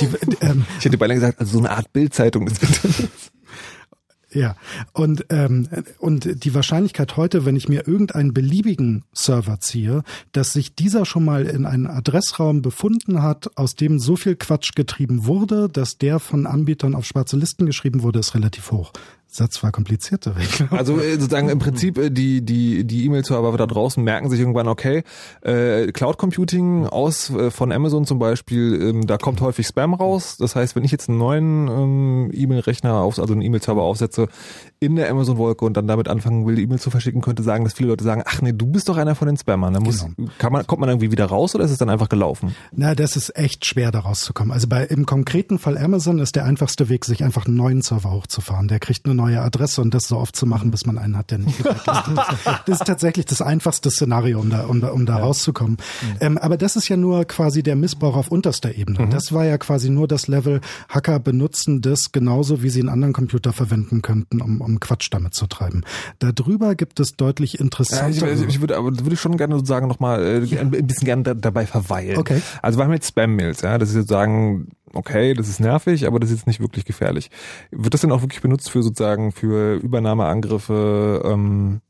[0.00, 0.08] Die,
[0.40, 3.32] ähm, ich hätte beinahe gesagt, also so eine Art Bildzeitung des Internets.
[4.32, 4.54] Ja,
[4.92, 10.76] und, ähm, und die Wahrscheinlichkeit heute, wenn ich mir irgendeinen beliebigen Server ziehe, dass sich
[10.76, 15.68] dieser schon mal in einen Adressraum befunden hat, aus dem so viel Quatsch getrieben wurde,
[15.68, 18.92] dass der von Anbietern auf schwarze Listen geschrieben wurde, ist relativ hoch.
[19.32, 20.34] Satz war komplizierter.
[20.70, 24.66] Also äh, sozusagen im Prinzip äh, die die die E-Mail-Server da draußen merken sich irgendwann
[24.66, 25.04] okay
[25.42, 30.36] äh, Cloud Computing aus äh, von Amazon zum Beispiel ähm, da kommt häufig Spam raus.
[30.36, 34.28] Das heißt, wenn ich jetzt einen neuen ähm, E-Mail-Rechner auf also einen E-Mail-Server aufsetze
[34.80, 37.74] in der Amazon Wolke und dann damit anfangen will, E-Mail zu verschicken, könnte sagen, dass
[37.74, 39.74] viele Leute sagen, ach nee, du bist doch einer von den Spammern.
[39.74, 40.30] Dann muss genau.
[40.38, 42.56] kann man kommt man irgendwie wieder raus oder ist es dann einfach gelaufen?
[42.72, 44.52] Na, das ist echt schwer da rauszukommen.
[44.52, 48.10] Also bei im konkreten Fall Amazon ist der einfachste Weg, sich einfach einen neuen Server
[48.10, 48.66] hochzufahren.
[48.66, 51.30] Der kriegt nur neue Adresse und das so oft zu machen, bis man einen hat,
[51.30, 51.68] der nicht ist.
[52.66, 55.24] Das ist tatsächlich das einfachste Szenario, um da, um um da ja.
[55.24, 55.76] rauszukommen.
[56.02, 56.16] Mhm.
[56.20, 59.06] Ähm, aber das ist ja nur quasi der Missbrauch auf unterster Ebene.
[59.06, 59.10] Mhm.
[59.10, 63.12] Das war ja quasi nur das Level, Hacker benutzen das genauso, wie sie einen anderen
[63.12, 65.82] Computer verwenden könnten, um, um Quatsch damit zu treiben.
[66.18, 68.28] Darüber gibt es deutlich interessantere...
[68.28, 71.22] Ja, ich, ich, würde, aber würde ich schon gerne sozusagen nochmal äh, ein bisschen gerne
[71.22, 72.18] da, dabei verweilen.
[72.18, 72.40] Okay.
[72.62, 76.30] Also wir haben jetzt Spam-Mails, ja, das ist sozusagen okay, das ist nervig, aber das
[76.30, 77.30] ist jetzt nicht wirklich gefährlich.
[77.70, 81.80] Wird das denn auch wirklich benutzt für sozusagen für Übernahmeangriffe, ähm,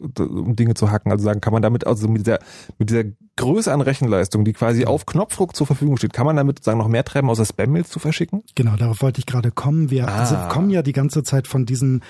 [0.00, 1.12] um Dinge zu hacken?
[1.12, 2.38] Also sagen, kann man damit also mit dieser
[2.78, 3.04] mit dieser
[3.40, 6.88] Größe an Rechenleistung, die quasi auf Knopfdruck zur Verfügung steht, kann man damit sagen noch
[6.88, 8.42] mehr treiben, außer Spam-Mails zu verschicken?
[8.54, 9.90] Genau, darauf wollte ich gerade kommen.
[9.90, 10.18] Wir ah.
[10.18, 12.02] also kommen ja die ganze Zeit von diesen,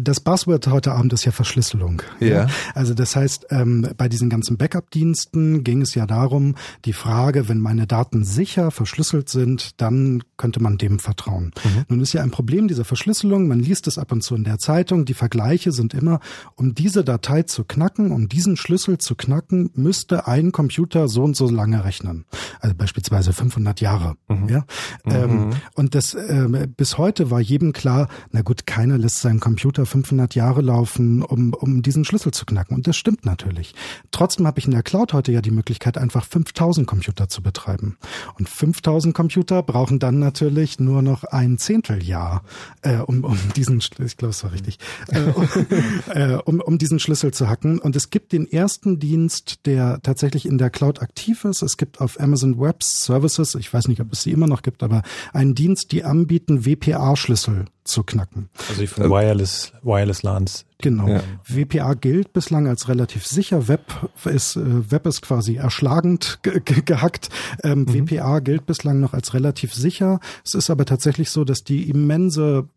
[0.00, 2.02] das Buzzword heute Abend ist ja Verschlüsselung.
[2.18, 2.26] Ja.
[2.26, 2.46] ja.
[2.74, 6.56] Also das heißt, ähm, bei diesen ganzen Backup-Diensten ging es ja darum,
[6.86, 11.52] die Frage, wenn meine Daten sicher verschlüsselt sind, dann könnte man dem vertrauen.
[11.62, 11.84] Mhm.
[11.86, 14.58] Nun ist ja ein Problem dieser Verschlüsselung, man liest es ab und zu in der
[14.58, 16.18] Zeitung, die Vergleiche sind immer,
[16.56, 21.34] um diese Datei zu knacken, um diesen Schlüssel zu knacken, müsste ein Computer so und
[21.34, 22.26] so lange rechnen.
[22.60, 24.16] Also beispielsweise 500 Jahre.
[24.28, 24.48] Mhm.
[24.48, 24.64] Ja?
[25.04, 25.12] Mhm.
[25.12, 29.86] Ähm, und das äh, bis heute war jedem klar, na gut, keiner lässt seinen Computer
[29.86, 32.76] 500 Jahre laufen, um, um diesen Schlüssel zu knacken.
[32.76, 33.74] Und das stimmt natürlich.
[34.10, 37.96] Trotzdem habe ich in der Cloud heute ja die Möglichkeit, einfach 5000 Computer zu betreiben.
[38.38, 42.42] Und 5000 Computer brauchen dann natürlich nur noch ein Zehnteljahr,
[42.82, 44.78] äh, um, um diesen, ich glaube, es war richtig,
[45.08, 45.48] äh, um,
[46.14, 47.78] äh, um, um diesen Schlüssel zu hacken.
[47.78, 51.62] Und es gibt den ersten Dienst, der tatsächlich in der Cloud aktiv ist.
[51.62, 54.82] Es gibt auf Amazon Web Services, ich weiß nicht, ob es sie immer noch gibt,
[54.82, 55.02] aber
[55.32, 58.48] einen Dienst, die anbieten, WPA-Schlüssel zu knacken.
[58.68, 60.64] Also von Wireless, Wireless LANs.
[60.78, 61.06] Genau.
[61.06, 61.22] Ja.
[61.46, 63.68] WPA gilt bislang als relativ sicher.
[63.68, 67.28] Web ist, äh, Web ist quasi erschlagend ge ge gehackt.
[67.62, 68.10] Ähm, mhm.
[68.10, 70.18] WPA gilt bislang noch als relativ sicher.
[70.44, 72.68] Es ist aber tatsächlich so, dass die immense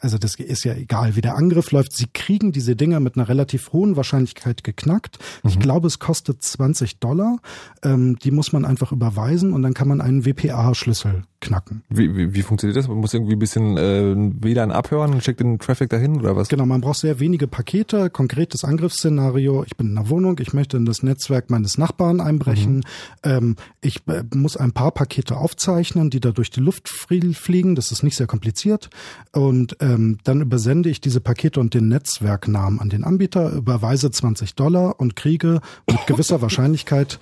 [0.00, 3.28] also das ist ja egal, wie der Angriff läuft, sie kriegen diese Dinger mit einer
[3.28, 5.18] relativ hohen Wahrscheinlichkeit geknackt.
[5.42, 5.50] Mhm.
[5.50, 7.38] Ich glaube, es kostet 20 Dollar.
[7.82, 11.82] Ähm, die muss man einfach überweisen und dann kann man einen WPA-Schlüssel knacken.
[11.88, 12.88] Wie, wie, wie funktioniert das?
[12.88, 16.48] Man muss irgendwie ein bisschen äh, WLAN abhören und schickt den Traffic dahin oder was?
[16.48, 19.64] Genau, man braucht sehr wenige Pakete, konkretes Angriffsszenario.
[19.64, 22.76] Ich bin in einer Wohnung, ich möchte in das Netzwerk meines Nachbarn einbrechen.
[22.76, 22.82] Mhm.
[23.22, 27.74] Ähm, ich äh, muss ein paar Pakete aufzeichnen, die da durch die Luft fliegen.
[27.74, 28.90] Das ist nicht sehr kompliziert.
[29.32, 34.54] Und ähm, dann übersende ich diese Pakete und den Netzwerknamen an den Anbieter, überweise 20
[34.54, 37.18] Dollar und kriege mit gewisser Wahrscheinlichkeit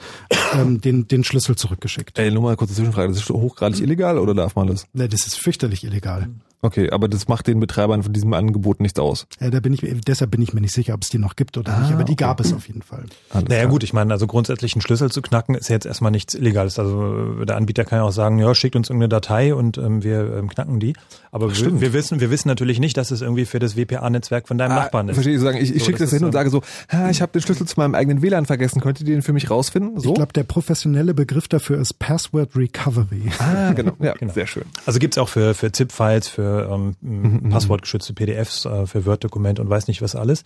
[0.55, 2.19] ähm, den, den Schlüssel zurückgeschickt.
[2.19, 3.09] Ey, nur mal kurze Zwischenfrage.
[3.09, 4.87] Das ist hochgradig illegal oder darf man das?
[4.93, 6.29] Nee, das ist fürchterlich illegal.
[6.65, 9.27] Okay, aber das macht den Betreibern von diesem Angebot nichts aus.
[9.39, 11.59] Ja, da bin ich, deshalb bin ich mir nicht sicher, ob es die noch gibt
[11.59, 12.25] oder ah, nicht, aber die okay.
[12.25, 13.05] gab es auf jeden Fall.
[13.29, 13.71] Alles naja klar.
[13.71, 16.79] gut, ich meine, also grundsätzlich einen Schlüssel zu knacken ist jetzt erstmal nichts Illegales.
[16.79, 20.39] Also der Anbieter kann ja auch sagen, ja, schickt uns irgendeine Datei und ähm, wir
[20.39, 20.95] ähm, knacken die.
[21.33, 24.49] Aber Ach, wir, wir, wissen, wir wissen natürlich nicht, dass es irgendwie für das WPA-Netzwerk
[24.49, 25.17] von deinem ah, Nachbarn ist.
[25.17, 27.21] Verstehe ich, sagen, ich, ich so, schicke das, das hin und sage so, ha, ich
[27.21, 30.01] habe den Schlüssel zu meinem eigenen WLAN vergessen, könnt ihr den für mich rausfinden?
[30.01, 30.09] So?
[30.09, 33.25] Ich glaube, der professionelle Begriff dafür ist Password Recovery.
[33.39, 34.33] Ah, genau, ja, genau.
[34.33, 34.65] sehr schön.
[34.87, 37.51] Also gibt's auch für, für ZIP-Files, für ähm, mhm.
[37.51, 40.43] passwortgeschützte PDFs, äh, für Word-Dokumente und weiß nicht was alles.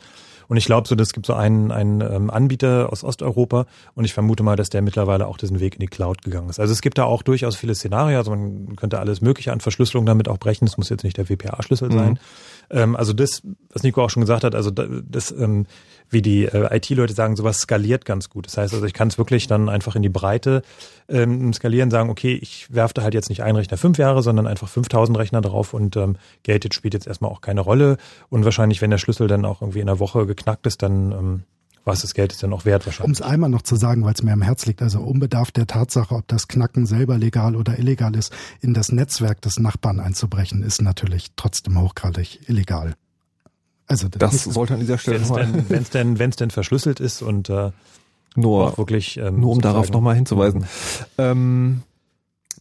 [0.48, 4.14] Und ich glaube so, das gibt so einen, einen ähm, Anbieter aus Osteuropa und ich
[4.14, 6.58] vermute mal, dass der mittlerweile auch diesen Weg in die Cloud gegangen ist.
[6.58, 10.06] Also es gibt da auch durchaus viele Szenarien, also man könnte alles mögliche an Verschlüsselung
[10.06, 11.92] damit auch brechen, das muss jetzt nicht der WPA-Schlüssel mhm.
[11.92, 12.18] sein.
[12.70, 15.66] Ähm, also das, was Nico auch schon gesagt hat, also das, ähm,
[16.10, 18.46] wie die äh, IT-Leute sagen, sowas skaliert ganz gut.
[18.46, 20.62] Das heißt also, ich kann es wirklich dann einfach in die Breite
[21.08, 24.46] ähm, skalieren, sagen, okay, ich werfe da halt jetzt nicht einen Rechner fünf Jahre, sondern
[24.46, 27.96] einfach 5000 Rechner drauf und ähm, Geld jetzt spielt jetzt erstmal auch keine Rolle.
[28.30, 31.42] Und wahrscheinlich, wenn der Schlüssel dann auch irgendwie in der Woche geknackt ist, dann ähm,
[31.88, 33.06] was das Geld ist dann auch wert wahrscheinlich.
[33.06, 35.66] Um es einmal noch zu sagen, weil es mir am Herz liegt, also unbedarf der
[35.66, 40.62] Tatsache, ob das Knacken selber legal oder illegal ist, in das Netzwerk des Nachbarn einzubrechen,
[40.62, 42.94] ist natürlich trotzdem hochgradig illegal.
[43.88, 47.22] Also das, das sollte an dieser Stelle wenn es denn, wenn es denn verschlüsselt ist
[47.22, 47.70] und äh,
[48.36, 50.66] nur wirklich ähm, nur um darauf nochmal hinzuweisen.
[51.16, 51.82] Ähm,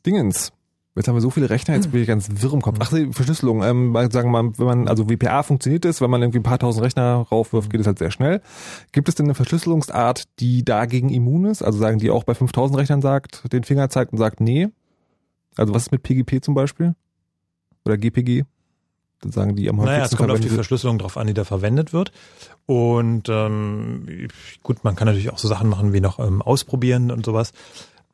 [0.05, 0.51] Dingens.
[0.95, 2.77] Jetzt haben wir so viele Rechner, jetzt bin ich ganz wirr im Kopf.
[2.79, 3.61] Ach, die Verschlüsselung.
[3.61, 6.57] Ähm, sagen wir mal, wenn man, also WPA funktioniert es, wenn man irgendwie ein paar
[6.57, 8.41] tausend Rechner raufwirft, geht es halt sehr schnell.
[8.93, 11.61] Gibt es denn eine Verschlüsselungsart, die dagegen immun ist?
[11.61, 14.69] Also sagen die auch bei 5000 Rechnern sagt, den Finger zeigt und sagt, nee.
[15.55, 16.95] Also was ist mit PGP zum Beispiel?
[17.85, 18.45] Oder GPG?
[19.21, 21.43] Dann sagen die am häufigsten Naja, es kommt auf die Verschlüsselung drauf an, die da
[21.43, 22.11] verwendet wird.
[22.65, 24.27] Und ähm,
[24.61, 27.53] gut, man kann natürlich auch so Sachen machen wie noch ähm, ausprobieren und sowas.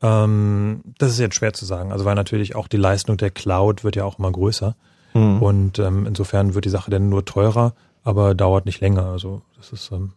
[0.02, 1.92] Ähm, das ist jetzt schwer zu sagen.
[1.92, 4.76] Also weil natürlich auch die Leistung der Cloud wird ja auch immer größer.
[5.14, 5.42] Mhm.
[5.42, 7.74] Und ähm, insofern wird die Sache dann nur teurer,
[8.04, 9.06] aber dauert nicht länger.
[9.06, 10.14] Also das ist, ähm,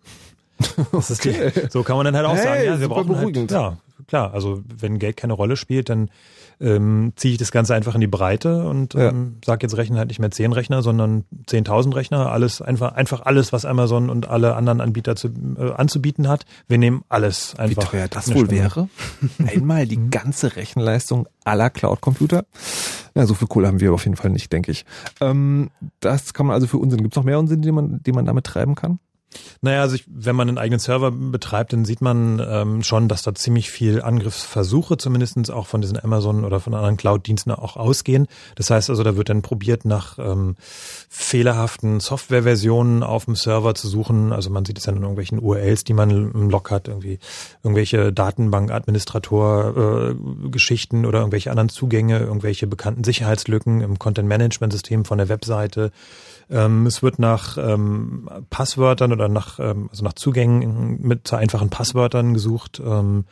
[0.93, 1.53] das ist okay.
[1.55, 3.77] die, so kann man dann halt auch hey, sagen, ja, wir brauchen halt, ja,
[4.07, 6.11] klar, also wenn Geld keine Rolle spielt, dann
[6.61, 9.11] ähm, ziehe ich das Ganze einfach in die Breite und ja.
[9.11, 13.27] ähm, sage jetzt rechnen halt nicht mehr zehn Rechner, sondern 10.000 Rechner, alles einfach einfach
[13.27, 16.47] alles, was Amazon und alle anderen Anbieter zu, äh, anzubieten hat.
[16.69, 17.83] Wir nehmen alles einfach.
[17.83, 18.89] Wie teuer das wohl wäre?
[19.47, 22.45] Einmal die ganze Rechenleistung aller Cloud-Computer.
[23.15, 24.85] Ja, so viel Kohle haben wir auf jeden Fall nicht, denke ich.
[25.21, 25.71] Ähm,
[26.01, 27.03] das kann man also für Unsinn.
[27.03, 28.99] Gibt es noch mehr Unsinn, den man, den man damit treiben kann?
[29.61, 33.23] Naja, also ich, wenn man einen eigenen Server betreibt, dann sieht man ähm, schon, dass
[33.23, 38.29] da ziemlich viel Angriffsversuche zumindestens auch von diesen Amazon oder von anderen Cloud-Diensten auch ausgehen.
[38.55, 40.55] Das heißt also, da wird dann probiert, nach ähm,
[41.09, 44.33] fehlerhaften Softwareversionen auf dem Server zu suchen.
[44.33, 47.19] Also man sieht es dann in irgendwelchen URLs, die man im Log hat, irgendwie
[47.63, 55.93] irgendwelche Datenbank-Administrator-Geschichten äh, oder irgendwelche anderen Zugänge, irgendwelche bekannten Sicherheitslücken im Content-Management-System von der Webseite.
[56.49, 61.71] Ähm, es wird nach ähm, Passwörtern oder nach, ähm, also nach Zugängen mit zu einfachen
[61.71, 63.25] Passwörtern gesucht, ähm,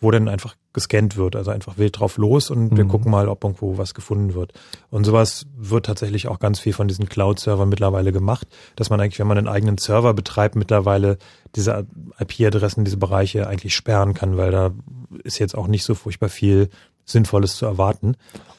[0.00, 2.76] wo dann einfach gescannt wird, also einfach wild drauf los und mhm.
[2.76, 4.52] wir gucken mal, ob irgendwo was gefunden wird.
[4.90, 9.18] Und sowas wird tatsächlich auch ganz viel von diesen Cloud-Servern mittlerweile gemacht, dass man eigentlich,
[9.18, 11.18] wenn man einen eigenen Server betreibt, mittlerweile
[11.54, 11.86] diese
[12.18, 14.72] IP-Adressen, diese Bereiche eigentlich sperren kann, weil da
[15.24, 16.68] ist jetzt auch nicht so furchtbar viel
[17.06, 18.16] Sinnvolles zu erwarten.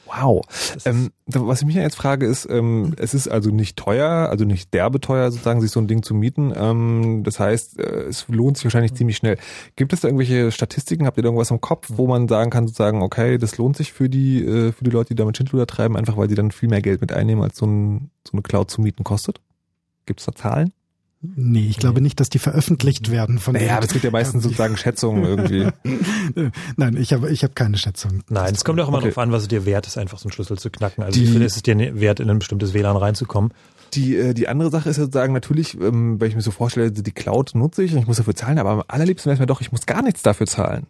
[0.07, 0.41] Wow.
[0.85, 4.73] Ähm, was ich mich jetzt frage ist, ähm, es ist also nicht teuer, also nicht
[4.73, 6.53] derbe teuer sozusagen, sich so ein Ding zu mieten.
[6.55, 9.37] Ähm, das heißt, äh, es lohnt sich wahrscheinlich ziemlich schnell.
[9.75, 11.05] Gibt es da irgendwelche Statistiken?
[11.05, 13.91] Habt ihr da irgendwas im Kopf, wo man sagen kann, sozusagen, okay, das lohnt sich
[13.91, 16.69] für die, äh, für die Leute, die damit Schindluder treiben, einfach weil sie dann viel
[16.69, 19.41] mehr Geld mit einnehmen, als so, ein, so eine Cloud zu mieten kostet?
[20.05, 20.71] Gibt es da Zahlen?
[21.21, 24.77] Nee, ich glaube nicht, dass die veröffentlicht werden von Naja, es gibt ja meistens sozusagen
[24.77, 25.67] Schätzungen irgendwie.
[26.77, 28.21] Nein, ich habe ich hab keine Schätzung.
[28.29, 29.07] Nein, es kommt auch immer okay.
[29.07, 31.03] darauf an, was es dir wert ist, einfach so einen Schlüssel zu knacken.
[31.03, 33.51] Also die, ich finde, es ist dir wert, in ein bestimmtes WLAN reinzukommen.
[33.93, 37.11] Die, äh, die andere Sache ist sozusagen natürlich, ähm, weil ich mir so vorstelle, die
[37.11, 39.61] Cloud nutze ich und ich muss dafür zahlen, aber am allerliebsten wäre es mir doch,
[39.61, 40.85] ich muss gar nichts dafür zahlen.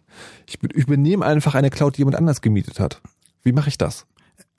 [0.46, 3.00] Ich übernehme einfach eine Cloud, die jemand anders gemietet hat.
[3.44, 4.06] Wie mache ich das?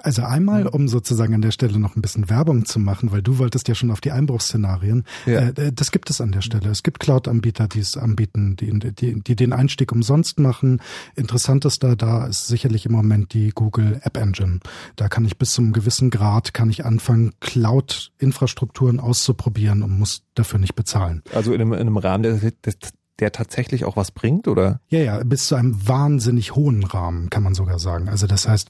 [0.04, 3.38] Also einmal, um sozusagen an der Stelle noch ein bisschen Werbung zu machen, weil du
[3.38, 5.04] wolltest ja schon auf die Einbruchsszenarien.
[5.26, 5.50] Ja.
[5.50, 6.70] Äh, das gibt es an der Stelle.
[6.70, 10.82] Es gibt Cloud-Anbieter, die es anbieten, die, die, die den Einstieg umsonst machen.
[11.16, 14.60] Interessantester da ist sicherlich im Moment die Google App Engine.
[14.96, 20.60] Da kann ich bis zum gewissen Grad kann ich anfangen, Cloud-Infrastrukturen auszuprobieren und muss dafür
[20.60, 21.24] nicht bezahlen.
[21.34, 22.76] Also in einem, in einem Rahmen des,
[23.20, 24.80] der tatsächlich auch was bringt, oder?
[24.90, 28.10] Ja, ja, bis zu einem wahnsinnig hohen Rahmen, kann man sogar sagen.
[28.10, 28.70] Also das heißt,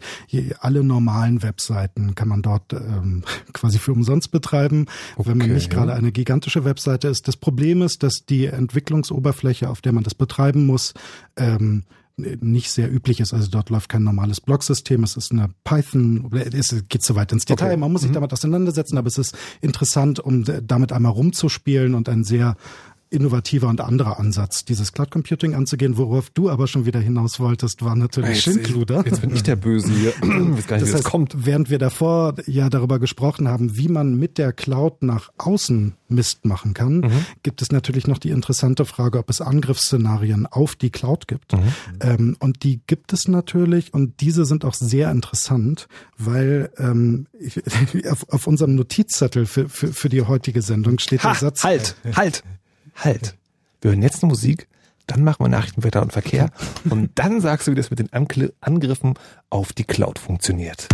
[0.59, 3.23] alle normalen Webseiten kann man dort ähm,
[3.53, 7.27] quasi für umsonst betreiben, okay, wenn man nicht gerade eine gigantische Webseite ist.
[7.27, 10.93] Das Problem ist, dass die Entwicklungsoberfläche, auf der man das betreiben muss,
[11.35, 11.83] ähm,
[12.19, 13.33] nicht sehr üblich ist.
[13.33, 17.45] Also dort läuft kein normales Blocksystem, es ist eine Python, es geht zu weit ins
[17.45, 17.77] Detail, okay.
[17.77, 18.15] man muss sich mhm.
[18.15, 22.55] damit auseinandersetzen, aber es ist interessant, um damit einmal rumzuspielen und ein sehr
[23.11, 25.97] innovativer und anderer Ansatz, dieses Cloud Computing anzugehen.
[25.97, 29.03] Worauf du aber schon wieder hinaus wolltest, war natürlich Schindluder.
[29.05, 30.13] Jetzt bin ich der Böse hier.
[30.59, 31.45] Ich gar nicht, das heißt, kommt.
[31.45, 36.45] Während wir davor ja darüber gesprochen haben, wie man mit der Cloud nach außen Mist
[36.45, 37.25] machen kann, mhm.
[37.43, 41.53] gibt es natürlich noch die interessante Frage, ob es Angriffsszenarien auf die Cloud gibt.
[41.53, 41.59] Mhm.
[42.01, 45.87] Ähm, und die gibt es natürlich und diese sind auch sehr interessant,
[46.17, 47.27] weil ähm,
[48.09, 51.63] auf, auf unserem Notizzettel für, für, für die heutige Sendung steht ha, der Satz.
[51.63, 52.43] Halt, halt
[53.03, 53.35] halt,
[53.81, 54.67] wir hören jetzt eine Musik,
[55.07, 56.51] dann machen wir Nachrichten, Wetter und Verkehr
[56.89, 59.15] und dann sagst du, wie das mit den Angriffen
[59.49, 60.87] auf die Cloud funktioniert.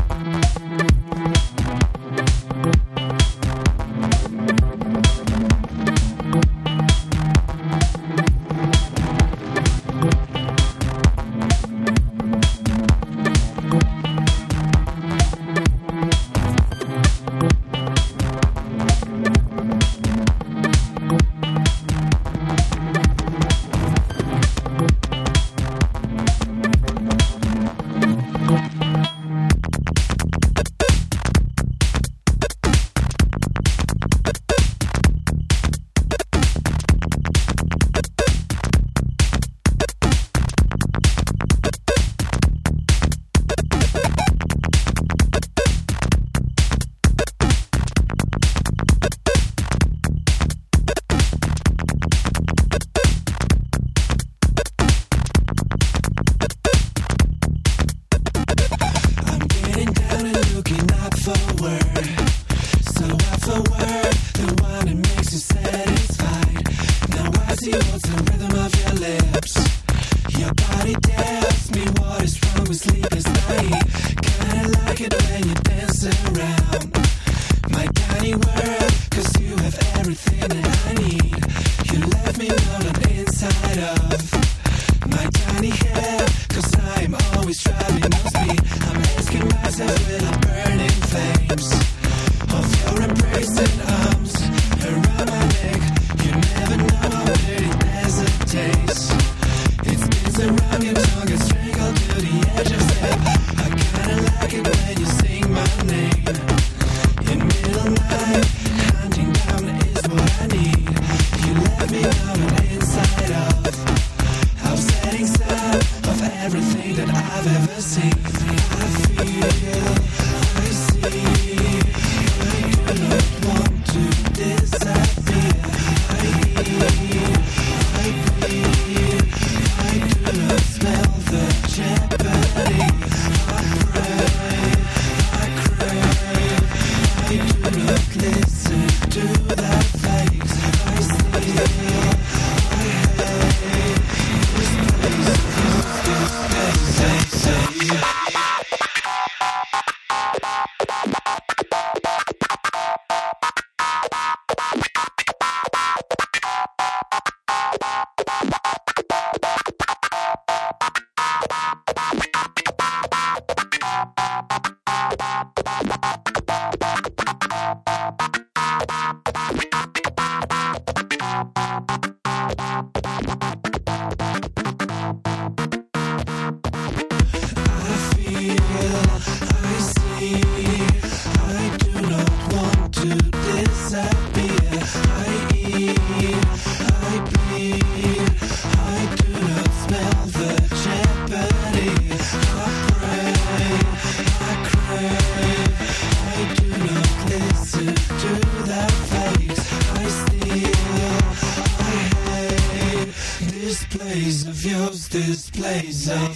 [205.80, 206.35] amazing.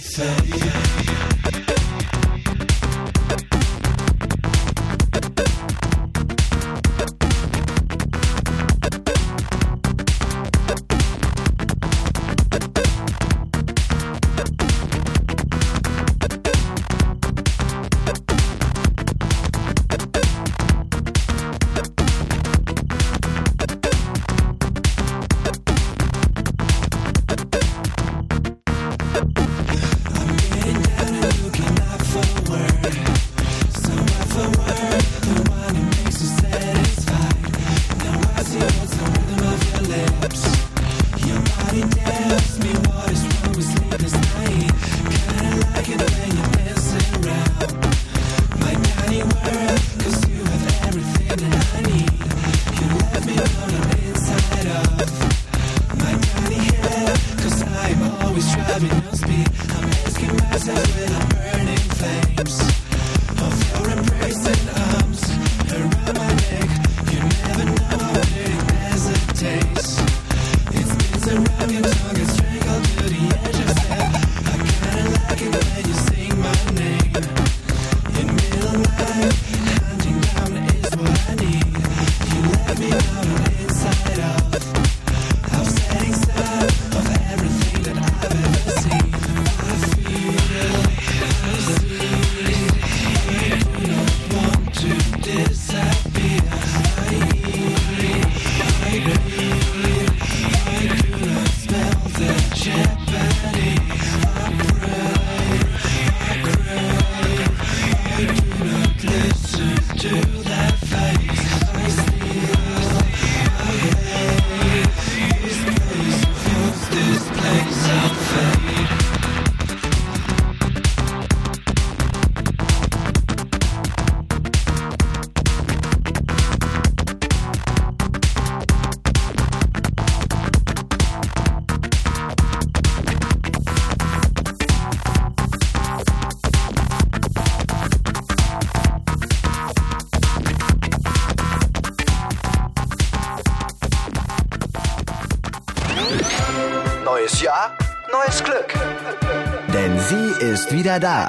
[150.90, 151.28] Wieder da.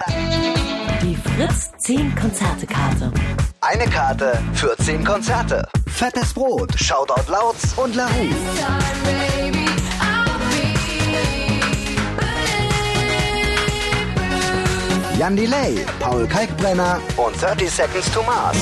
[1.03, 3.11] Die Fritz 10 Konzertekarte.
[3.61, 5.67] Eine Karte für 10 Konzerte.
[5.87, 8.29] Fettes Brot, Shoutout Lauts und La Rue.
[15.19, 18.57] Jan Delay, Paul Kalkbrenner und 30 Seconds to Mars.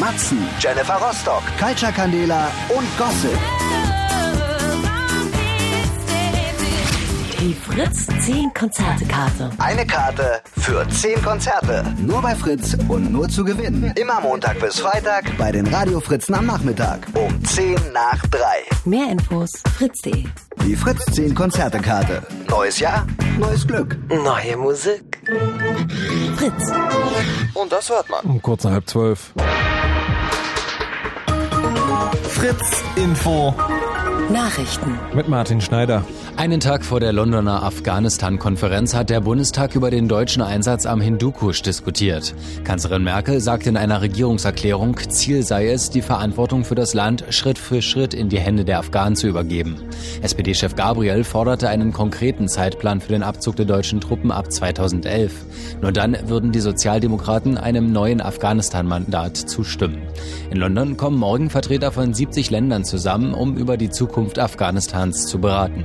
[0.00, 3.38] Matzen, Jennifer Rostock, Culture Candela und Gossip.
[7.42, 9.50] Die Fritz 10 Konzertekarte.
[9.58, 11.84] Eine Karte für 10 Konzerte.
[11.98, 13.92] Nur bei Fritz und nur zu gewinnen.
[13.96, 17.04] Immer Montag bis Freitag bei den Radio Fritzen am Nachmittag.
[17.14, 18.38] Um 10 nach 3.
[18.84, 20.24] Mehr Infos fritz.de.
[20.64, 22.22] Die Fritz 10 Konzertekarte.
[22.48, 23.08] Neues Jahr,
[23.40, 23.98] neues Glück.
[24.08, 25.20] Neue Musik.
[26.36, 26.70] Fritz.
[27.54, 28.24] Und das hört man.
[28.24, 29.32] Um kurz nach halb zwölf.
[32.28, 33.52] Fritz Info
[34.30, 34.96] Nachrichten.
[35.12, 36.04] mit Martin Schneider.
[36.34, 41.60] Einen Tag vor der Londoner Afghanistan-Konferenz hat der Bundestag über den deutschen Einsatz am Hindukusch
[41.62, 42.34] diskutiert.
[42.64, 47.58] Kanzlerin Merkel sagte in einer Regierungserklärung, Ziel sei es, die Verantwortung für das Land Schritt
[47.58, 49.76] für Schritt in die Hände der Afghanen zu übergeben.
[50.22, 55.32] SPD-Chef Gabriel forderte einen konkreten Zeitplan für den Abzug der deutschen Truppen ab 2011.
[55.82, 60.02] Nur dann würden die Sozialdemokraten einem neuen Afghanistan-Mandat zustimmen.
[60.50, 65.38] In London kommen morgen Vertreter von 70 Ländern zusammen, um über die Zukunft Afghanistans zu
[65.38, 65.84] beraten.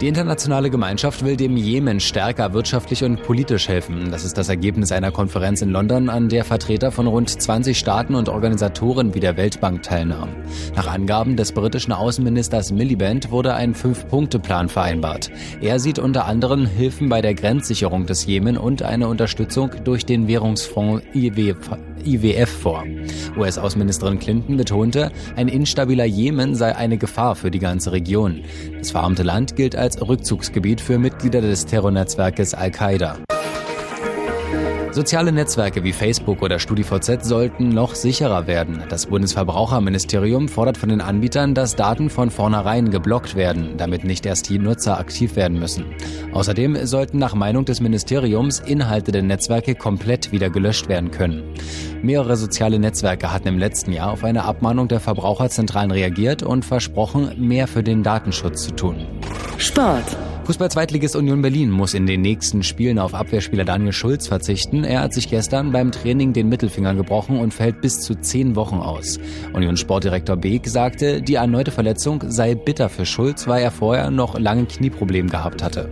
[0.00, 4.10] Die internationale Gemeinschaft will dem Jemen stärker wirtschaftlich und politisch helfen.
[4.10, 8.14] Das ist das Ergebnis einer Konferenz in London, an der Vertreter von rund 20 Staaten
[8.14, 10.36] und Organisatoren wie der Weltbank teilnahmen.
[10.74, 15.30] Nach Angaben des britischen Außenministers Miliband wurde ein Fünf-Punkte-Plan vereinbart.
[15.62, 20.28] Er sieht unter anderem Hilfen bei der Grenzsicherung des Jemen und eine Unterstützung durch den
[20.28, 22.84] Währungsfonds IWF vor.
[23.36, 28.42] US-Außenministerin Clinton betonte, ein instabiler Jemen sei eine Gefahr für die ganze Region.
[28.78, 33.18] Das verarmte Land gilt als Rückzugsgebiet für Mitglieder des Terrornetzwerkes Al-Qaida.
[34.96, 38.82] Soziale Netzwerke wie Facebook oder StudiVZ sollten noch sicherer werden.
[38.88, 44.48] Das Bundesverbraucherministerium fordert von den Anbietern, dass Daten von vornherein geblockt werden, damit nicht erst
[44.48, 45.84] die Nutzer aktiv werden müssen.
[46.32, 51.42] Außerdem sollten nach Meinung des Ministeriums Inhalte der Netzwerke komplett wieder gelöscht werden können.
[52.00, 57.32] Mehrere soziale Netzwerke hatten im letzten Jahr auf eine Abmahnung der Verbraucherzentralen reagiert und versprochen,
[57.36, 59.06] mehr für den Datenschutz zu tun.
[59.58, 60.16] Sport.
[60.46, 64.84] Fußball-Zweitligist Union Berlin muss in den nächsten Spielen auf Abwehrspieler Daniel Schulz verzichten.
[64.84, 68.76] Er hat sich gestern beim Training den Mittelfinger gebrochen und fällt bis zu zehn Wochen
[68.76, 69.18] aus.
[69.54, 74.38] Union Sportdirektor Beek sagte, die erneute Verletzung sei bitter für Schulz, weil er vorher noch
[74.38, 75.90] lange Knieprobleme gehabt hatte.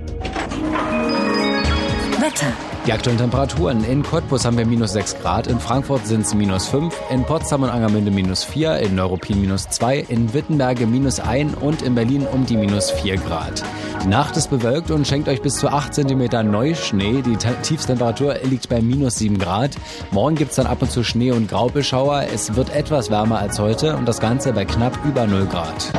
[2.24, 2.46] Wetter.
[2.86, 3.84] Die aktuellen Temperaturen.
[3.84, 7.64] In Cottbus haben wir minus 6 Grad, in Frankfurt sind es minus 5, in Potsdam
[7.64, 12.26] und Angermünde minus 4, in Neuruppin minus 2, in Wittenberge minus 1 und in Berlin
[12.32, 13.62] um die minus 4 Grad.
[14.02, 17.20] Die Nacht ist bewölkt und schenkt euch bis zu 8 cm Neuschnee.
[17.20, 19.72] Die Te- Tiefstemperatur liegt bei minus 7 Grad.
[20.10, 22.24] Morgen gibt's dann ab und zu Schnee und Graupelschauer.
[22.32, 25.92] Es wird etwas wärmer als heute und das Ganze bei knapp über 0 Grad.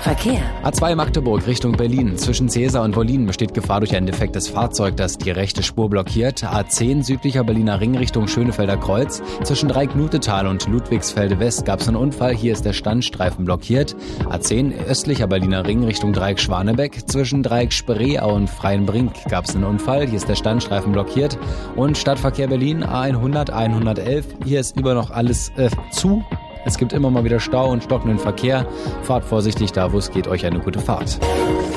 [0.00, 0.40] Verkehr.
[0.62, 2.16] A2 Magdeburg Richtung Berlin.
[2.16, 6.44] Zwischen Cäsar und Wolin besteht Gefahr durch ein defektes Fahrzeug, das die rechte Spur blockiert.
[6.44, 9.20] A10 südlicher Berliner Ring Richtung Schönefelder Kreuz.
[9.42, 12.34] Zwischen Dreiecknutetal und Ludwigsfelde West gab es einen Unfall.
[12.34, 13.96] Hier ist der Standstreifen blockiert.
[14.30, 17.08] A10 östlicher Berliner Ring Richtung Dreieck Schwanebeck.
[17.08, 20.06] Zwischen Dreieck Spreeau und Freienbrink gab es einen Unfall.
[20.06, 21.36] Hier ist der Standstreifen blockiert.
[21.74, 24.26] Und Stadtverkehr Berlin A100, 111.
[24.44, 26.24] Hier ist über noch alles äh, zu.
[26.68, 28.66] Es gibt immer mal wieder Stau und stockenden Verkehr.
[29.02, 30.28] Fahrt vorsichtig da, wo es geht.
[30.28, 31.18] Euch eine gute Fahrt.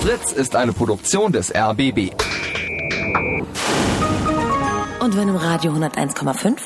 [0.02, 2.12] Fritz ist eine Produktion des RBB.
[5.00, 6.58] Und wenn im Radio 101,5?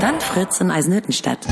[0.00, 1.46] Dann Fritz in Eisenhüttenstadt.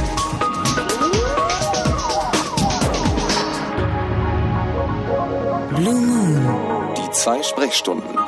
[5.76, 6.59] Blue Moon.
[6.96, 8.18] Die zwei Sprechstunden.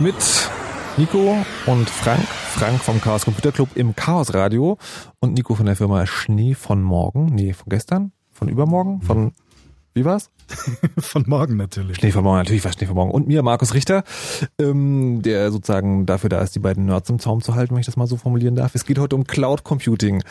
[0.00, 0.16] Mit
[0.96, 1.36] Nico
[1.66, 2.26] und Frank.
[2.60, 4.76] Frank vom Chaos Computer Club im Chaos Radio
[5.18, 7.24] und Nico von der Firma Schnee von morgen.
[7.34, 8.12] Nee, von gestern?
[8.32, 9.00] Von übermorgen?
[9.00, 9.32] Von,
[9.94, 10.30] wie war's?
[10.98, 11.96] Von morgen natürlich.
[11.98, 13.10] Schnee von morgen, natürlich war Schnee von morgen.
[13.10, 14.04] Und mir, Markus Richter,
[14.58, 17.86] ähm, der sozusagen dafür da ist, die beiden Nerds im Zaum zu halten, wenn ich
[17.86, 18.74] das mal so formulieren darf.
[18.74, 20.22] Es geht heute um Cloud Computing.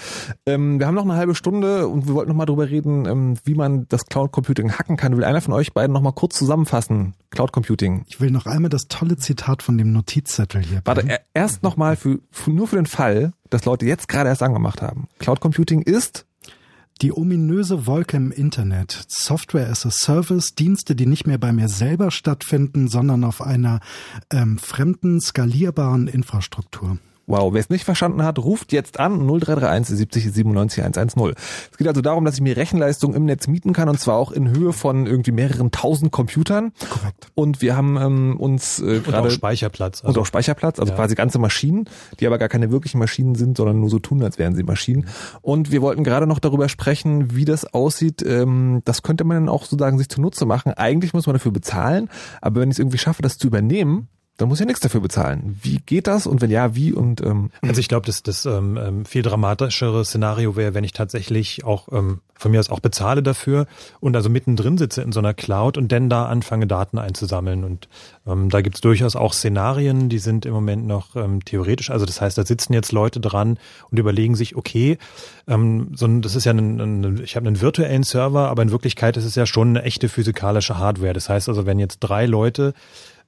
[0.46, 3.38] Ähm, wir haben noch eine halbe Stunde und wir wollten noch mal drüber reden, ähm,
[3.44, 5.16] wie man das Cloud Computing hacken kann.
[5.18, 7.14] Will einer von euch beiden noch mal kurz zusammenfassen?
[7.32, 8.04] Cloud Computing.
[8.08, 10.82] Ich will noch einmal das tolle Zitat von dem Notizzettel hier.
[10.86, 14.30] Warte, er- erst noch mal für, für, nur für den Fall, dass Leute jetzt gerade
[14.30, 15.08] erst angemacht haben.
[15.20, 16.26] Cloud Computing ist
[17.02, 21.70] Die ominöse Wolke im Internet, Software as a Service, Dienste, die nicht mehr bei mir
[21.70, 23.80] selber stattfinden, sondern auf einer
[24.32, 26.98] ähm, fremden, skalierbaren Infrastruktur.
[27.30, 31.36] Wow, wer es nicht verstanden hat, ruft jetzt an 0331 70 97 110.
[31.72, 34.32] Es geht also darum, dass ich mir Rechenleistung im Netz mieten kann und zwar auch
[34.32, 36.72] in Höhe von irgendwie mehreren tausend Computern.
[36.90, 37.28] Korrekt.
[37.36, 40.02] Und wir haben ähm, uns äh, Und gerade auch Speicherplatz.
[40.02, 40.96] und auch Speicherplatz, also Ja.
[40.98, 41.86] quasi ganze Maschinen,
[42.20, 45.06] die aber gar keine wirklichen Maschinen sind, sondern nur so tun, als wären sie Maschinen.
[45.42, 48.24] Und wir wollten gerade noch darüber sprechen, wie das aussieht.
[48.26, 50.74] Ähm, das könnte man dann auch sozusagen sich zunutze machen.
[50.74, 52.10] Eigentlich muss man dafür bezahlen,
[52.42, 54.08] aber wenn ich es irgendwie schaffe, das zu übernehmen,
[54.40, 55.60] dann muss ich nichts dafür bezahlen.
[55.62, 58.78] Wie geht das und wenn ja, wie und ähm, Also ich glaube, dass das ähm,
[58.82, 63.22] ähm, viel dramatischere Szenario wäre, wenn ich tatsächlich auch ähm, von mir aus auch bezahle
[63.22, 63.68] dafür
[64.00, 67.66] und also mittendrin sitze in so einer Cloud und dann da anfange, Daten einzusammeln.
[67.66, 67.90] Und
[68.26, 71.92] ähm, da gibt's durchaus auch Szenarien, die sind im Moment noch ähm, theoretisch.
[71.92, 73.60] Also das heißt, da sitzen jetzt Leute dran
[73.92, 74.98] und überlegen sich, okay,
[75.50, 78.72] ähm, so ein, das ist ja ein, ein ich habe einen virtuellen Server, aber in
[78.72, 81.12] Wirklichkeit ist es ja schon eine echte physikalische Hardware.
[81.12, 82.74] Das heißt also, wenn jetzt drei Leute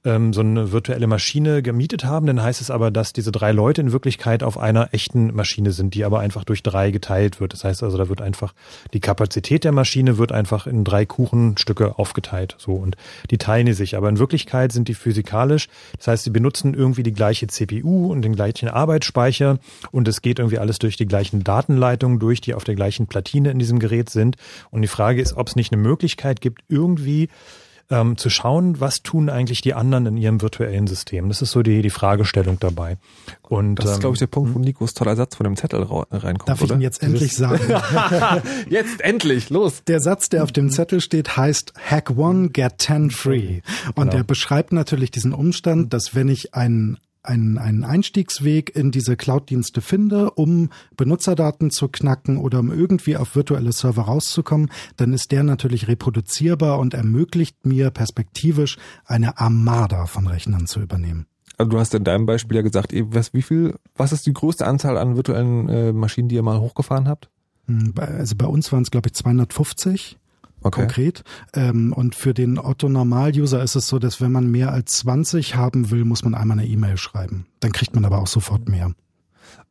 [0.04, 3.80] ähm, so eine virtuelle Maschine gemietet haben, dann heißt es aber, dass diese drei Leute
[3.80, 7.52] in Wirklichkeit auf einer echten Maschine sind, die aber einfach durch drei geteilt wird.
[7.52, 8.54] Das heißt also, da wird einfach
[8.92, 12.56] die Kapazität der Maschine wird einfach in drei Kuchenstücke aufgeteilt.
[12.58, 12.96] So und
[13.30, 13.96] die teilen die sich.
[13.96, 15.68] Aber in Wirklichkeit sind die physikalisch.
[15.98, 19.58] Das heißt, sie benutzen irgendwie die gleiche CPU und den gleichen Arbeitsspeicher
[19.92, 23.50] und es geht irgendwie alles durch die gleichen Datenleitungen durch, die auf der gleichen Platine
[23.50, 24.36] in diesem Gerät sind.
[24.70, 27.28] Und die Frage ist, ob es nicht eine Möglichkeit gibt, irgendwie
[27.92, 31.28] ähm, zu schauen, was tun eigentlich die anderen in ihrem virtuellen System.
[31.28, 32.96] Das ist so die, die Fragestellung dabei.
[33.42, 35.82] Und das ist, ähm, glaube ich, der Punkt, wo Nikos toller Satz von dem Zettel
[35.82, 36.74] ra- reinkommt, Darf ich oder?
[36.76, 37.60] ihn jetzt endlich sagen?
[38.68, 39.82] jetzt endlich, los!
[39.86, 43.60] Der Satz, der auf dem Zettel steht, heißt Hack one, get ten free.
[43.88, 44.10] Und Genau.
[44.12, 49.80] der beschreibt natürlich diesen Umstand, dass wenn ich einen einen, einen Einstiegsweg in diese Cloud-Dienste
[49.80, 55.42] finde, um Benutzerdaten zu knacken oder um irgendwie auf virtuelle Server rauszukommen, dann ist der
[55.42, 61.26] natürlich reproduzierbar und ermöglicht mir perspektivisch eine Armada von Rechnern zu übernehmen.
[61.58, 64.66] Also du hast in deinem Beispiel ja gesagt, was, wie viel, was ist die größte
[64.66, 67.30] Anzahl an virtuellen äh, Maschinen, die ihr mal hochgefahren habt?
[67.66, 70.18] Hm, Also bei uns waren es, glaube ich, 250
[70.62, 70.80] Okay.
[70.80, 71.24] konkret.
[71.54, 75.90] Ähm, und für den Otto-Normal-User ist es so, dass wenn man mehr als 20 haben
[75.90, 77.46] will, muss man einmal eine E-Mail schreiben.
[77.60, 78.92] Dann kriegt man aber auch sofort mehr.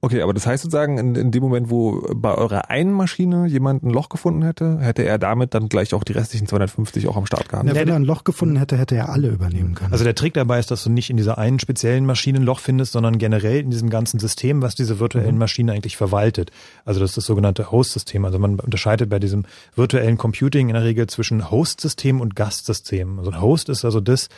[0.04, 3.84] Okay, aber das heißt sozusagen, in, in dem Moment, wo bei eurer einen Maschine jemand
[3.84, 7.28] ein Loch gefunden hätte, hätte er damit dann gleich auch die restlichen 250 auch am
[7.28, 7.68] Start gehabt.
[7.68, 9.92] Ja, wenn er ein Loch gefunden hätte, hätte er alle übernehmen können.
[9.94, 12.60] Also der Trick dabei ist, dass du nicht in dieser einen speziellen Maschine ein Loch
[12.60, 16.50] findest, sondern generell in diesem ganzen System, was diese virtuellen Maschinen eigentlich verwaltet.
[16.84, 18.26] Also das ist das sogenannte Host-System.
[18.26, 19.46] Also man unterscheidet bei diesem
[19.76, 23.20] virtuellen Computing in der Regel zwischen Host-System und Gastsystem.
[23.20, 24.30] Also ein Host ist also das,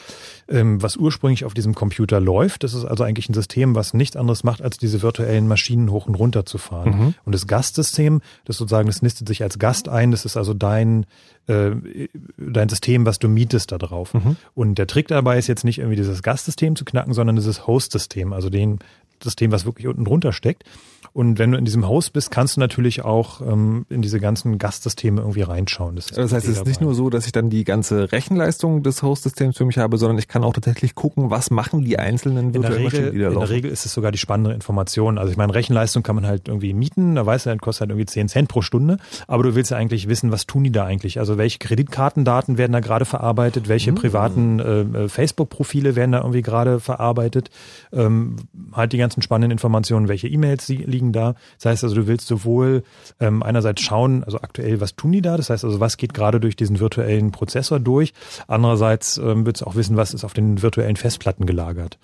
[0.49, 2.65] ähm, was ursprünglich auf diesem Computer läuft.
[2.65, 6.07] Das ist also eigentlich ein System, was nichts anderes macht, als diese virtuellen Maschinen hoch
[6.07, 6.89] und runter zu fahren.
[7.25, 10.11] Und das Gastsystem, das sozusagen, das nistet sich als Gast ein.
[10.11, 11.05] Das ist also dein
[11.47, 11.71] äh,
[12.37, 14.13] dein System, was du mietest da drauf.
[14.55, 18.33] Und der Trick dabei ist jetzt nicht irgendwie dieses Gastsystem zu knacken, sondern dieses Host-System,
[18.33, 18.79] also den
[19.21, 20.63] System, was wirklich unten drunter steckt.
[21.11, 24.57] Und wenn du in diesem Host bist, kannst du natürlich auch ähm, in diese ganzen
[24.57, 25.95] Gastsysteme irgendwie reinschauen.
[25.95, 29.03] Das, das heißt, es ist nicht nur so, dass ich dann die ganze Rechenleistung des
[29.03, 32.83] Host-Systems für mich habe, sondern ich kann auch tatsächlich gucken, was machen die einzelnen virtuellen
[32.83, 33.41] Maschinen, die da laufen.
[33.41, 35.17] In der Regel ist es sogar die spannende Information.
[35.17, 37.91] Also ich meine, Rechenleistung kann man halt irgendwie mieten, da weißt du, das kostet halt
[37.91, 38.97] irgendwie 10 Cent pro Stunde,
[39.27, 41.19] aber du willst ja eigentlich wissen, was tun die da eigentlich?
[41.19, 43.95] Also welche Kreditkartendaten werden da gerade verarbeitet, welche mhm.
[43.95, 47.49] privaten äh, äh, Facebook-Profile werden da irgendwie gerade verarbeitet,
[47.91, 48.37] ähm,
[48.71, 51.35] halt die ganzen spannenden Informationen, welche E-Mails liegen liegen da.
[51.57, 52.83] Das heißt also, du willst sowohl
[53.19, 55.35] ähm, einerseits schauen, also aktuell, was tun die da?
[55.35, 58.13] Das heißt also, was geht gerade durch diesen virtuellen Prozessor durch?
[58.47, 61.97] Andererseits ähm, willst du auch wissen, was ist auf den virtuellen Festplatten gelagert.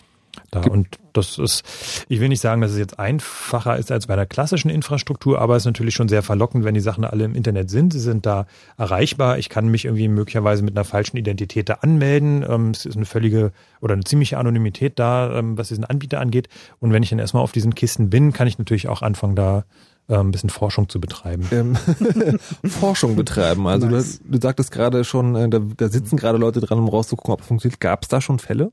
[0.51, 0.61] Da.
[0.61, 1.63] Und das ist,
[2.07, 5.55] ich will nicht sagen, dass es jetzt einfacher ist als bei der klassischen Infrastruktur, aber
[5.55, 7.93] es ist natürlich schon sehr verlockend, wenn die Sachen alle im Internet sind.
[7.93, 8.45] Sie sind da
[8.77, 9.37] erreichbar.
[9.37, 12.45] Ich kann mich irgendwie möglicherweise mit einer falschen Identität da anmelden.
[12.47, 13.51] Ähm, es ist eine völlige
[13.81, 16.49] oder eine ziemliche Anonymität da, ähm, was diesen Anbieter angeht.
[16.79, 19.65] Und wenn ich dann erstmal auf diesen Kisten bin, kann ich natürlich auch anfangen, da
[20.09, 21.47] ähm, ein bisschen Forschung zu betreiben.
[21.51, 21.75] Ähm,
[22.65, 23.67] Forschung betreiben.
[23.67, 24.19] Also nice.
[24.23, 27.41] du, du sagtest gerade schon, äh, da, da sitzen gerade Leute dran, um rauszugucken, ob
[27.41, 27.79] es funktioniert.
[27.79, 28.71] Gab es da schon Fälle?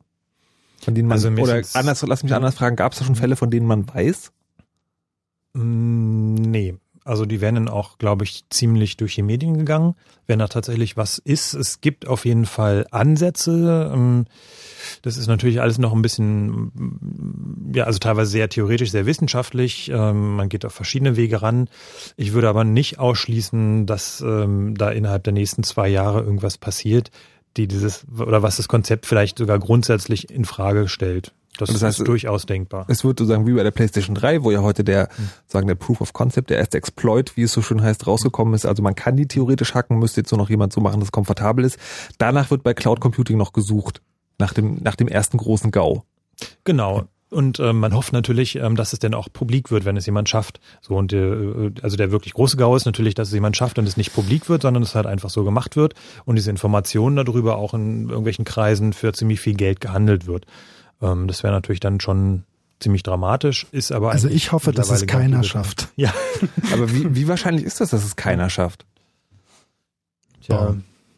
[0.83, 3.37] Von denen man, also oder anders, lass mich anders fragen, gab es da schon Fälle,
[3.37, 4.33] von denen man weiß?
[5.55, 6.75] Mm, nee.
[7.07, 9.95] Also die werden dann auch, glaube ich, ziemlich durch die Medien gegangen,
[10.27, 11.55] wenn da tatsächlich was ist.
[11.55, 13.93] Es gibt auf jeden Fall Ansätze.
[13.95, 14.25] Ähm,
[15.03, 16.73] das ist natürlich alles noch ein bisschen,
[17.73, 19.89] ja, also teilweise sehr theoretisch, sehr wissenschaftlich.
[19.89, 21.69] Ähm, man geht auf verschiedene Wege ran.
[22.17, 27.13] Ich würde aber nicht ausschließen, dass ähm, da innerhalb der nächsten zwei Jahre irgendwas passiert
[27.57, 31.33] die dieses oder was das Konzept vielleicht sogar grundsätzlich in Frage stellt.
[31.59, 32.85] Das, das heißt, ist durchaus denkbar.
[32.89, 35.29] Es wird sozusagen wie bei der PlayStation 3, wo ja heute der, hm.
[35.47, 38.67] sagen der Proof of Concept, der erste Exploit, wie es so schön heißt, rausgekommen ist.
[38.67, 41.13] Also man kann die theoretisch hacken, müsste jetzt nur noch jemand so machen, dass es
[41.13, 41.79] komfortabel ist.
[42.19, 44.03] Danach wird bei Cloud Computing noch gesucht.
[44.39, 46.03] Nach dem, nach dem ersten großen GAU.
[46.65, 47.09] Genau.
[47.29, 50.29] Und ähm, man hofft natürlich, ähm, dass es denn auch publik wird, wenn es jemand
[50.29, 50.61] schafft.
[50.81, 53.87] So und äh, also der wirklich große GAU ist natürlich, dass es jemand schafft und
[53.87, 55.95] es nicht publik wird, sondern es halt einfach so gemacht wird
[56.25, 60.47] und diese Informationen darüber auch in irgendwelchen Kreisen für ziemlich viel Geld gehandelt wird.
[61.03, 62.45] Ähm, das wäre natürlich dann schon
[62.79, 65.89] ziemlich dramatisch, ist aber also ich hoffe, dass es keiner schafft.
[65.97, 66.13] Ja,
[66.73, 68.85] aber wie, wie wahrscheinlich ist das, dass es keiner schafft?
[70.43, 70.77] Tja.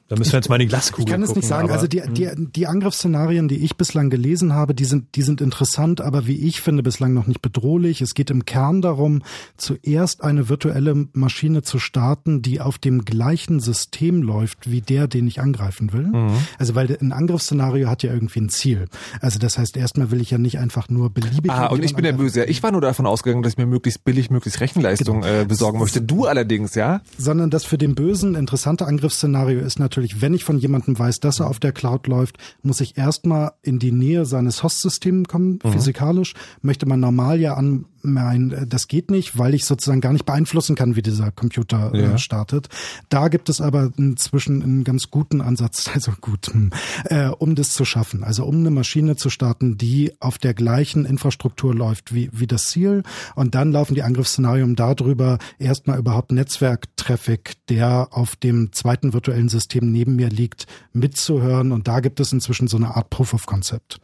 [0.08, 1.70] Da müssen wir jetzt mal in die Glaskugel Ich kann es nicht sagen.
[1.70, 2.50] Also die, die, hm.
[2.50, 6.62] die Angriffsszenarien, die ich bislang gelesen habe, die sind, die sind interessant, aber wie ich
[6.62, 8.00] finde, bislang noch nicht bedrohlich.
[8.00, 9.22] Es geht im Kern darum,
[9.58, 15.26] zuerst eine virtuelle Maschine zu starten, die auf dem gleichen System läuft wie der, den
[15.26, 16.06] ich angreifen will.
[16.06, 16.32] Mhm.
[16.58, 18.86] Also weil ein Angriffsszenario hat ja irgendwie ein Ziel.
[19.20, 21.50] Also das heißt, erstmal will ich ja nicht einfach nur beliebig.
[21.50, 22.44] Ah, und ich bin der Böse.
[22.44, 25.42] Ich war nur davon ausgegangen, dass ich mir möglichst billig, möglichst Rechenleistung genau.
[25.42, 26.00] äh, besorgen möchte.
[26.00, 27.02] Du allerdings, ja?
[27.18, 31.20] Sondern das für den Bösen interessante Angriffsszenario ist natürlich natürlich, wenn ich von jemandem weiß,
[31.20, 35.58] dass er auf der Cloud läuft, muss ich erstmal in die Nähe seines Host-Systems kommen,
[35.62, 35.72] mhm.
[35.72, 36.34] physikalisch.
[36.62, 40.26] Möchte man normal ja an mein, äh, das geht nicht, weil ich sozusagen gar nicht
[40.26, 42.14] beeinflussen kann, wie dieser Computer äh, ja.
[42.14, 42.68] äh, startet.
[43.08, 46.70] Da gibt es aber inzwischen einen ganz guten Ansatz, also gut, hm,
[47.04, 48.24] äh, um das zu schaffen.
[48.24, 52.64] Also um eine Maschine zu starten, die auf der gleichen Infrastruktur läuft wie, wie das
[52.64, 53.02] Ziel.
[53.34, 59.90] Und dann laufen die Angriffsszenarien darüber, erstmal überhaupt Netzwerktraffic, der auf dem zweiten virtuellen System
[59.90, 61.72] neben mir liegt, mitzuhören.
[61.72, 64.00] Und da gibt es inzwischen so eine Art Proof of Concept.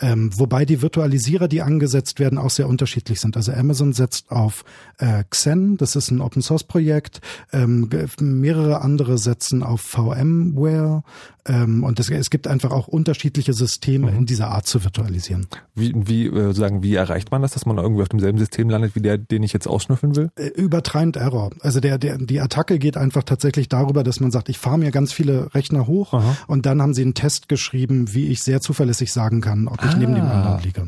[0.00, 3.36] Ähm, wobei die Virtualisierer, die angesetzt werden, auch sehr unterschiedlich sind.
[3.36, 4.64] Also Amazon setzt auf
[4.98, 7.20] äh, Xen, das ist ein Open Source Projekt.
[7.52, 7.88] Ähm,
[8.20, 11.02] mehrere andere setzen auf VMware.
[11.46, 14.18] Ähm, und es, es gibt einfach auch unterschiedliche Systeme mhm.
[14.18, 15.46] in dieser Art zu virtualisieren.
[15.74, 18.94] Wie, wie äh, sagen, wie erreicht man das, dass man irgendwie auf demselben System landet
[18.94, 20.30] wie der, den ich jetzt ausschnüffeln will?
[20.36, 21.50] Äh, über Tried Error.
[21.60, 24.90] Also der, der, die Attacke geht einfach tatsächlich darüber, dass man sagt, ich fahre mir
[24.90, 26.36] ganz viele Rechner hoch Aha.
[26.46, 29.90] und dann haben sie einen Test geschrieben, wie ich sehr zuverlässig sagen kann, ob ich
[29.90, 29.96] ah.
[29.96, 30.82] neben dem anderen liege.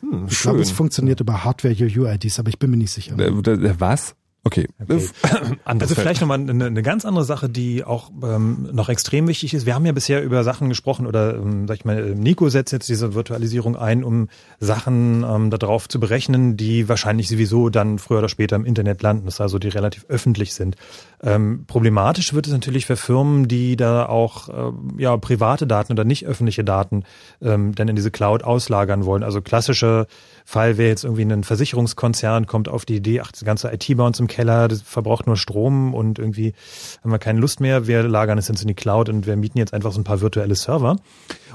[0.00, 3.16] Hm, ich glaube, es funktioniert über Hardware-UUIDs, aber ich bin mir nicht sicher.
[3.16, 4.14] Was?
[4.46, 4.68] Okay.
[4.82, 5.08] okay.
[5.64, 9.64] also vielleicht nochmal eine, eine ganz andere Sache, die auch ähm, noch extrem wichtig ist.
[9.64, 12.88] Wir haben ja bisher über Sachen gesprochen oder ähm, sag ich mal, Nico setzt jetzt
[12.90, 14.28] diese Virtualisierung ein, um
[14.60, 19.24] Sachen ähm, darauf zu berechnen, die wahrscheinlich sowieso dann früher oder später im Internet landen,
[19.24, 20.76] das also die relativ öffentlich sind.
[21.22, 26.04] Ähm, problematisch wird es natürlich für Firmen, die da auch äh, ja private Daten oder
[26.04, 27.04] nicht öffentliche Daten
[27.40, 29.22] ähm, dann in diese Cloud auslagern wollen.
[29.22, 30.06] Also klassische
[30.44, 34.04] Fall wäre jetzt irgendwie ein Versicherungskonzern kommt auf die Idee, ach, das ganze IT bei
[34.04, 36.52] uns im Keller, das verbraucht nur Strom und irgendwie
[37.02, 39.58] haben wir keine Lust mehr, wir lagern es jetzt in die Cloud und wir mieten
[39.58, 40.96] jetzt einfach so ein paar virtuelle Server.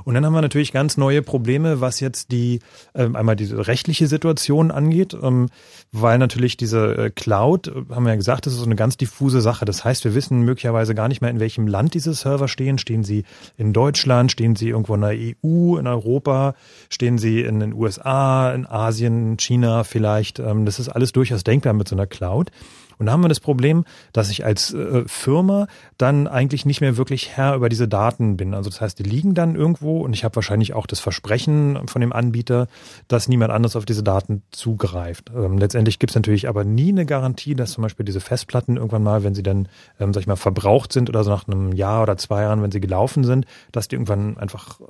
[0.05, 2.61] Und dann haben wir natürlich ganz neue Probleme, was jetzt die
[2.95, 5.49] ähm, einmal diese rechtliche Situation angeht, ähm,
[5.91, 8.97] weil natürlich diese äh, Cloud, äh, haben wir ja gesagt, das ist so eine ganz
[8.97, 9.65] diffuse Sache.
[9.65, 12.77] Das heißt, wir wissen möglicherweise gar nicht mehr, in welchem Land diese Server stehen.
[12.77, 13.23] Stehen sie
[13.57, 16.55] in Deutschland, stehen sie irgendwo in der EU, in Europa,
[16.89, 20.39] stehen sie in den USA, in Asien, China vielleicht.
[20.39, 22.51] Ähm, das ist alles durchaus denkbar mit so einer Cloud.
[22.99, 26.97] Und da haben wir das Problem, dass ich als äh, Firma dann eigentlich nicht mehr
[26.97, 28.53] wirklich Herr über diese Daten bin.
[28.53, 32.01] Also das heißt, die liegen dann irgendwo und ich habe wahrscheinlich auch das Versprechen von
[32.01, 32.67] dem Anbieter,
[33.07, 35.31] dass niemand anders auf diese Daten zugreift.
[35.33, 39.03] Ähm, letztendlich gibt es natürlich aber nie eine Garantie, dass zum Beispiel diese Festplatten irgendwann
[39.03, 42.03] mal, wenn sie dann, ähm, sag ich mal, verbraucht sind oder so nach einem Jahr
[42.03, 44.81] oder zwei Jahren, wenn sie gelaufen sind, dass die irgendwann einfach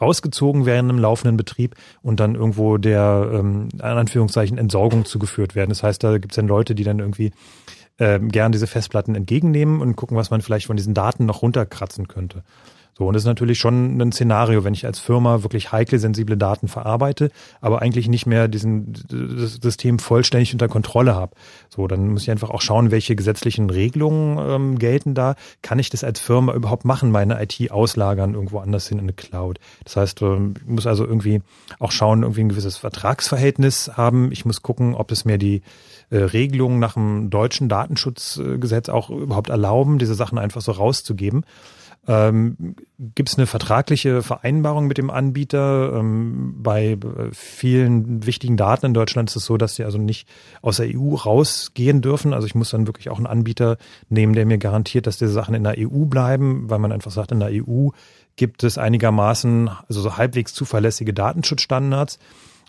[0.00, 5.70] rausgezogen werden im laufenden Betrieb und dann irgendwo der, ähm, in Anführungszeichen, Entsorgung zugeführt werden.
[5.70, 7.32] Das heißt, da gibt es dann Leute, die dann irgendwie
[7.98, 12.08] ähm, gern diese Festplatten entgegennehmen und gucken, was man vielleicht von diesen Daten noch runterkratzen
[12.08, 12.44] könnte.
[12.98, 16.36] So, und das ist natürlich schon ein Szenario, wenn ich als Firma wirklich heikle, sensible
[16.36, 17.30] Daten verarbeite,
[17.60, 21.36] aber eigentlich nicht mehr diesen das System vollständig unter Kontrolle habe.
[21.68, 25.36] So, dann muss ich einfach auch schauen, welche gesetzlichen Regelungen ähm, gelten da.
[25.62, 29.12] Kann ich das als Firma überhaupt machen, meine IT auslagern irgendwo anders hin in eine
[29.12, 29.60] Cloud?
[29.84, 31.40] Das heißt, ähm, ich muss also irgendwie
[31.78, 34.32] auch schauen, irgendwie ein gewisses Vertragsverhältnis haben.
[34.32, 35.62] Ich muss gucken, ob es mir die
[36.10, 41.44] äh, Regelungen nach dem deutschen Datenschutzgesetz auch überhaupt erlauben, diese Sachen einfach so rauszugeben.
[42.08, 42.74] Ähm,
[43.14, 45.92] Gibt es eine vertragliche Vereinbarung mit dem Anbieter?
[45.94, 46.98] Ähm, bei äh,
[47.32, 50.26] vielen wichtigen Daten in Deutschland ist es so, dass sie also nicht
[50.62, 52.32] aus der EU rausgehen dürfen.
[52.32, 53.76] Also ich muss dann wirklich auch einen Anbieter
[54.08, 57.30] nehmen, der mir garantiert, dass diese Sachen in der EU bleiben, weil man einfach sagt,
[57.30, 57.90] in der EU
[58.36, 62.18] gibt es einigermaßen, also so halbwegs zuverlässige Datenschutzstandards.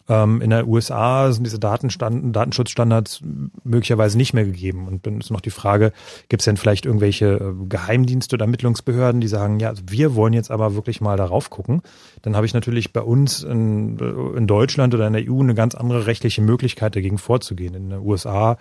[0.10, 3.22] Ähm, in der USA sind diese Datenstand Datenschutzstandards
[3.64, 4.88] möglicherweise nicht mehr gegeben.
[4.88, 5.94] Und dann ist noch die Frage,
[6.28, 10.34] gibt es denn vielleicht irgendwelche äh, Geheimdienste oder Ermittlungsbehörden, die sagen, ja, also wir wollen
[10.34, 11.82] jetzt aber wirklich mal darauf gucken.
[12.24, 14.00] Dann habe ich natürlich bei uns in,
[14.36, 17.76] in Deutschland oder in der EU eine ganz andere rechtliche Möglichkeit, dagegen vorzugehen.
[17.76, 18.58] In den USA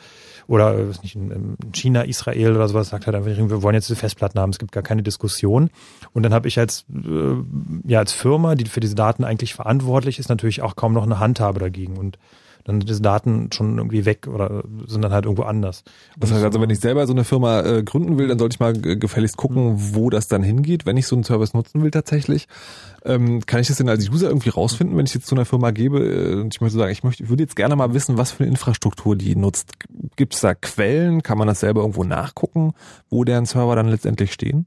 [0.48, 4.00] oder äh, nicht, in China, Israel oder sowas sagt halt einfach, wir wollen jetzt diese
[4.00, 5.70] Festplatten haben, es gibt gar keine Diskussion.
[6.14, 7.34] Und dann habe ich als, äh,
[7.86, 11.20] ja, als Firma, die für diese Daten eigentlich verantwortlich ist, natürlich auch kaum noch eine
[11.20, 11.98] Handhabe dagegen.
[11.98, 12.18] Und
[12.64, 15.84] dann sind diese Daten schon irgendwie weg oder sind dann halt irgendwo anders.
[16.18, 18.60] Das heißt also, wenn ich selber so eine Firma äh, gründen will, dann sollte ich
[18.60, 19.94] mal gefälligst gucken, mhm.
[19.94, 22.46] wo das dann hingeht, wenn ich so einen Service nutzen will tatsächlich.
[23.04, 25.70] Ähm, kann ich das denn als User irgendwie rausfinden, wenn ich jetzt zu einer Firma
[25.70, 28.32] gebe äh, und ich möchte sagen, ich möchte, ich würde jetzt gerne mal wissen, was
[28.32, 29.74] für eine Infrastruktur die nutzt.
[30.16, 31.22] Gibt es da Quellen?
[31.22, 32.72] Kann man das selber irgendwo nachgucken,
[33.08, 34.66] wo deren Server dann letztendlich stehen?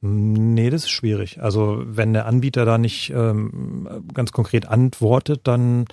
[0.00, 1.40] Nee, das ist schwierig.
[1.40, 5.84] Also wenn der Anbieter da nicht ähm, ganz konkret antwortet, dann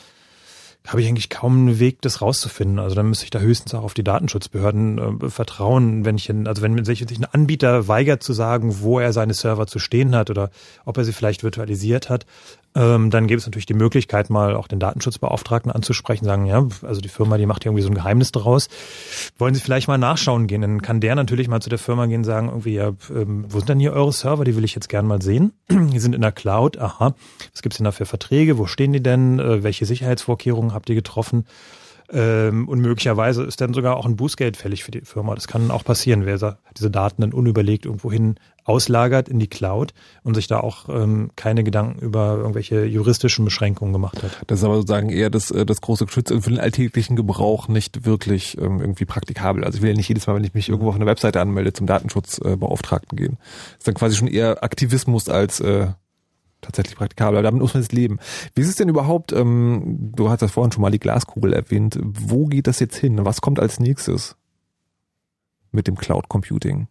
[0.88, 2.80] habe ich eigentlich kaum einen Weg, das rauszufinden.
[2.80, 6.62] Also dann müsste ich da höchstens auch auf die Datenschutzbehörden äh, vertrauen, wenn ich, also
[6.62, 10.50] wenn sich ein Anbieter weigert zu sagen, wo er seine Server zu stehen hat oder
[10.86, 12.26] ob er sie vielleicht virtualisiert hat,
[12.76, 17.02] ähm, dann gäbe es natürlich die Möglichkeit, mal auch den Datenschutzbeauftragten anzusprechen, sagen, ja, also
[17.02, 18.70] die Firma, die macht irgendwie so ein Geheimnis daraus.
[19.38, 20.62] Wollen Sie vielleicht mal nachschauen gehen?
[20.62, 23.58] Dann kann der natürlich mal zu der Firma gehen und sagen, irgendwie, ja, ähm, wo
[23.58, 24.44] sind denn hier eure Server?
[24.44, 25.54] Die will ich jetzt gern mal sehen.
[25.70, 27.16] die sind in der Cloud, aha.
[27.54, 28.60] Was gibt's denn da für Verträge?
[28.60, 29.40] Wo stehen die denn?
[29.40, 31.46] Äh, welche Sicherheitsvorkehrungen habt ihr getroffen?
[32.12, 35.36] Ähm, und möglicherweise ist dann sogar auch ein Bußgeld fällig für die Firma.
[35.36, 39.94] Das kann auch passieren, wer diese Daten dann unüberlegt irgendwohin auslagert in die Cloud
[40.24, 44.32] und sich da auch ähm, keine Gedanken über irgendwelche juristischen Beschränkungen gemacht hat.
[44.48, 48.06] Das ist aber sozusagen eher das, äh, das große Geschütz für den alltäglichen Gebrauch nicht
[48.06, 49.64] wirklich ähm, irgendwie praktikabel.
[49.64, 51.74] Also ich will ja nicht jedes Mal, wenn ich mich irgendwo auf einer Webseite anmelde,
[51.74, 53.38] zum Datenschutzbeauftragten äh, gehen.
[53.40, 55.88] Das ist dann quasi schon eher Aktivismus als äh,
[56.62, 57.42] tatsächlich praktikabel.
[57.44, 58.20] Damit muss man jetzt leben.
[58.56, 62.00] Wie ist es denn überhaupt, ähm, du hast das vorhin schon mal die Glaskugel erwähnt,
[62.02, 63.26] wo geht das jetzt hin?
[63.26, 64.36] Was kommt als nächstes
[65.72, 66.88] mit dem Cloud Computing?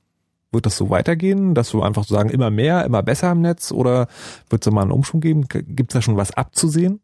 [0.51, 3.71] Wird das so weitergehen, dass du einfach so sagen, immer mehr, immer besser im Netz
[3.71, 4.09] oder
[4.49, 5.47] wird es da mal einen Umschwung geben?
[5.49, 7.01] Gibt es da schon was abzusehen?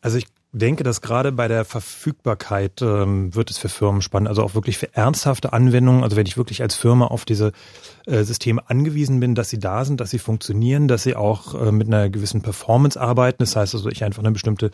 [0.00, 0.26] Also ich
[0.58, 4.78] denke, dass gerade bei der Verfügbarkeit ähm, wird es für Firmen spannend, also auch wirklich
[4.78, 7.52] für ernsthafte Anwendungen, also wenn ich wirklich als Firma auf diese
[8.06, 11.72] äh, Systeme angewiesen bin, dass sie da sind, dass sie funktionieren, dass sie auch äh,
[11.72, 14.70] mit einer gewissen Performance arbeiten, das heißt also, ich einfach eine bestimmte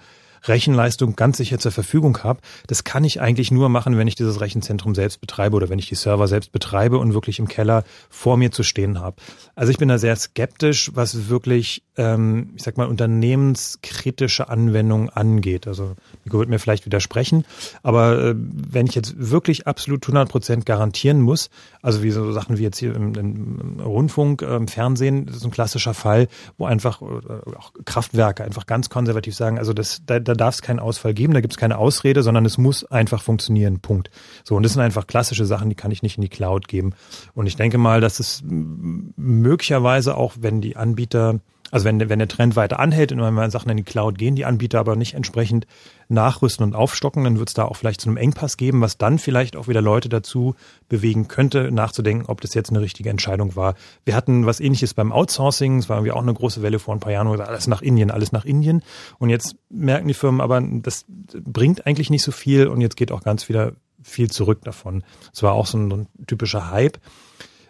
[0.48, 2.40] Rechenleistung ganz sicher zur Verfügung habe.
[2.66, 5.88] Das kann ich eigentlich nur machen, wenn ich dieses Rechenzentrum selbst betreibe oder wenn ich
[5.88, 9.16] die Server selbst betreibe und wirklich im Keller vor mir zu stehen habe.
[9.54, 15.66] Also ich bin da sehr skeptisch, was wirklich, ähm, ich sag mal, unternehmenskritische Anwendungen angeht.
[15.66, 17.44] Also Nico wird mir vielleicht widersprechen,
[17.82, 21.50] aber äh, wenn ich jetzt wirklich absolut 100 Prozent garantieren muss,
[21.82, 25.44] also wie so Sachen wie jetzt hier im, im Rundfunk, äh, im Fernsehen, das ist
[25.44, 30.18] ein klassischer Fall, wo einfach äh, auch Kraftwerke einfach ganz konservativ sagen, also das, da,
[30.18, 32.85] da da darf es keinen Ausfall geben, da gibt es keine Ausrede, sondern es muss
[32.85, 33.81] einfach funktionieren.
[33.81, 34.11] Punkt.
[34.44, 36.94] So, und das sind einfach klassische Sachen, die kann ich nicht in die Cloud geben.
[37.35, 41.40] Und ich denke mal, dass es möglicherweise auch, wenn die Anbieter
[41.70, 44.36] also wenn, wenn der Trend weiter anhält und wenn man Sachen in die Cloud gehen,
[44.36, 45.66] die Anbieter aber nicht entsprechend
[46.09, 49.18] nachrüsten und aufstocken, dann wird es da auch vielleicht zu einem Engpass geben, was dann
[49.18, 50.55] vielleicht auch wieder Leute dazu
[50.89, 53.74] bewegen könnte, nachzudenken, ob das jetzt eine richtige Entscheidung war.
[54.05, 57.01] Wir hatten was ähnliches beim Outsourcing, es war irgendwie auch eine große Welle vor ein
[57.01, 58.82] paar Jahren, alles nach Indien, alles nach Indien.
[59.18, 63.12] Und jetzt merken die Firmen aber, das bringt eigentlich nicht so viel und jetzt geht
[63.12, 63.72] auch ganz wieder
[64.02, 65.02] viel zurück davon.
[65.32, 66.98] Es war auch so ein, so ein typischer Hype.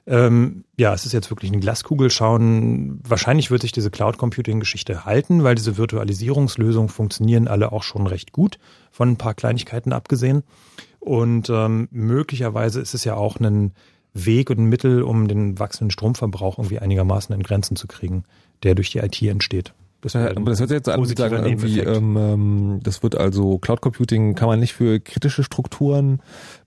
[0.07, 3.01] Ähm, ja, es ist jetzt wirklich eine Glaskugel schauen.
[3.09, 8.07] Wahrscheinlich wird sich diese Cloud Computing Geschichte halten, weil diese Virtualisierungslösungen funktionieren alle auch schon
[8.07, 8.59] recht gut,
[8.91, 10.43] von ein paar Kleinigkeiten abgesehen.
[11.01, 13.73] Und ähm, möglicherweise ist es ja auch ein
[14.13, 18.25] Weg und ein Mittel, um den wachsenden Stromverbrauch irgendwie einigermaßen in Grenzen zu kriegen,
[18.63, 19.75] der durch die IT entsteht.
[20.05, 23.17] Das, ja, aber das hört sich jetzt an, wie sagen, irgendwie, ähm, ähm, das wird
[23.17, 26.21] also Cloud Computing kann man nicht für kritische Strukturen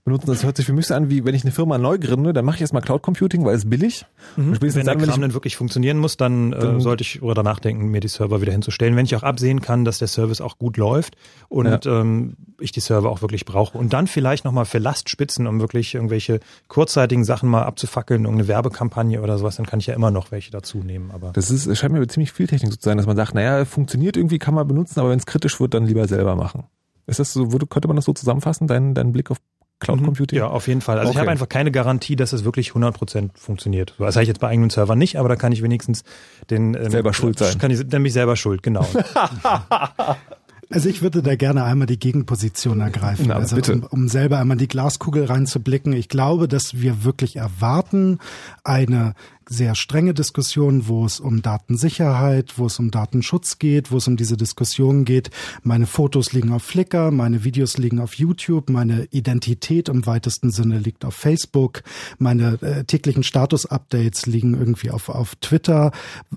[0.08, 0.26] benutzen.
[0.26, 2.44] Das hört sich für mich so an, wie wenn ich eine Firma neu gründe, dann
[2.44, 4.06] mache ich erstmal Cloud Computing, weil es billig.
[4.36, 4.60] Mhm.
[4.60, 7.88] wenn der dann, Kram dann wirklich funktionieren muss, dann, äh, dann sollte ich darüber nachdenken,
[7.88, 8.96] mir die Server wieder hinzustellen.
[8.96, 11.16] Wenn ich auch absehen kann, dass der Service auch gut läuft
[11.48, 12.00] und ja.
[12.00, 13.78] ähm, ich die Server auch wirklich brauche.
[13.78, 19.22] Und dann vielleicht nochmal für Lastspitzen, um wirklich irgendwelche kurzzeitigen Sachen mal abzufackeln, irgendeine Werbekampagne
[19.22, 21.10] oder sowas, dann kann ich ja immer noch welche dazu nehmen.
[21.12, 24.16] Aber das ist, scheint mir ziemlich viel Technik zu sein, dass man sagt, naja, funktioniert
[24.16, 26.64] irgendwie, kann man benutzen, aber wenn es kritisch wird, dann lieber selber machen.
[27.08, 29.38] Ist das so, könnte man das so zusammenfassen, dein, dein Blick auf
[29.80, 30.04] Cloud mhm.
[30.06, 30.38] Computing?
[30.38, 30.98] Ja, auf jeden Fall.
[30.98, 31.16] Also okay.
[31.16, 33.94] ich habe einfach keine Garantie, dass es wirklich 100% funktioniert.
[33.98, 36.02] Das habe ich jetzt bei eigenen Servern nicht, aber da kann ich wenigstens
[36.50, 37.58] den ähm, selber schuld sein.
[37.58, 38.86] Kann ich nämlich selber schuld, genau.
[40.70, 44.58] Also ich würde da gerne einmal die Gegenposition ergreifen, Na, also um, um selber einmal
[44.58, 45.94] die Glaskugel reinzublicken.
[45.94, 48.18] Ich glaube, dass wir wirklich erwarten
[48.64, 49.14] eine
[49.48, 54.16] sehr strenge Diskussion, wo es um Datensicherheit, wo es um Datenschutz geht, wo es um
[54.16, 55.30] diese Diskussion geht.
[55.62, 60.78] Meine Fotos liegen auf Flickr, meine Videos liegen auf YouTube, meine Identität im weitesten Sinne
[60.78, 61.82] liegt auf Facebook,
[62.18, 65.92] meine äh, täglichen Status-Updates liegen irgendwie auf, auf Twitter.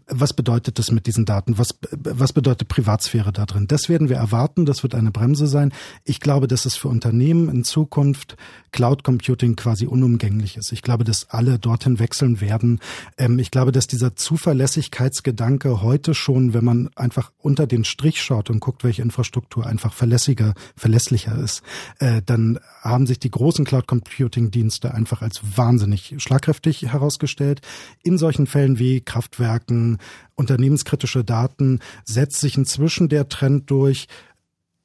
[0.08, 1.58] Was bedeutet das mit diesen Daten?
[1.58, 3.68] Was, was bedeutet Privatsphäre da drin?
[3.68, 5.74] Das werden wir erwarten, das wird eine Bremse sein.
[6.06, 8.38] Ich glaube, dass es für Unternehmen in Zukunft
[8.72, 10.72] Cloud Computing quasi unumgänglich ist.
[10.72, 12.80] Ich glaube, dass alle dorthin wechseln werden.
[13.18, 18.49] Ähm, ich glaube, dass dieser Zuverlässigkeitsgedanke heute schon, wenn man einfach unter den Strich schaut
[18.49, 21.61] und guckt, welche Infrastruktur einfach verlässlicher, verlässlicher ist,
[21.99, 27.61] äh, dann haben sich die großen Cloud Computing Dienste einfach als wahnsinnig schlagkräftig herausgestellt.
[28.03, 29.98] In solchen Fällen wie Kraftwerken,
[30.36, 34.07] unternehmenskritische Daten setzt sich inzwischen der Trend durch,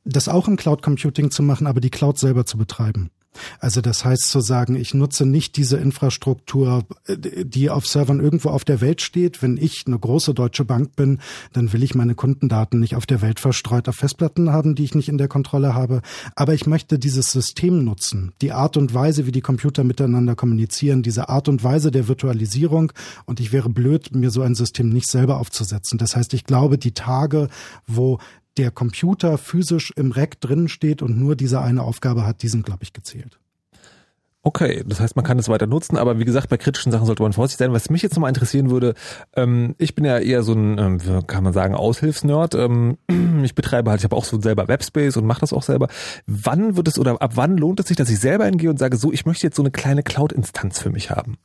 [0.05, 3.11] das auch im Cloud Computing zu machen, aber die Cloud selber zu betreiben.
[3.61, 8.65] Also das heißt zu sagen, ich nutze nicht diese Infrastruktur, die auf Servern irgendwo auf
[8.65, 9.43] der Welt steht.
[9.43, 11.21] Wenn ich eine große deutsche Bank bin,
[11.53, 14.95] dann will ich meine Kundendaten nicht auf der Welt verstreut auf Festplatten haben, die ich
[14.95, 16.03] nicht in der Kontrolle habe.
[16.35, 21.03] Aber ich möchte dieses System nutzen, die Art und Weise, wie die Computer miteinander kommunizieren,
[21.03, 22.93] diese Art und Weise der Virtualisierung.
[23.25, 25.99] Und ich wäre blöd, mir so ein System nicht selber aufzusetzen.
[25.99, 27.49] Das heißt, ich glaube, die Tage,
[27.87, 28.19] wo
[28.57, 32.83] der Computer physisch im Rack drin steht und nur diese eine Aufgabe hat, die glaube
[32.83, 33.39] ich, gezählt.
[34.47, 37.21] Okay, das heißt, man kann es weiter nutzen, aber wie gesagt, bei kritischen Sachen sollte
[37.21, 37.73] man vorsichtig sein.
[37.73, 38.95] Was mich jetzt nochmal interessieren würde,
[39.35, 42.55] ähm, ich bin ja eher so ein, ähm, kann man sagen, Aushilfsnerd.
[42.55, 42.97] Ähm,
[43.43, 45.89] ich betreibe halt, ich habe auch so selber Webspace und mache das auch selber.
[46.29, 48.97] Wann wird es oder ab wann lohnt es sich, dass ich selber hingehe und sage,
[48.97, 51.39] so, ich möchte jetzt so eine kleine Cloud-Instanz für mich haben?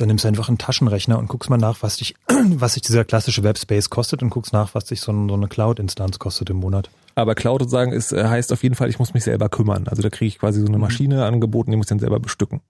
[0.00, 2.14] Dann nimmst du einfach einen Taschenrechner und guckst mal nach, was dich,
[2.54, 6.48] was sich dieser klassische Webspace kostet und guckst nach, was sich so, eine Cloud-Instanz kostet
[6.48, 6.88] im Monat.
[7.16, 9.88] Aber Cloud sozusagen ist, äh, heißt auf jeden Fall, ich muss mich selber kümmern.
[9.88, 10.84] Also da kriege ich quasi so eine mhm.
[10.84, 12.62] Maschine angeboten, die muss ich dann selber bestücken.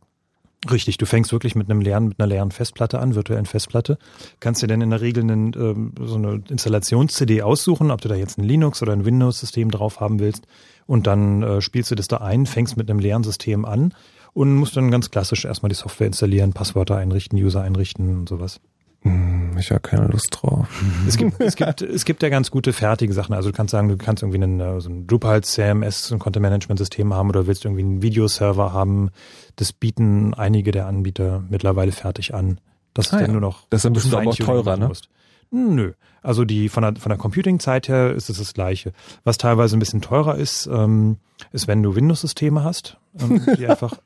[0.69, 3.97] Richtig, du fängst wirklich mit einem leeren, mit einer leeren Festplatte an, virtuellen Festplatte.
[4.41, 8.17] Kannst dir dann in der Regel einen, ähm, so eine Installations-CD aussuchen, ob du da
[8.17, 10.49] jetzt ein Linux oder ein Windows-System drauf haben willst.
[10.89, 13.95] Und dann äh, spielst du das da ein, fängst mit einem leeren System an
[14.33, 18.61] und musst dann ganz klassisch erstmal die Software installieren, Passwörter einrichten, User einrichten und sowas.
[19.03, 20.69] Hm, ich habe keine Lust drauf.
[21.09, 23.35] Es gibt, es gibt, es gibt ja ganz gute fertige Sachen.
[23.35, 26.43] Also du kannst sagen, du kannst irgendwie einen, äh, so ein Drupal CMS, ein Content
[26.43, 29.11] Management System haben oder willst irgendwie einen Videoserver haben.
[29.57, 32.61] Das bieten einige der Anbieter mittlerweile fertig an.
[32.93, 33.33] Das ah, ist dann ja.
[33.33, 33.67] nur noch.
[33.71, 34.89] Das ist dann bestimmt auch teurer, ne?
[34.89, 35.09] Musst.
[35.51, 35.93] Nö.
[36.23, 38.93] Also die von der, von der Computing-Zeit her ist es das Gleiche.
[39.25, 41.17] Was teilweise ein bisschen teurer ist, ähm,
[41.53, 43.99] ist, wenn du Windows-Systeme hast, ähm, die einfach,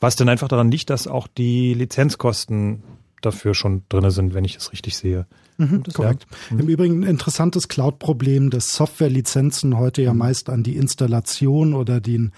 [0.00, 2.82] was dann einfach daran liegt, dass auch die Lizenzkosten
[3.22, 5.26] dafür schon drinne sind, wenn ich es richtig sehe.
[5.58, 6.26] Mhm, korrekt.
[6.50, 6.60] Mhm.
[6.60, 10.18] Im Übrigen ein interessantes Cloud-Problem, dass Softwarelizenzen heute ja mhm.
[10.18, 12.32] meist an die Installation oder den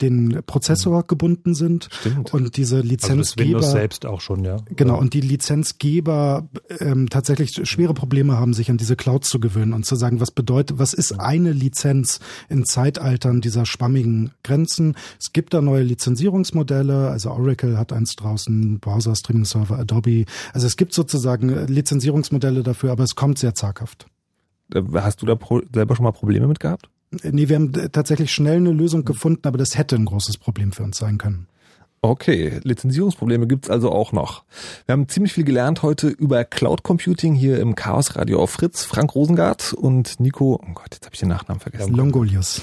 [0.00, 1.88] den Prozessor gebunden sind.
[1.90, 2.34] Stimmt.
[2.34, 3.48] Und diese Also das Lizenzgeber.
[3.48, 4.56] Windows selbst auch schon, ja.
[4.74, 6.48] Genau, und die Lizenzgeber
[6.80, 10.30] ähm, tatsächlich schwere Probleme haben, sich an diese Cloud zu gewöhnen und zu sagen, was
[10.30, 14.96] bedeutet, was ist eine Lizenz in Zeitaltern dieser schwammigen Grenzen?
[15.20, 20.24] Es gibt da neue Lizenzierungsmodelle, also Oracle hat eins draußen, Browser, Streaming Server, Adobe.
[20.52, 24.06] Also es gibt sozusagen äh, Lizenzierungsmodelle dafür, aber es kommt sehr zaghaft.
[24.74, 25.38] Äh, Hast du da
[25.72, 26.88] selber schon mal Probleme mit gehabt?
[27.10, 30.82] Nee, wir haben tatsächlich schnell eine Lösung gefunden, aber das hätte ein großes Problem für
[30.82, 31.46] uns sein können.
[32.02, 34.44] Okay, Lizenzierungsprobleme gibt's also auch noch.
[34.86, 38.84] Wir haben ziemlich viel gelernt heute über Cloud Computing hier im Chaos Radio auf Fritz.
[38.84, 41.94] Frank Rosengart und Nico, oh Gott, jetzt habe ich den Nachnamen vergessen.
[41.94, 42.62] Longolius.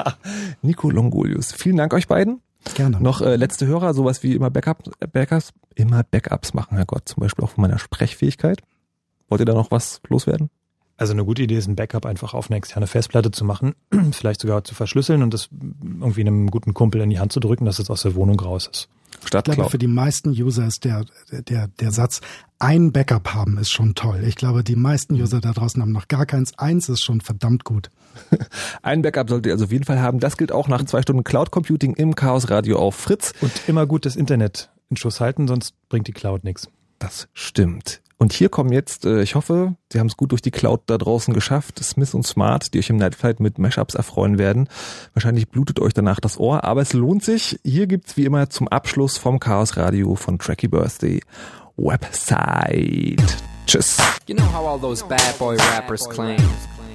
[0.62, 1.52] Nico Longolius.
[1.52, 2.40] Vielen Dank euch beiden.
[2.74, 3.00] Gerne.
[3.00, 7.44] Noch äh, letzte Hörer, sowas wie immer Backup, Backups, immer Backups machen, Herrgott, zum Beispiel
[7.44, 8.62] auch von meiner Sprechfähigkeit.
[9.28, 10.50] Wollt ihr da noch was loswerden?
[11.00, 13.74] Also eine gute Idee ist, ein Backup einfach auf eine externe Festplatte zu machen,
[14.12, 15.48] vielleicht sogar zu verschlüsseln und das
[15.82, 18.68] irgendwie einem guten Kumpel in die Hand zu drücken, dass es aus der Wohnung raus
[18.70, 18.88] ist.
[19.24, 22.20] Statt Ich glaube, für die meisten User ist der, der, der Satz,
[22.58, 24.24] ein Backup haben ist schon toll.
[24.26, 26.58] Ich glaube, die meisten User da draußen haben noch gar keins.
[26.58, 27.90] Eins ist schon verdammt gut.
[28.82, 30.20] Ein Backup solltet ihr also auf jeden Fall haben.
[30.20, 33.32] Das gilt auch nach zwei Stunden Cloud Computing im Chaos Radio auf Fritz.
[33.40, 36.68] Und immer gut das Internet in Schuss halten, sonst bringt die Cloud nichts.
[36.98, 38.02] Das stimmt.
[38.20, 40.98] Und hier kommen jetzt, äh, ich hoffe, Sie haben es gut durch die Cloud da
[40.98, 44.68] draußen geschafft, Smith und Smart, die euch im Nightflight mit Mashups erfreuen werden.
[45.14, 47.58] Wahrscheinlich blutet euch danach das Ohr, aber es lohnt sich.
[47.64, 51.22] Hier gibt's wie immer zum Abschluss vom Chaos Radio von Tracky Birthday
[51.78, 53.22] Website.
[53.66, 53.96] Tschüss.
[54.28, 56.42] You know how all those bad boy rappers claim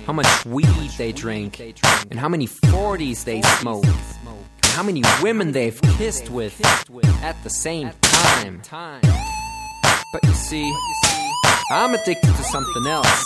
[0.06, 1.60] how much weed they drink,
[2.12, 6.54] and how many 40s they smoke, and how many women they've kissed with
[7.24, 8.62] at the same time.
[10.12, 10.74] But you see,
[11.72, 13.24] I'm addicted to something else.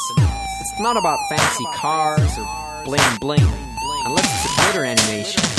[0.62, 3.48] It's not about fancy cars or bling bling,
[4.06, 5.59] unless it's a glitter animation.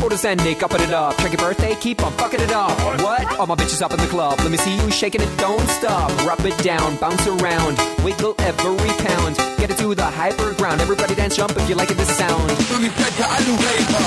[0.00, 1.16] Photos and Nick, upping it up.
[1.18, 2.72] Check your birthday, keep on fucking it up.
[3.02, 3.38] What?
[3.38, 4.38] All my bitches up in the club.
[4.38, 6.10] Let me see you shaking it, don't stop.
[6.26, 9.36] Rub it down, bounce around, wiggle every pound.
[9.58, 10.80] Get it to the hyper ground.
[10.80, 12.50] Everybody dance, jump if you like it, this sound.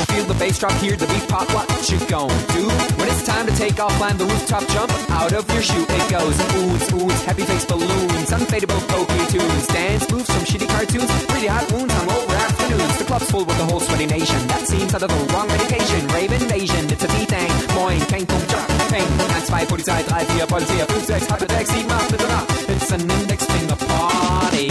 [0.09, 1.47] Feel the bass drop, hear the beat pop.
[1.53, 2.65] What you gon' do?
[2.97, 5.85] When it's time to take off, climb the rooftop, jump out of your shoe.
[5.87, 11.11] It goes oohs, oohs, happy face balloons, unfadable pokey tunes, dance moves from shitty cartoons,
[11.33, 12.97] really hot wounds, hungover afternoons.
[12.97, 14.47] The club's full with the whole sweaty nation.
[14.47, 15.82] That seems out of the wrong medication.
[15.91, 17.51] Rave invasion, it's a D-Thing.
[17.75, 19.07] Moin, kein Punkt, Job, Peng.
[19.17, 22.39] 1, 2, Polizei, 3, 4, Polizei, 5, 6, Hacke, 6, 7, 8, bitte.
[22.69, 24.67] It's an Index Finger Party.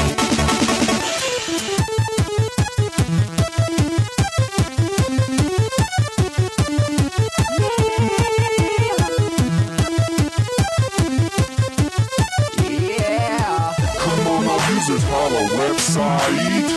[12.89, 13.75] Yeah.
[13.99, 16.71] Come on, our users holla website.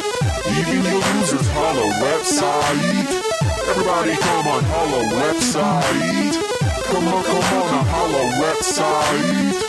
[0.57, 3.44] Even your users holla website.
[3.67, 6.35] Everybody come on holla website.
[6.85, 9.65] Come on, come on, a holla website.